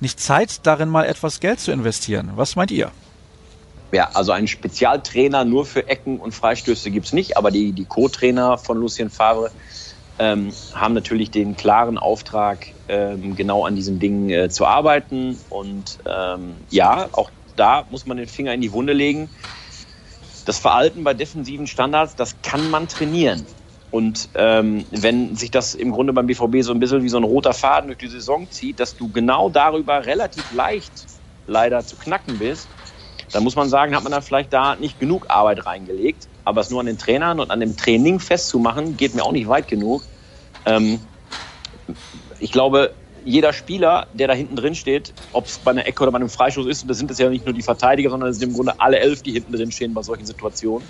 nicht 0.00 0.20
Zeit, 0.20 0.60
darin 0.66 0.88
mal 0.88 1.04
etwas 1.04 1.40
Geld 1.40 1.60
zu 1.60 1.72
investieren? 1.72 2.32
Was 2.36 2.56
meint 2.56 2.70
ihr? 2.70 2.90
Ja, 3.90 4.10
also 4.12 4.32
einen 4.32 4.48
Spezialtrainer 4.48 5.44
nur 5.44 5.64
für 5.64 5.88
Ecken 5.88 6.18
und 6.18 6.34
Freistöße 6.34 6.90
gibt 6.90 7.06
es 7.06 7.12
nicht, 7.12 7.36
aber 7.36 7.50
die, 7.50 7.72
die 7.72 7.86
Co-Trainer 7.86 8.58
von 8.58 8.78
Lucien 8.78 9.08
Favre 9.08 9.50
ähm, 10.18 10.52
haben 10.74 10.94
natürlich 10.94 11.30
den 11.30 11.56
klaren 11.56 11.96
Auftrag, 11.96 12.66
ähm, 12.88 13.34
genau 13.34 13.64
an 13.64 13.76
diesen 13.76 13.98
Dingen 13.98 14.28
äh, 14.30 14.50
zu 14.50 14.66
arbeiten. 14.66 15.38
Und 15.48 15.98
ähm, 16.06 16.54
ja, 16.70 17.08
auch 17.12 17.30
da 17.56 17.86
muss 17.90 18.06
man 18.06 18.18
den 18.18 18.28
Finger 18.28 18.52
in 18.52 18.60
die 18.60 18.72
Wunde 18.72 18.92
legen 18.92 19.30
das 20.48 20.58
Verhalten 20.58 21.04
bei 21.04 21.12
defensiven 21.12 21.66
Standards, 21.66 22.16
das 22.16 22.40
kann 22.40 22.70
man 22.70 22.88
trainieren. 22.88 23.46
Und 23.90 24.30
ähm, 24.34 24.86
wenn 24.90 25.36
sich 25.36 25.50
das 25.50 25.74
im 25.74 25.92
Grunde 25.92 26.14
beim 26.14 26.26
BVB 26.26 26.62
so 26.62 26.72
ein 26.72 26.80
bisschen 26.80 27.02
wie 27.02 27.10
so 27.10 27.18
ein 27.18 27.24
roter 27.24 27.52
Faden 27.52 27.88
durch 27.88 27.98
die 27.98 28.08
Saison 28.08 28.50
zieht, 28.50 28.80
dass 28.80 28.96
du 28.96 29.10
genau 29.12 29.50
darüber 29.50 30.06
relativ 30.06 30.50
leicht 30.50 31.06
leider 31.46 31.84
zu 31.84 31.98
knacken 31.98 32.38
bist, 32.38 32.70
dann 33.30 33.44
muss 33.44 33.56
man 33.56 33.68
sagen, 33.68 33.94
hat 33.94 34.02
man 34.02 34.12
dann 34.12 34.22
vielleicht 34.22 34.54
da 34.54 34.76
nicht 34.76 34.98
genug 34.98 35.26
Arbeit 35.28 35.66
reingelegt. 35.66 36.30
Aber 36.44 36.62
es 36.62 36.70
nur 36.70 36.80
an 36.80 36.86
den 36.86 36.96
Trainern 36.96 37.40
und 37.40 37.50
an 37.50 37.60
dem 37.60 37.76
Training 37.76 38.18
festzumachen, 38.18 38.96
geht 38.96 39.14
mir 39.14 39.24
auch 39.24 39.32
nicht 39.32 39.48
weit 39.48 39.68
genug. 39.68 40.06
Ähm, 40.64 41.10
ich 42.38 42.52
glaube, 42.52 42.96
jeder 43.28 43.52
Spieler, 43.52 44.06
der 44.14 44.26
da 44.26 44.32
hinten 44.32 44.56
drin 44.56 44.74
steht, 44.74 45.12
ob 45.32 45.46
es 45.46 45.58
bei 45.58 45.70
einer 45.70 45.86
Ecke 45.86 46.02
oder 46.02 46.12
bei 46.12 46.16
einem 46.16 46.30
Freistoß 46.30 46.66
ist, 46.66 46.82
und 46.82 46.88
das 46.88 46.96
sind 46.96 47.10
es 47.10 47.18
ja 47.18 47.28
nicht 47.28 47.44
nur 47.44 47.52
die 47.52 47.62
Verteidiger, 47.62 48.08
sondern 48.08 48.30
es 48.30 48.38
sind 48.38 48.48
im 48.48 48.54
Grunde 48.54 48.80
alle 48.80 48.98
elf, 48.98 49.22
die 49.22 49.32
hinten 49.32 49.52
drin 49.52 49.70
stehen 49.70 49.92
bei 49.92 50.00
solchen 50.00 50.24
Situationen. 50.24 50.88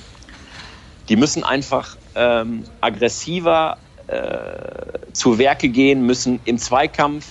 Die 1.08 1.16
müssen 1.16 1.42
einfach 1.42 1.96
ähm, 2.14 2.64
aggressiver 2.80 3.78
äh, 4.06 5.12
zu 5.12 5.38
Werke 5.38 5.68
gehen, 5.68 6.02
müssen 6.06 6.40
im 6.44 6.58
Zweikampf 6.58 7.26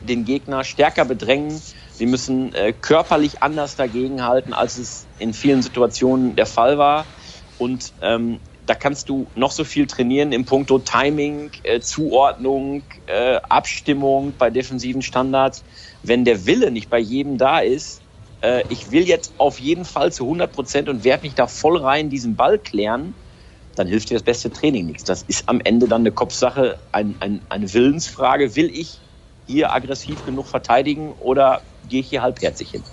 den 0.00 0.26
Gegner 0.26 0.62
stärker 0.62 1.06
bedrängen. 1.06 1.62
Sie 1.92 2.06
müssen 2.06 2.54
äh, 2.54 2.74
körperlich 2.74 3.42
anders 3.42 3.76
dagegenhalten, 3.76 4.52
als 4.52 4.76
es 4.76 5.06
in 5.18 5.32
vielen 5.32 5.62
Situationen 5.62 6.36
der 6.36 6.46
Fall 6.46 6.76
war. 6.76 7.06
Und 7.56 7.94
ähm, 8.02 8.40
da 8.70 8.76
kannst 8.76 9.08
du 9.08 9.32
noch 9.34 9.50
so 9.50 9.64
viel 9.64 9.88
trainieren 9.88 10.30
im 10.30 10.44
Punkto 10.44 10.78
Timing, 10.78 11.50
äh, 11.64 11.80
Zuordnung, 11.80 12.84
äh, 13.06 13.40
Abstimmung 13.48 14.36
bei 14.38 14.50
defensiven 14.50 15.02
Standards. 15.02 15.64
Wenn 16.04 16.24
der 16.24 16.46
Wille 16.46 16.70
nicht 16.70 16.88
bei 16.88 17.00
jedem 17.00 17.36
da 17.36 17.58
ist, 17.58 18.00
äh, 18.42 18.62
ich 18.68 18.92
will 18.92 19.08
jetzt 19.08 19.34
auf 19.38 19.58
jeden 19.58 19.84
Fall 19.84 20.12
zu 20.12 20.22
100 20.22 20.52
Prozent 20.52 20.88
und 20.88 21.02
werde 21.02 21.26
mich 21.26 21.34
da 21.34 21.48
voll 21.48 21.78
rein 21.78 22.10
diesen 22.10 22.36
Ball 22.36 22.60
klären, 22.60 23.16
dann 23.74 23.88
hilft 23.88 24.10
dir 24.10 24.14
das 24.14 24.22
beste 24.22 24.52
Training 24.52 24.86
nichts. 24.86 25.02
Das 25.02 25.22
ist 25.22 25.48
am 25.48 25.60
Ende 25.64 25.88
dann 25.88 26.02
eine 26.02 26.12
Kopfsache, 26.12 26.78
ein, 26.92 27.16
ein, 27.18 27.44
eine 27.48 27.74
Willensfrage. 27.74 28.54
Will 28.54 28.70
ich 28.72 29.02
hier 29.46 29.72
aggressiv 29.72 30.22
genug 30.22 30.46
verteidigen 30.46 31.12
oder 31.14 31.64
gehe 31.82 32.02
ich 32.02 32.08
hier 32.10 32.22
halbherzig 32.22 32.70
hin? 32.70 32.84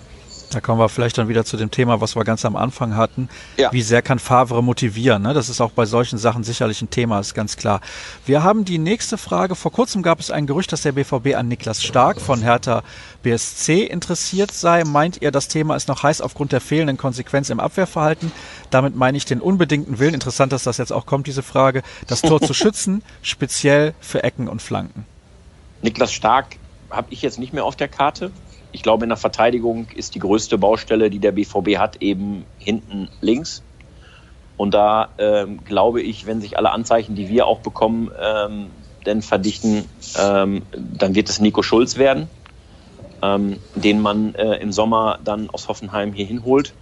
Da 0.50 0.60
kommen 0.60 0.80
wir 0.80 0.88
vielleicht 0.88 1.18
dann 1.18 1.28
wieder 1.28 1.44
zu 1.44 1.56
dem 1.56 1.70
Thema, 1.70 2.00
was 2.00 2.16
wir 2.16 2.24
ganz 2.24 2.44
am 2.44 2.56
Anfang 2.56 2.96
hatten. 2.96 3.28
Ja. 3.56 3.70
Wie 3.72 3.82
sehr 3.82 4.00
kann 4.00 4.18
Favre 4.18 4.62
motivieren? 4.62 5.22
Ne? 5.22 5.34
Das 5.34 5.48
ist 5.48 5.60
auch 5.60 5.72
bei 5.72 5.84
solchen 5.84 6.18
Sachen 6.18 6.42
sicherlich 6.42 6.80
ein 6.80 6.90
Thema, 6.90 7.20
ist 7.20 7.34
ganz 7.34 7.56
klar. 7.56 7.80
Wir 8.24 8.42
haben 8.42 8.64
die 8.64 8.78
nächste 8.78 9.18
Frage. 9.18 9.54
Vor 9.54 9.72
kurzem 9.72 10.02
gab 10.02 10.20
es 10.20 10.30
ein 10.30 10.46
Gerücht, 10.46 10.72
dass 10.72 10.82
der 10.82 10.92
BVB 10.92 11.34
an 11.36 11.48
Niklas 11.48 11.82
Stark 11.82 12.20
von 12.20 12.40
Hertha 12.40 12.82
BSC 13.22 13.84
interessiert 13.84 14.50
sei. 14.52 14.84
Meint 14.84 15.20
ihr, 15.20 15.30
das 15.30 15.48
Thema 15.48 15.76
ist 15.76 15.88
noch 15.88 16.02
heiß 16.02 16.20
aufgrund 16.20 16.52
der 16.52 16.60
fehlenden 16.60 16.96
Konsequenz 16.96 17.50
im 17.50 17.60
Abwehrverhalten? 17.60 18.32
Damit 18.70 18.96
meine 18.96 19.18
ich 19.18 19.26
den 19.26 19.40
unbedingten 19.40 19.98
Willen, 19.98 20.14
interessant, 20.14 20.52
dass 20.52 20.62
das 20.62 20.78
jetzt 20.78 20.92
auch 20.92 21.04
kommt, 21.04 21.26
diese 21.26 21.42
Frage, 21.42 21.82
das 22.06 22.22
Tor 22.22 22.40
zu 22.40 22.54
schützen, 22.54 23.02
speziell 23.22 23.94
für 24.00 24.22
Ecken 24.22 24.48
und 24.48 24.62
Flanken. 24.62 25.04
Niklas 25.82 26.12
Stark 26.12 26.56
habe 26.90 27.08
ich 27.10 27.20
jetzt 27.20 27.38
nicht 27.38 27.52
mehr 27.52 27.64
auf 27.64 27.76
der 27.76 27.88
Karte 27.88 28.30
ich 28.72 28.82
glaube, 28.82 29.04
in 29.04 29.08
der 29.08 29.16
Verteidigung 29.16 29.86
ist 29.94 30.14
die 30.14 30.18
größte 30.18 30.58
Baustelle, 30.58 31.10
die 31.10 31.18
der 31.18 31.32
BVB 31.32 31.78
hat, 31.78 32.02
eben 32.02 32.44
hinten 32.58 33.08
links. 33.20 33.62
Und 34.56 34.74
da 34.74 35.10
ähm, 35.18 35.64
glaube 35.64 36.02
ich, 36.02 36.26
wenn 36.26 36.40
sich 36.40 36.58
alle 36.58 36.70
Anzeichen, 36.70 37.14
die 37.14 37.28
wir 37.28 37.46
auch 37.46 37.60
bekommen, 37.60 38.10
ähm, 38.20 38.66
denn 39.06 39.22
verdichten, 39.22 39.84
ähm, 40.18 40.62
dann 40.74 41.14
wird 41.14 41.28
es 41.30 41.40
Nico 41.40 41.62
Schulz 41.62 41.96
werden, 41.96 42.28
ähm, 43.22 43.58
den 43.74 44.00
man 44.00 44.34
äh, 44.34 44.56
im 44.56 44.72
Sommer 44.72 45.18
dann 45.24 45.48
aus 45.50 45.68
Hoffenheim 45.68 46.12
hier 46.12 46.26
hinholt. 46.26 46.74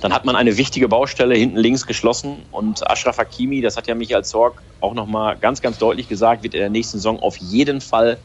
Dann 0.00 0.12
hat 0.12 0.24
man 0.24 0.36
eine 0.36 0.56
wichtige 0.56 0.88
Baustelle 0.88 1.34
hinten 1.34 1.56
links 1.56 1.86
geschlossen 1.86 2.36
und 2.52 2.88
Ashraf 2.88 3.18
Hakimi, 3.18 3.60
das 3.60 3.76
hat 3.76 3.88
ja 3.88 3.94
Michael 3.96 4.24
Zorg 4.24 4.62
auch 4.80 4.94
nochmal 4.94 5.36
ganz, 5.36 5.60
ganz 5.60 5.78
deutlich 5.78 6.08
gesagt, 6.08 6.44
wird 6.44 6.54
in 6.54 6.60
der 6.60 6.70
nächsten 6.70 6.98
Saison 6.98 7.18
auf 7.18 7.36
jeden 7.36 7.80
Fall 7.80 8.18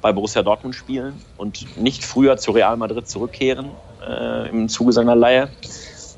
bei 0.00 0.12
Borussia 0.12 0.42
Dortmund 0.42 0.74
spielen 0.74 1.20
und 1.36 1.78
nicht 1.78 2.04
früher 2.04 2.36
zu 2.36 2.52
Real 2.52 2.76
Madrid 2.76 3.08
zurückkehren 3.08 3.70
äh, 4.06 4.48
im 4.50 4.68
Zuge 4.68 4.92
seiner 4.92 5.16
Leihe. 5.16 5.50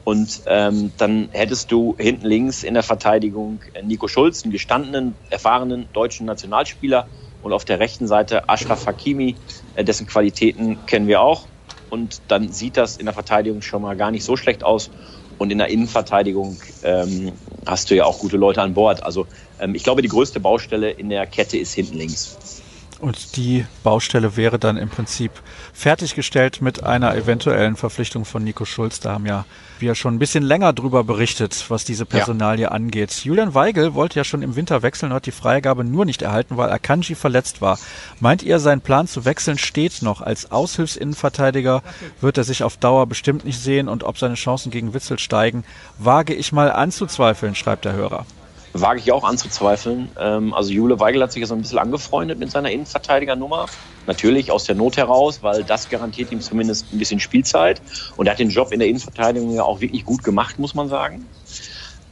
Und 0.04 0.42
ähm, 0.46 0.92
dann 0.96 1.28
hättest 1.32 1.70
du 1.70 1.94
hinten 1.98 2.26
links 2.26 2.62
in 2.62 2.74
der 2.74 2.82
Verteidigung 2.82 3.60
Nico 3.82 4.08
Schulz, 4.08 4.42
einen 4.42 4.52
gestandenen, 4.52 5.14
erfahrenen 5.28 5.88
deutschen 5.92 6.26
Nationalspieler, 6.26 7.06
und 7.42 7.52
auf 7.52 7.64
der 7.64 7.80
rechten 7.80 8.06
Seite 8.06 8.48
Ashraf 8.48 8.86
Hakimi, 8.86 9.36
äh, 9.74 9.84
dessen 9.84 10.06
Qualitäten 10.06 10.78
kennen 10.86 11.06
wir 11.06 11.20
auch. 11.20 11.46
Und 11.88 12.20
dann 12.28 12.52
sieht 12.52 12.76
das 12.76 12.96
in 12.96 13.06
der 13.06 13.14
Verteidigung 13.14 13.62
schon 13.62 13.82
mal 13.82 13.96
gar 13.96 14.10
nicht 14.10 14.24
so 14.24 14.36
schlecht 14.36 14.62
aus. 14.62 14.90
Und 15.38 15.50
in 15.50 15.58
der 15.58 15.68
Innenverteidigung 15.68 16.58
ähm, 16.82 17.32
hast 17.66 17.90
du 17.90 17.96
ja 17.96 18.04
auch 18.04 18.18
gute 18.18 18.36
Leute 18.36 18.60
an 18.60 18.74
Bord. 18.74 19.02
Also 19.02 19.26
ähm, 19.58 19.74
ich 19.74 19.82
glaube, 19.82 20.02
die 20.02 20.08
größte 20.08 20.38
Baustelle 20.38 20.90
in 20.90 21.08
der 21.08 21.26
Kette 21.26 21.56
ist 21.56 21.72
hinten 21.72 21.96
links. 21.96 22.60
Und 23.00 23.36
die 23.36 23.64
Baustelle 23.82 24.36
wäre 24.36 24.58
dann 24.58 24.76
im 24.76 24.90
Prinzip 24.90 25.32
fertiggestellt 25.72 26.60
mit 26.60 26.82
einer 26.82 27.14
eventuellen 27.14 27.76
Verpflichtung 27.76 28.26
von 28.26 28.44
Nico 28.44 28.66
Schulz. 28.66 29.00
Da 29.00 29.12
haben 29.12 29.24
ja 29.24 29.46
wir 29.78 29.94
schon 29.94 30.14
ein 30.14 30.18
bisschen 30.18 30.42
länger 30.42 30.74
drüber 30.74 31.02
berichtet, 31.04 31.64
was 31.68 31.86
diese 31.86 32.04
Personalie 32.04 32.64
ja. 32.64 32.70
angeht. 32.72 33.12
Julian 33.24 33.54
Weigel 33.54 33.94
wollte 33.94 34.18
ja 34.18 34.24
schon 34.24 34.42
im 34.42 34.54
Winter 34.54 34.82
wechseln, 34.82 35.14
hat 35.14 35.24
die 35.24 35.30
Freigabe 35.30 35.82
nur 35.82 36.04
nicht 36.04 36.20
erhalten, 36.20 36.58
weil 36.58 36.70
Akanji 36.70 37.14
verletzt 37.14 37.62
war. 37.62 37.78
Meint 38.20 38.42
ihr, 38.42 38.58
sein 38.58 38.82
Plan 38.82 39.06
zu 39.06 39.24
wechseln 39.24 39.56
steht 39.56 40.02
noch? 40.02 40.20
Als 40.20 40.50
Aushilfsinnenverteidiger 40.50 41.82
wird 42.20 42.36
er 42.36 42.44
sich 42.44 42.62
auf 42.62 42.76
Dauer 42.76 43.06
bestimmt 43.06 43.46
nicht 43.46 43.60
sehen 43.60 43.88
und 43.88 44.04
ob 44.04 44.18
seine 44.18 44.34
Chancen 44.34 44.70
gegen 44.70 44.92
Witzel 44.92 45.18
steigen, 45.18 45.64
wage 45.98 46.34
ich 46.34 46.52
mal 46.52 46.70
anzuzweifeln, 46.70 47.54
schreibt 47.54 47.86
der 47.86 47.94
Hörer 47.94 48.26
wage 48.72 49.00
ich 49.00 49.12
auch 49.12 49.24
anzuzweifeln. 49.24 50.11
Ähm, 50.18 50.54
also 50.54 50.70
Jule 50.70 51.00
Weigel 51.00 51.22
hat 51.22 51.33
sich 51.33 51.40
ja 51.40 51.46
so 51.46 51.54
ein 51.54 51.62
bisschen 51.62 51.78
angefreundet 51.78 52.38
mit 52.38 52.50
seiner 52.50 52.70
Innenverteidigernummer. 52.70 53.66
Natürlich 54.06 54.50
aus 54.50 54.64
der 54.64 54.74
Not 54.74 54.96
heraus, 54.96 55.42
weil 55.42 55.64
das 55.64 55.88
garantiert 55.88 56.30
ihm 56.30 56.40
zumindest 56.40 56.92
ein 56.92 56.98
bisschen 56.98 57.20
Spielzeit. 57.20 57.83
Und 58.16 58.26
er 58.26 58.33
hat 58.33 58.38
den 58.38 58.50
Job 58.50 58.72
in 58.72 58.78
der 58.78 58.88
Innenverteidigung 58.88 59.54
ja 59.54 59.62
auch 59.62 59.80
wirklich 59.80 60.04
gut 60.04 60.22
gemacht, 60.22 60.59
muss 60.59 60.74
man 60.74 60.88
sagen. 60.88 61.26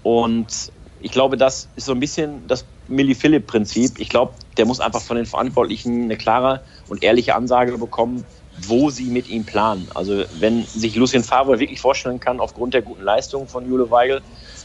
Und 0.03 0.73
ich 1.01 1.13
glaube, 1.13 1.37
das 1.37 1.69
ist 1.77 1.87
so 1.87 1.93
ein 1.93 2.01
bisschen 2.01 2.47
das 2.49 2.65
Milli 2.89 3.15
Philipp-Prinzip. 3.15 3.99
Ich 3.99 4.09
glaube, 4.09 4.33
der 4.57 4.67
muss 4.67 4.81
einfach 4.81 5.01
von 5.01 5.17
den 5.17 5.27
Verantwortlichen 5.27 6.05
eine 6.05 6.17
klare 6.17 6.63
und 6.89 7.05
ehrliche 7.05 7.35
Ansage 7.35 7.79
bekommen, 7.79 8.25
wo 8.67 8.91
sie 8.91 9.05
mit 9.05 9.29
ihm 9.29 9.45
planen. 9.45 9.89
Also 9.95 10.25
wenn 10.41 10.65
sich 10.65 10.97
Lucien 10.97 11.23
Favre 11.23 11.61
wirklich 11.61 11.81
vorstellen 11.81 12.19
kann, 12.19 12.41
aufgrund 12.41 12.75
der 12.75 12.83
guten 12.83 13.03
Leistung 13.03 13.47
von 13.47 13.69
Jule 13.69 13.91
Weigel, 13.91 14.23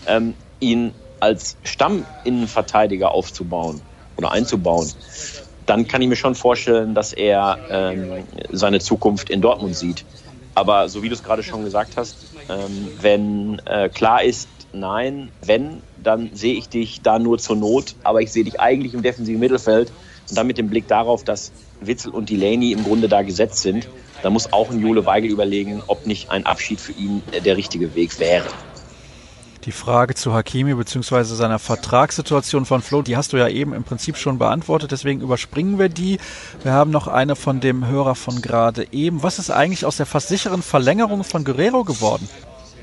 ähm, 0.07 0.33
ihn 0.59 0.93
als 1.23 1.55
Stamminnenverteidiger 1.63 3.11
aufzubauen 3.11 3.81
oder 4.17 4.33
einzubauen, 4.33 4.91
dann 5.65 5.87
kann 5.87 6.01
ich 6.01 6.09
mir 6.09 6.17
schon 6.17 6.35
vorstellen, 6.35 6.93
dass 6.93 7.13
er 7.13 7.57
ähm, 7.69 8.25
seine 8.51 8.81
Zukunft 8.81 9.29
in 9.29 9.39
Dortmund 9.39 9.73
sieht. 9.73 10.03
Aber 10.53 10.89
so 10.89 11.01
wie 11.01 11.07
du 11.07 11.15
es 11.15 11.23
gerade 11.23 11.41
schon 11.41 11.63
gesagt 11.63 11.95
hast, 11.95 12.17
ähm, 12.49 12.89
wenn 12.99 13.61
äh, 13.65 13.87
klar 13.87 14.21
ist, 14.21 14.49
nein, 14.73 15.31
wenn, 15.45 15.81
dann 16.03 16.31
sehe 16.33 16.55
ich 16.55 16.67
dich 16.67 17.01
da 17.01 17.19
nur 17.19 17.37
zur 17.37 17.55
Not, 17.55 17.95
aber 18.03 18.21
ich 18.21 18.29
sehe 18.33 18.43
dich 18.43 18.59
eigentlich 18.59 18.93
im 18.93 19.01
defensiven 19.01 19.39
Mittelfeld 19.39 19.93
und 20.29 20.37
dann 20.37 20.45
mit 20.45 20.57
dem 20.57 20.69
Blick 20.69 20.89
darauf, 20.89 21.23
dass 21.23 21.53
Witzel 21.79 22.11
und 22.11 22.29
Delaney 22.29 22.73
im 22.73 22.83
Grunde 22.83 23.07
da 23.07 23.21
gesetzt 23.21 23.61
sind, 23.61 23.87
dann 24.21 24.33
muss 24.33 24.51
auch 24.51 24.69
ein 24.71 24.79
Jule 24.81 25.05
Weigel 25.05 25.31
überlegen, 25.31 25.81
ob 25.87 26.05
nicht 26.05 26.29
ein 26.31 26.45
Abschied 26.45 26.81
für 26.81 26.91
ihn 26.91 27.23
der 27.45 27.55
richtige 27.55 27.95
Weg 27.95 28.19
wäre. 28.19 28.47
Die 29.65 29.71
Frage 29.71 30.13
zu 30.13 30.33
Hakimi 30.33 30.73
bzw. 30.73 31.23
seiner 31.23 31.57
Vertragssituation 31.57 32.65
von 32.65 32.81
Flo, 32.81 33.01
die 33.01 33.15
hast 33.15 33.31
du 33.31 33.37
ja 33.37 33.47
eben 33.47 33.73
im 33.73 33.85
Prinzip 33.85 34.17
schon 34.17 34.37
beantwortet, 34.37 34.91
deswegen 34.91 35.21
überspringen 35.21 35.79
wir 35.79 35.87
die. 35.87 36.19
Wir 36.63 36.73
haben 36.73 36.91
noch 36.91 37.07
eine 37.07 37.37
von 37.37 37.61
dem 37.61 37.87
Hörer 37.87 38.15
von 38.15 38.41
gerade 38.41 38.87
eben. 38.91 39.23
Was 39.23 39.39
ist 39.39 39.51
eigentlich 39.51 39.85
aus 39.85 39.95
der 39.95 40.05
fast 40.05 40.27
sicheren 40.27 40.61
Verlängerung 40.61 41.23
von 41.23 41.45
Guerrero 41.45 41.85
geworden? 41.85 42.27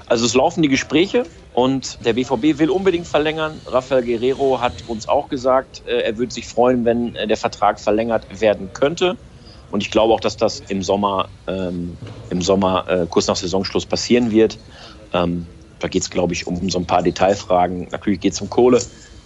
Also 0.07 0.25
es 0.25 0.35
laufen 0.35 0.63
die 0.63 0.69
Gespräche 0.69 1.25
und 1.53 1.99
der 2.07 2.15
BVB 2.15 2.59
will 2.59 2.71
unbedingt 2.71 3.07
verlängern. 3.07 3.61
Rafael 3.67 4.03
Guerrero 4.03 4.61
hat 4.63 4.73
uns 4.89 5.07
auch 5.07 5.29
gesagt, 5.29 5.83
äh, 5.87 6.01
er 6.01 6.17
würde 6.17 6.33
sich 6.33 6.49
freuen, 6.49 6.87
wenn 6.87 7.15
äh, 7.15 7.27
der 7.27 7.37
Vertrag 7.37 7.79
verlängert 7.79 8.41
werden 8.41 8.71
könnte. 8.73 9.19
Und 9.71 9.83
ich 9.83 9.91
glaube 9.91 10.15
auch, 10.15 10.21
dass 10.21 10.39
das 10.39 10.61
im 10.69 10.83
Sommer, 10.83 11.29
ähm, 11.47 11.99
im 12.31 12.41
Sommer 12.41 12.89
äh, 12.89 13.07
kurz 13.09 13.27
nach 13.27 13.37
Saisonschluss 13.37 13.85
passieren 13.85 14.31
wird. 14.31 14.59
Ähm, 15.13 15.47
da 15.81 15.89
geht 15.89 16.03
es, 16.03 16.11
glaube 16.11 16.33
ich, 16.33 16.47
um, 16.47 16.71
so 16.71 16.79
ein 16.79 16.87
paar 16.87 17.03
Detailfragen. 17.03 17.89
Natürlich 17.91 18.21
geht 18.21 18.35
es 18.35 18.41
um 18.41 18.49
Kohle, 18.49 18.81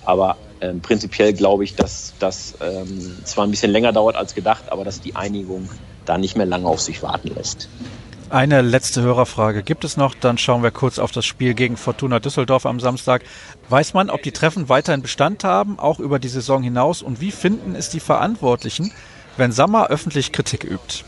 aber 0.05 0.37
ähm, 0.61 0.81
prinzipiell 0.81 1.33
glaube 1.33 1.65
ich, 1.65 1.75
dass 1.75 2.15
das 2.19 2.55
ähm, 2.61 3.19
zwar 3.25 3.47
ein 3.47 3.51
bisschen 3.51 3.71
länger 3.71 3.93
dauert 3.93 4.17
als 4.17 4.35
gedacht, 4.35 4.65
aber 4.71 4.85
dass 4.85 5.01
die 5.01 5.17
Einigung 5.17 5.69
da 6.05 6.17
nicht 6.17 6.37
mehr 6.37 6.47
lange 6.47 6.67
auf 6.67 6.81
sich 6.81 7.03
warten 7.03 7.29
lässt. 7.29 7.69
Eine 8.31 8.63
letzte 8.63 9.03
Hörerfrage 9.03 9.63
gibt 9.63 9.85
es 9.85 9.97
noch, 9.97 10.15
dann 10.15 10.39
schauen 10.39 10.63
wir 10.63 10.71
kurz 10.71 10.99
auf 10.99 11.13
das 11.13 11.27
Spiel 11.27 11.55
gegen 11.55 11.77
Fortuna 11.77 12.21
Düsseldorf 12.21 12.67
am 12.67 12.81
Samstag. 12.81 13.23
Weiß 13.69 13.95
man, 13.95 14.11
ob 14.11 14.23
die 14.23 14.33
Treffen 14.33 14.69
weiterhin 14.69 15.03
Bestand 15.03 15.45
haben, 15.45 15.79
auch 15.79 16.01
über 16.01 16.19
die 16.19 16.29
Saison 16.29 16.63
hinaus? 16.63 17.03
Und 17.03 17.21
wie 17.21 17.31
finden 17.31 17.75
es 17.77 17.91
die 17.91 18.01
Verantwortlichen, 18.01 18.93
wenn 19.37 19.53
Sammer 19.53 19.89
öffentlich 19.89 20.33
Kritik 20.33 20.65
übt? 20.65 21.05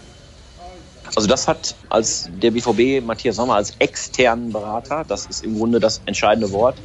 Also 1.14 1.28
das 1.28 1.48
hat 1.48 1.76
als 1.88 2.26
der 2.30 2.50
BVB 2.50 3.04
Matthias 3.04 3.36
Sommer 3.36 3.54
als 3.54 3.74
externen 3.78 4.52
Berater, 4.52 5.04
das 5.04 5.26
ist 5.26 5.42
im 5.42 5.54
Grunde 5.54 5.80
das 5.80 6.02
entscheidende 6.06 6.50
Wort. 6.52 6.82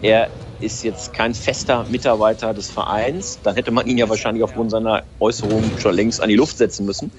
Er 0.00 0.32
ist 0.58 0.82
jetzt 0.82 1.12
kein 1.12 1.34
fester 1.34 1.84
Mitarbeiter 1.84 2.54
des 2.54 2.70
Vereins, 2.70 3.40
dann 3.42 3.56
hätte 3.56 3.70
man 3.70 3.86
ihn 3.86 3.98
ja 3.98 4.08
wahrscheinlich 4.08 4.42
aufgrund 4.42 4.70
seiner 4.70 5.04
Äußerungen 5.20 5.76
schon 5.76 5.94
längst 5.94 6.20
an 6.22 6.28
die 6.28 6.36
Luft 6.36 6.56
setzen 6.56 6.86
müssen. 6.86 7.12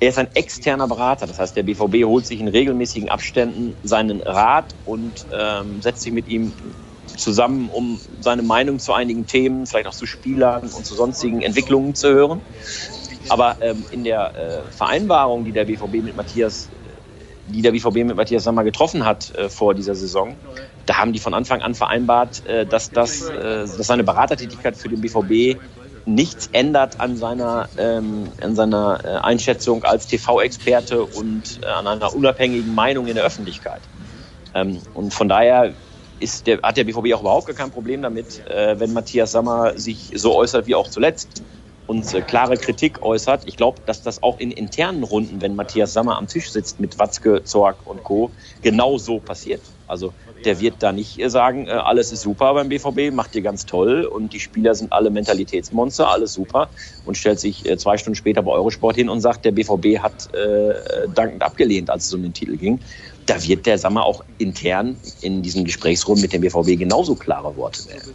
Er 0.00 0.08
ist 0.08 0.18
ein 0.18 0.34
externer 0.34 0.88
Berater, 0.88 1.26
das 1.28 1.38
heißt, 1.38 1.54
der 1.54 1.62
BVB 1.62 2.04
holt 2.04 2.26
sich 2.26 2.40
in 2.40 2.48
regelmäßigen 2.48 3.08
Abständen 3.08 3.76
seinen 3.82 4.20
Rat 4.20 4.74
und 4.82 5.26
ähm, 5.30 5.80
setzt 5.80 6.02
sich 6.02 6.12
mit 6.12 6.26
ihm 6.26 6.56
zusammen, 7.06 7.68
um 7.68 8.00
seine 8.18 8.42
Meinung 8.42 8.80
zu 8.80 8.92
einigen 8.94 9.26
Themen, 9.26 9.66
vielleicht 9.66 9.86
auch 9.86 9.94
zu 9.94 10.06
Spielern 10.06 10.70
und 10.70 10.86
zu 10.86 10.96
sonstigen 10.96 11.40
Entwicklungen 11.42 11.94
zu 11.94 12.08
hören. 12.12 12.42
Aber 13.28 13.56
ähm, 13.60 13.84
in 13.90 14.04
der 14.04 14.34
äh, 14.34 14.72
Vereinbarung, 14.72 15.44
die 15.44 15.52
der 15.52 15.64
BVB 15.64 16.02
mit 16.02 16.16
Matthias 16.16 16.68
die 17.48 17.62
der 17.62 17.72
BVB 17.72 17.96
mit 18.04 18.16
Matthias 18.16 18.44
Sammer 18.44 18.64
getroffen 18.64 19.04
hat 19.04 19.34
äh, 19.34 19.48
vor 19.48 19.74
dieser 19.74 19.94
Saison, 19.94 20.36
da 20.86 20.98
haben 20.98 21.12
die 21.12 21.18
von 21.18 21.34
Anfang 21.34 21.62
an 21.62 21.74
vereinbart, 21.74 22.44
äh, 22.46 22.66
dass, 22.66 22.90
das, 22.90 23.28
äh, 23.28 23.66
dass 23.66 23.86
seine 23.86 24.04
Beratertätigkeit 24.04 24.76
für 24.76 24.88
den 24.88 25.00
BVB 25.00 25.60
nichts 26.04 26.48
ändert 26.52 27.00
an 27.00 27.16
seiner, 27.16 27.68
ähm, 27.76 28.28
an 28.40 28.56
seiner 28.56 29.00
äh, 29.04 29.08
Einschätzung 29.18 29.84
als 29.84 30.08
TV-Experte 30.08 31.04
und 31.04 31.60
äh, 31.62 31.66
an 31.66 31.86
einer 31.86 32.14
unabhängigen 32.14 32.74
Meinung 32.74 33.06
in 33.06 33.14
der 33.14 33.24
Öffentlichkeit. 33.24 33.82
Ähm, 34.54 34.80
und 34.94 35.14
von 35.14 35.28
daher 35.28 35.74
der, 36.46 36.60
hat 36.62 36.76
der 36.76 36.84
BVB 36.84 37.14
auch 37.14 37.20
überhaupt 37.20 37.54
kein 37.56 37.72
Problem 37.72 38.00
damit, 38.00 38.44
wenn 38.46 38.92
Matthias 38.92 39.32
Sammer 39.32 39.76
sich 39.76 40.12
so 40.14 40.36
äußert 40.36 40.68
wie 40.68 40.76
auch 40.76 40.88
zuletzt 40.88 41.42
und 41.86 42.12
äh, 42.14 42.20
klare 42.20 42.56
Kritik 42.56 43.02
äußert. 43.02 43.42
Ich 43.46 43.56
glaube, 43.56 43.80
dass 43.86 44.02
das 44.02 44.22
auch 44.22 44.38
in 44.38 44.50
internen 44.50 45.02
Runden, 45.02 45.40
wenn 45.40 45.56
Matthias 45.56 45.92
Sammer 45.92 46.16
am 46.16 46.26
Tisch 46.26 46.50
sitzt 46.50 46.80
mit 46.80 46.98
Watzke, 46.98 47.44
Zorg 47.44 47.86
und 47.86 48.04
Co., 48.04 48.30
genau 48.62 48.98
so 48.98 49.18
passiert. 49.18 49.60
Also 49.86 50.14
der 50.44 50.58
wird 50.58 50.76
da 50.82 50.90
nicht 50.90 51.20
sagen, 51.30 51.66
äh, 51.66 51.72
alles 51.72 52.12
ist 52.12 52.22
super 52.22 52.54
beim 52.54 52.70
BVB, 52.70 53.14
macht 53.14 53.34
ihr 53.34 53.42
ganz 53.42 53.66
toll 53.66 54.04
und 54.04 54.32
die 54.32 54.40
Spieler 54.40 54.74
sind 54.74 54.92
alle 54.92 55.10
Mentalitätsmonster, 55.10 56.08
alles 56.08 56.32
super 56.32 56.70
und 57.04 57.16
stellt 57.16 57.38
sich 57.38 57.68
äh, 57.68 57.76
zwei 57.76 57.98
Stunden 57.98 58.16
später 58.16 58.42
bei 58.42 58.52
Eurosport 58.52 58.96
hin 58.96 59.10
und 59.10 59.20
sagt, 59.20 59.44
der 59.44 59.52
BVB 59.52 59.98
hat 59.98 60.34
äh, 60.34 61.08
dankend 61.14 61.42
abgelehnt, 61.42 61.90
als 61.90 62.06
es 62.06 62.14
um 62.14 62.22
den 62.22 62.32
Titel 62.32 62.56
ging. 62.56 62.80
Da 63.26 63.42
wird 63.44 63.66
der 63.66 63.78
Sommer 63.78 64.04
auch 64.04 64.24
intern 64.38 64.96
in 65.20 65.42
diesen 65.42 65.64
Gesprächsrunden 65.64 66.22
mit 66.22 66.32
dem 66.32 66.40
BVB 66.40 66.78
genauso 66.78 67.14
klare 67.14 67.54
Worte 67.56 67.86
werden. 67.88 68.14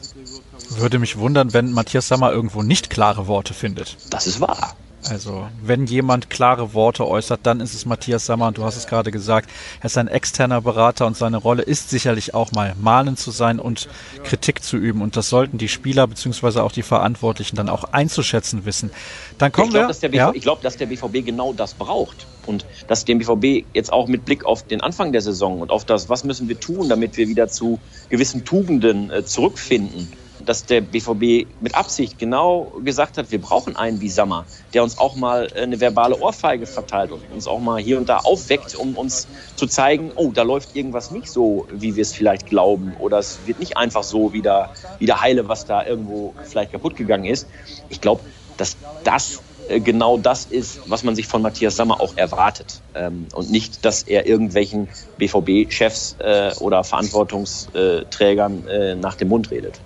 Würde 0.70 1.00
mich 1.00 1.18
wundern, 1.18 1.54
wenn 1.54 1.72
Matthias 1.72 2.08
Sammer 2.08 2.32
irgendwo 2.32 2.64
nicht 2.64 2.90
klare 2.90 3.28
Worte 3.28 3.54
findet. 3.54 3.98
Das 4.10 4.28
ist 4.28 4.42
wahr. 4.42 4.76
Also, 5.10 5.48
wenn 5.62 5.86
jemand 5.86 6.30
klare 6.30 6.74
Worte 6.74 7.08
äußert, 7.08 7.42
dann 7.44 7.60
ist 7.62 7.74
es 7.74 7.86
Matthias 7.86 8.26
Sammer. 8.26 8.48
Und 8.48 8.58
du 8.58 8.64
hast 8.64 8.76
es 8.76 8.88
gerade 8.88 9.12
gesagt, 9.12 9.50
er 9.80 9.86
ist 9.86 9.98
ein 9.98 10.08
externer 10.08 10.62
Berater 10.62 11.06
und 11.06 11.16
seine 11.16 11.38
Rolle 11.38 11.64
ist 11.64 11.90
sicherlich 11.90 12.34
auch 12.34 12.52
mal 12.52 12.76
mahnend 12.80 13.20
zu 13.20 13.32
sein 13.32 13.60
und 13.60 13.88
Kritik 14.24 14.64
zu 14.64 14.76
üben. 14.76 15.02
Und 15.02 15.16
das 15.16 15.30
sollten 15.30 15.58
die 15.58 15.70
Spieler 15.70 16.08
bzw. 16.08 16.60
auch 16.60 16.72
die 16.72 16.84
Verantwortlichen 16.84 17.56
dann 17.56 17.70
auch 17.70 17.86
einzuschätzen 17.86 18.66
wissen. 18.66 18.92
Dann 19.38 19.52
kommen 19.52 19.68
ich 19.68 19.74
glaub, 19.74 19.84
wir. 19.84 19.88
Dass 19.88 20.00
der 20.00 20.14
ja? 20.14 20.32
Ich 20.34 20.42
glaube, 20.42 20.62
dass 20.64 20.78
der 20.78 20.88
BVB 20.88 21.26
genau 21.26 21.54
das 21.54 21.74
braucht. 21.74 22.28
Und 22.46 22.66
dass 22.88 23.06
dem 23.06 23.20
BVB 23.20 23.66
jetzt 23.74 23.92
auch 23.94 24.08
mit 24.08 24.26
Blick 24.26 24.46
auf 24.46 24.64
den 24.64 24.82
Anfang 24.82 25.12
der 25.12 25.22
Saison 25.22 25.62
und 25.62 25.70
auf 25.70 25.86
das, 25.86 26.10
was 26.10 26.24
müssen 26.24 26.48
wir 26.48 26.60
tun, 26.60 26.90
damit 26.90 27.18
wir 27.18 27.28
wieder 27.28 27.48
zu 27.48 27.80
gewissen 28.10 28.46
Tugenden 28.46 29.12
äh, 29.12 29.26
zurückfinden, 29.26 30.12
dass 30.48 30.66
der 30.66 30.80
BVB 30.82 31.62
mit 31.62 31.76
Absicht 31.76 32.18
genau 32.18 32.72
gesagt 32.84 33.18
hat, 33.18 33.32
wir 33.32 33.42
brauchen 33.42 33.76
einen 33.76 34.00
wie 34.00 34.10
Sammer, 34.10 34.46
der 34.74 34.82
uns 34.82 34.98
auch 34.98 35.16
mal 35.16 35.52
eine 35.54 35.80
verbale 35.82 36.18
Ohrfeige 36.20 36.66
verteilt 36.66 37.12
und 37.12 37.22
uns 37.34 37.48
auch 37.48 37.60
mal 37.60 37.82
hier 37.82 37.98
und 37.98 38.08
da 38.08 38.20
aufweckt, 38.20 38.74
um 38.74 38.96
uns 38.96 39.28
zu 39.58 39.68
zeigen, 39.68 40.12
oh, 40.16 40.32
da 40.32 40.44
läuft 40.44 40.74
irgendwas 40.76 41.12
nicht 41.12 41.30
so, 41.30 41.68
wie 41.70 41.98
wir 41.98 42.02
es 42.02 42.14
vielleicht 42.14 42.48
glauben. 42.48 42.96
Oder 43.00 43.20
es 43.20 43.40
wird 43.46 43.60
nicht 43.60 43.76
einfach 43.76 44.04
so 44.04 44.32
wieder, 44.32 44.72
wieder 45.00 45.20
heile, 45.20 45.50
was 45.50 45.66
da 45.66 45.86
irgendwo 45.86 46.34
vielleicht 46.44 46.72
kaputt 46.72 46.96
gegangen 46.96 47.26
ist. 47.26 47.48
Ich 47.90 48.00
glaube, 48.00 48.22
dass 48.56 48.78
das 49.04 49.42
genau 49.84 50.18
das 50.18 50.46
ist, 50.46 50.80
was 50.90 51.04
man 51.04 51.14
sich 51.16 51.28
von 51.28 51.42
Matthias 51.42 51.76
Sammer 51.76 52.00
auch 52.00 52.16
erwartet. 52.16 52.82
Ähm, 52.96 53.28
und 53.34 53.52
nicht, 53.52 53.84
dass 53.84 54.04
er 54.04 54.26
irgendwelchen 54.26 54.88
BVB-Chefs 55.18 56.16
äh, 56.20 56.54
oder 56.60 56.86
Verantwortungsträgern 56.86 58.68
äh, 58.68 58.96
nach 58.96 59.16
dem 59.16 59.28
Mund 59.28 59.52
redet. 59.52 59.82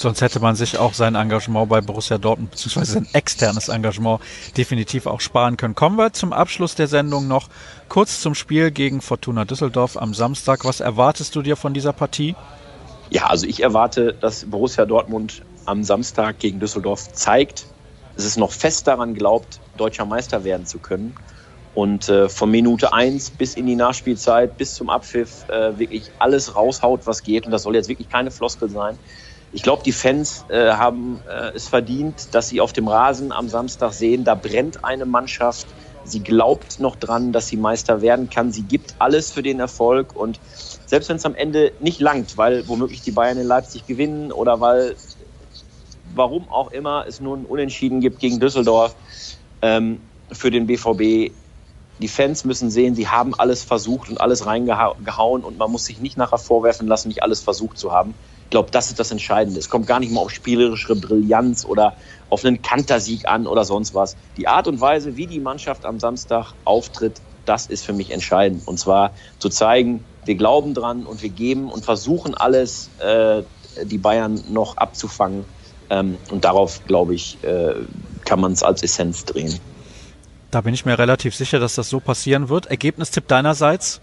Sonst 0.00 0.22
hätte 0.22 0.40
man 0.40 0.56
sich 0.56 0.78
auch 0.78 0.94
sein 0.94 1.14
Engagement 1.14 1.68
bei 1.68 1.82
Borussia 1.82 2.16
Dortmund 2.16 2.52
beziehungsweise 2.52 2.94
sein 2.94 3.08
externes 3.12 3.68
Engagement 3.68 4.22
definitiv 4.56 5.06
auch 5.06 5.20
sparen 5.20 5.58
können. 5.58 5.74
Kommen 5.74 5.96
wir 5.98 6.14
zum 6.14 6.32
Abschluss 6.32 6.74
der 6.74 6.88
Sendung 6.88 7.28
noch 7.28 7.50
kurz 7.90 8.22
zum 8.22 8.34
Spiel 8.34 8.70
gegen 8.70 9.02
Fortuna 9.02 9.44
Düsseldorf 9.44 9.98
am 9.98 10.14
Samstag. 10.14 10.64
Was 10.64 10.80
erwartest 10.80 11.36
du 11.36 11.42
dir 11.42 11.54
von 11.54 11.74
dieser 11.74 11.92
Partie? 11.92 12.34
Ja, 13.10 13.26
also 13.26 13.46
ich 13.46 13.62
erwarte, 13.62 14.14
dass 14.14 14.46
Borussia 14.46 14.86
Dortmund 14.86 15.42
am 15.66 15.84
Samstag 15.84 16.38
gegen 16.38 16.60
Düsseldorf 16.60 17.12
zeigt, 17.12 17.66
dass 18.16 18.24
es 18.24 18.38
noch 18.38 18.52
fest 18.52 18.86
daran 18.86 19.12
glaubt, 19.12 19.60
deutscher 19.76 20.06
Meister 20.06 20.44
werden 20.44 20.64
zu 20.64 20.78
können. 20.78 21.14
Und 21.74 22.08
äh, 22.08 22.30
von 22.30 22.50
Minute 22.50 22.94
1 22.94 23.32
bis 23.32 23.54
in 23.54 23.66
die 23.66 23.76
Nachspielzeit, 23.76 24.56
bis 24.56 24.72
zum 24.72 24.88
Abpfiff 24.88 25.46
äh, 25.50 25.78
wirklich 25.78 26.10
alles 26.18 26.56
raushaut, 26.56 27.02
was 27.04 27.22
geht. 27.22 27.44
Und 27.44 27.50
das 27.50 27.64
soll 27.64 27.74
jetzt 27.74 27.90
wirklich 27.90 28.08
keine 28.08 28.30
Floskel 28.30 28.70
sein. 28.70 28.98
Ich 29.52 29.62
glaube, 29.62 29.82
die 29.82 29.92
Fans 29.92 30.44
äh, 30.48 30.72
haben 30.72 31.20
äh, 31.28 31.50
es 31.54 31.66
verdient, 31.66 32.34
dass 32.34 32.48
sie 32.48 32.60
auf 32.60 32.72
dem 32.72 32.86
Rasen 32.86 33.32
am 33.32 33.48
Samstag 33.48 33.92
sehen, 33.92 34.24
da 34.24 34.36
brennt 34.36 34.84
eine 34.84 35.06
Mannschaft. 35.06 35.66
Sie 36.04 36.22
glaubt 36.22 36.78
noch 36.78 36.96
dran, 36.96 37.32
dass 37.32 37.48
sie 37.48 37.56
Meister 37.56 38.00
werden 38.00 38.30
kann. 38.30 38.52
Sie 38.52 38.62
gibt 38.62 38.94
alles 39.00 39.32
für 39.32 39.42
den 39.42 39.58
Erfolg. 39.58 40.14
Und 40.14 40.40
selbst 40.86 41.08
wenn 41.08 41.16
es 41.16 41.26
am 41.26 41.34
Ende 41.34 41.72
nicht 41.80 42.00
langt, 42.00 42.36
weil 42.38 42.66
womöglich 42.68 43.02
die 43.02 43.10
Bayern 43.10 43.38
in 43.38 43.46
Leipzig 43.46 43.86
gewinnen 43.86 44.30
oder 44.30 44.60
weil, 44.60 44.94
warum 46.14 46.48
auch 46.48 46.70
immer, 46.70 47.04
es 47.08 47.20
nur 47.20 47.36
ein 47.36 47.44
Unentschieden 47.44 48.00
gibt 48.00 48.20
gegen 48.20 48.38
Düsseldorf 48.38 48.94
ähm, 49.62 50.00
für 50.30 50.52
den 50.52 50.66
BVB, 50.66 51.32
die 51.98 52.08
Fans 52.08 52.44
müssen 52.44 52.70
sehen, 52.70 52.94
sie 52.94 53.08
haben 53.08 53.34
alles 53.34 53.62
versucht 53.62 54.08
und 54.08 54.20
alles 54.20 54.46
reingehauen 54.46 55.44
und 55.44 55.58
man 55.58 55.70
muss 55.70 55.84
sich 55.84 56.00
nicht 56.00 56.16
nachher 56.16 56.38
vorwerfen 56.38 56.86
lassen, 56.86 57.08
nicht 57.08 57.22
alles 57.22 57.40
versucht 57.40 57.78
zu 57.78 57.92
haben. 57.92 58.14
Ich 58.50 58.52
glaube, 58.52 58.72
das 58.72 58.88
ist 58.88 58.98
das 58.98 59.12
Entscheidende. 59.12 59.60
Es 59.60 59.70
kommt 59.70 59.86
gar 59.86 60.00
nicht 60.00 60.10
mal 60.10 60.22
auf 60.22 60.32
spielerische 60.32 60.96
Brillanz 60.96 61.64
oder 61.64 61.94
auf 62.30 62.44
einen 62.44 62.60
Kantersieg 62.60 63.28
an 63.28 63.46
oder 63.46 63.64
sonst 63.64 63.94
was. 63.94 64.16
Die 64.36 64.48
Art 64.48 64.66
und 64.66 64.80
Weise, 64.80 65.16
wie 65.16 65.28
die 65.28 65.38
Mannschaft 65.38 65.86
am 65.86 66.00
Samstag 66.00 66.52
auftritt, 66.64 67.20
das 67.44 67.68
ist 67.68 67.84
für 67.84 67.92
mich 67.92 68.10
entscheidend. 68.10 68.66
Und 68.66 68.80
zwar 68.80 69.12
zu 69.38 69.50
zeigen, 69.50 70.04
wir 70.24 70.34
glauben 70.34 70.74
dran 70.74 71.06
und 71.06 71.22
wir 71.22 71.28
geben 71.28 71.70
und 71.70 71.84
versuchen 71.84 72.34
alles, 72.34 72.90
äh, 72.98 73.44
die 73.84 73.98
Bayern 73.98 74.42
noch 74.48 74.78
abzufangen. 74.78 75.44
Ähm, 75.88 76.18
und 76.32 76.44
darauf, 76.44 76.84
glaube 76.88 77.14
ich, 77.14 77.38
äh, 77.44 77.74
kann 78.24 78.40
man 78.40 78.50
es 78.50 78.64
als 78.64 78.82
Essenz 78.82 79.26
drehen. 79.26 79.60
Da 80.50 80.60
bin 80.60 80.74
ich 80.74 80.84
mir 80.84 80.98
relativ 80.98 81.36
sicher, 81.36 81.60
dass 81.60 81.76
das 81.76 81.88
so 81.88 82.00
passieren 82.00 82.48
wird. 82.48 82.66
Ergebnistipp 82.66 83.28
deinerseits? 83.28 84.00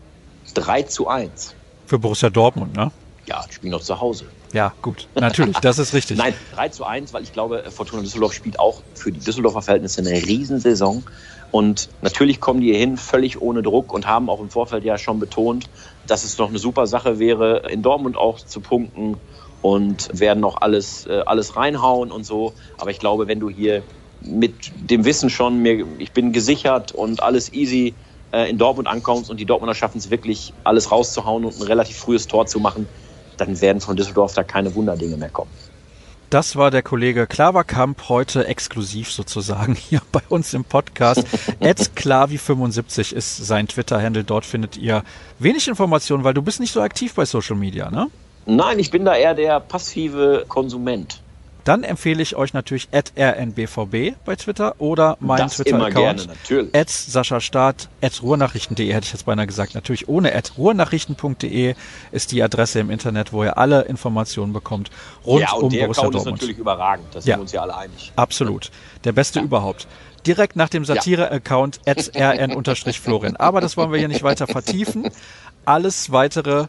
3 0.53 0.83
zu 0.83 1.09
1. 1.09 1.53
Für 1.85 1.99
Borussia 1.99 2.29
Dortmund, 2.29 2.77
ne? 2.77 2.91
Ja, 3.25 3.43
die 3.45 3.53
spielen 3.53 3.71
noch 3.71 3.81
zu 3.81 3.99
Hause. 3.99 4.25
Ja, 4.53 4.73
gut. 4.81 5.07
Natürlich, 5.15 5.57
das 5.57 5.77
ist 5.77 5.93
richtig. 5.93 6.17
Nein, 6.17 6.33
3 6.55 6.69
zu 6.69 6.85
1, 6.85 7.13
weil 7.13 7.23
ich 7.23 7.33
glaube, 7.33 7.63
Fortuna 7.69 8.01
Düsseldorf 8.01 8.33
spielt 8.33 8.59
auch 8.59 8.81
für 8.93 9.11
die 9.11 9.19
Düsseldorfer 9.19 9.61
Verhältnisse 9.61 10.01
eine 10.01 10.11
Riesensaison. 10.11 11.03
Und 11.51 11.89
natürlich 12.01 12.39
kommen 12.39 12.61
die 12.61 12.67
hier 12.67 12.77
hin 12.77 12.97
völlig 12.97 13.41
ohne 13.41 13.61
Druck 13.61 13.93
und 13.93 14.05
haben 14.05 14.29
auch 14.29 14.41
im 14.41 14.49
Vorfeld 14.49 14.83
ja 14.83 14.97
schon 14.97 15.19
betont, 15.19 15.69
dass 16.05 16.23
es 16.23 16.37
noch 16.37 16.49
eine 16.49 16.59
super 16.59 16.87
Sache 16.87 17.19
wäre, 17.19 17.69
in 17.69 17.81
Dortmund 17.81 18.17
auch 18.17 18.39
zu 18.39 18.59
punkten 18.59 19.17
und 19.61 20.09
werden 20.17 20.39
noch 20.39 20.61
alles, 20.61 21.05
äh, 21.07 21.23
alles 21.25 21.55
reinhauen 21.55 22.11
und 22.11 22.25
so. 22.25 22.53
Aber 22.77 22.91
ich 22.91 22.99
glaube, 22.99 23.27
wenn 23.27 23.39
du 23.39 23.49
hier 23.49 23.83
mit 24.21 24.71
dem 24.75 25.05
Wissen 25.05 25.29
schon, 25.29 25.61
mir, 25.61 25.85
ich 25.99 26.11
bin 26.11 26.33
gesichert 26.33 26.91
und 26.91 27.23
alles 27.23 27.53
easy 27.53 27.93
äh, 28.31 28.49
in 28.49 28.57
Dortmund 28.57 28.87
ankommst 28.87 29.29
und 29.29 29.39
die 29.39 29.45
Dortmunder 29.45 29.75
schaffen 29.75 29.97
es 29.99 30.09
wirklich, 30.09 30.53
alles 30.63 30.91
rauszuhauen 30.91 31.45
und 31.45 31.59
ein 31.59 31.63
relativ 31.63 31.97
frühes 31.97 32.27
Tor 32.27 32.45
zu 32.45 32.59
machen, 32.59 32.87
dann 33.37 33.61
werden 33.61 33.81
von 33.81 33.95
Düsseldorf 33.95 34.33
da 34.33 34.43
keine 34.43 34.73
Wunderdinge 34.75 35.17
mehr 35.17 35.29
kommen. 35.29 35.51
Das 36.29 36.57
war 36.57 36.71
der 36.71 36.81
Kollege 36.83 37.25
Klaverkamp, 37.25 38.09
heute 38.09 38.47
exklusiv 38.47 39.09
sozusagen 39.11 39.75
hier 39.89 40.01
bei 40.11 40.21
uns 40.27 40.53
im 40.53 40.65
Podcast. 40.65 41.25
Klavi75 41.61 43.13
ist 43.13 43.37
sein 43.37 43.69
Twitter-Handle. 43.69 44.25
Dort 44.25 44.45
findet 44.45 44.75
ihr 44.75 45.03
wenig 45.39 45.69
Informationen, 45.69 46.25
weil 46.25 46.33
du 46.33 46.41
bist 46.41 46.59
nicht 46.59 46.73
so 46.73 46.81
aktiv 46.81 47.13
bei 47.13 47.23
Social 47.23 47.55
Media, 47.55 47.89
ne? 47.89 48.07
Nein, 48.45 48.79
ich 48.79 48.91
bin 48.91 49.05
da 49.05 49.15
eher 49.15 49.35
der 49.35 49.59
passive 49.61 50.45
Konsument. 50.47 51.21
Dann 51.67 51.83
empfehle 51.83 52.23
ich 52.23 52.37
euch 52.37 52.53
natürlich 52.53 52.87
at 52.93 53.11
rnbvb 53.17 54.15
bei 54.23 54.35
Twitter 54.37 54.75
oder 54.77 55.17
mein 55.19 55.49
Twitter-Account 55.49 56.29
at 56.71 56.89
Sascha 56.89 57.41
Staat, 57.41 57.89
at 58.01 58.23
ruhrnachrichten.de 58.23 58.93
hätte 58.93 59.03
ich 59.05 59.11
jetzt 59.11 59.25
beinahe 59.25 59.47
gesagt. 59.47 59.75
Natürlich 59.75 60.07
ohne 60.07 60.33
at 60.33 60.53
ruhrnachrichten.de 60.57 61.75
ist 62.13 62.31
die 62.31 62.41
Adresse 62.41 62.79
im 62.79 62.89
Internet, 62.89 63.33
wo 63.33 63.43
ihr 63.43 63.57
alle 63.57 63.81
Informationen 63.81 64.53
bekommt 64.53 64.91
rund 65.25 65.41
ja, 65.41 65.51
und 65.51 65.63
um 65.63 65.69
der 65.71 65.81
Borussia 65.81 66.03
Account 66.03 66.15
Dortmund. 66.15 66.37
ist 66.37 66.41
natürlich 66.41 66.57
überragend, 66.57 67.07
da 67.11 67.19
sind 67.19 67.29
Ja. 67.31 67.35
wir 67.35 67.41
uns 67.41 67.51
ja 67.51 67.61
alle 67.63 67.75
einig. 67.75 68.13
Absolut. 68.15 68.71
Der 69.03 69.11
beste 69.11 69.41
überhaupt. 69.41 69.87
Direkt 70.25 70.55
nach 70.55 70.69
dem 70.69 70.85
Satire-Account 70.85 71.81
at 71.85 72.15
rn-florin. 72.15 73.35
Aber 73.35 73.59
das 73.59 73.75
wollen 73.75 73.91
wir 73.91 73.99
hier 73.99 74.07
nicht 74.07 74.23
weiter 74.23 74.47
vertiefen. 74.47 75.09
Alles 75.65 76.13
weitere 76.13 76.67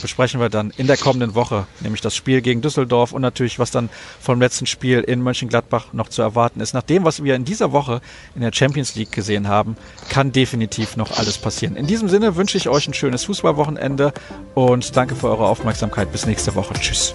besprechen 0.00 0.40
wir 0.40 0.48
dann 0.48 0.72
in 0.76 0.86
der 0.86 0.96
kommenden 0.96 1.34
Woche, 1.34 1.66
nämlich 1.80 2.00
das 2.00 2.14
Spiel 2.14 2.40
gegen 2.40 2.60
Düsseldorf 2.60 3.12
und 3.12 3.22
natürlich, 3.22 3.58
was 3.58 3.70
dann 3.70 3.88
vom 4.20 4.40
letzten 4.40 4.66
Spiel 4.66 5.00
in 5.00 5.22
Mönchengladbach 5.22 5.92
noch 5.92 6.08
zu 6.08 6.22
erwarten 6.22 6.60
ist. 6.60 6.74
Nach 6.74 6.82
dem, 6.82 7.04
was 7.04 7.22
wir 7.22 7.34
in 7.34 7.44
dieser 7.44 7.72
Woche 7.72 8.00
in 8.34 8.42
der 8.42 8.52
Champions 8.52 8.94
League 8.94 9.12
gesehen 9.12 9.48
haben, 9.48 9.76
kann 10.08 10.32
definitiv 10.32 10.96
noch 10.96 11.18
alles 11.18 11.38
passieren. 11.38 11.76
In 11.76 11.86
diesem 11.86 12.08
Sinne 12.08 12.36
wünsche 12.36 12.56
ich 12.56 12.68
euch 12.68 12.86
ein 12.88 12.94
schönes 12.94 13.24
Fußballwochenende 13.24 14.12
und 14.54 14.96
danke 14.96 15.14
für 15.14 15.28
eure 15.28 15.46
Aufmerksamkeit. 15.46 16.12
Bis 16.12 16.26
nächste 16.26 16.54
Woche. 16.54 16.74
Tschüss. 16.74 17.14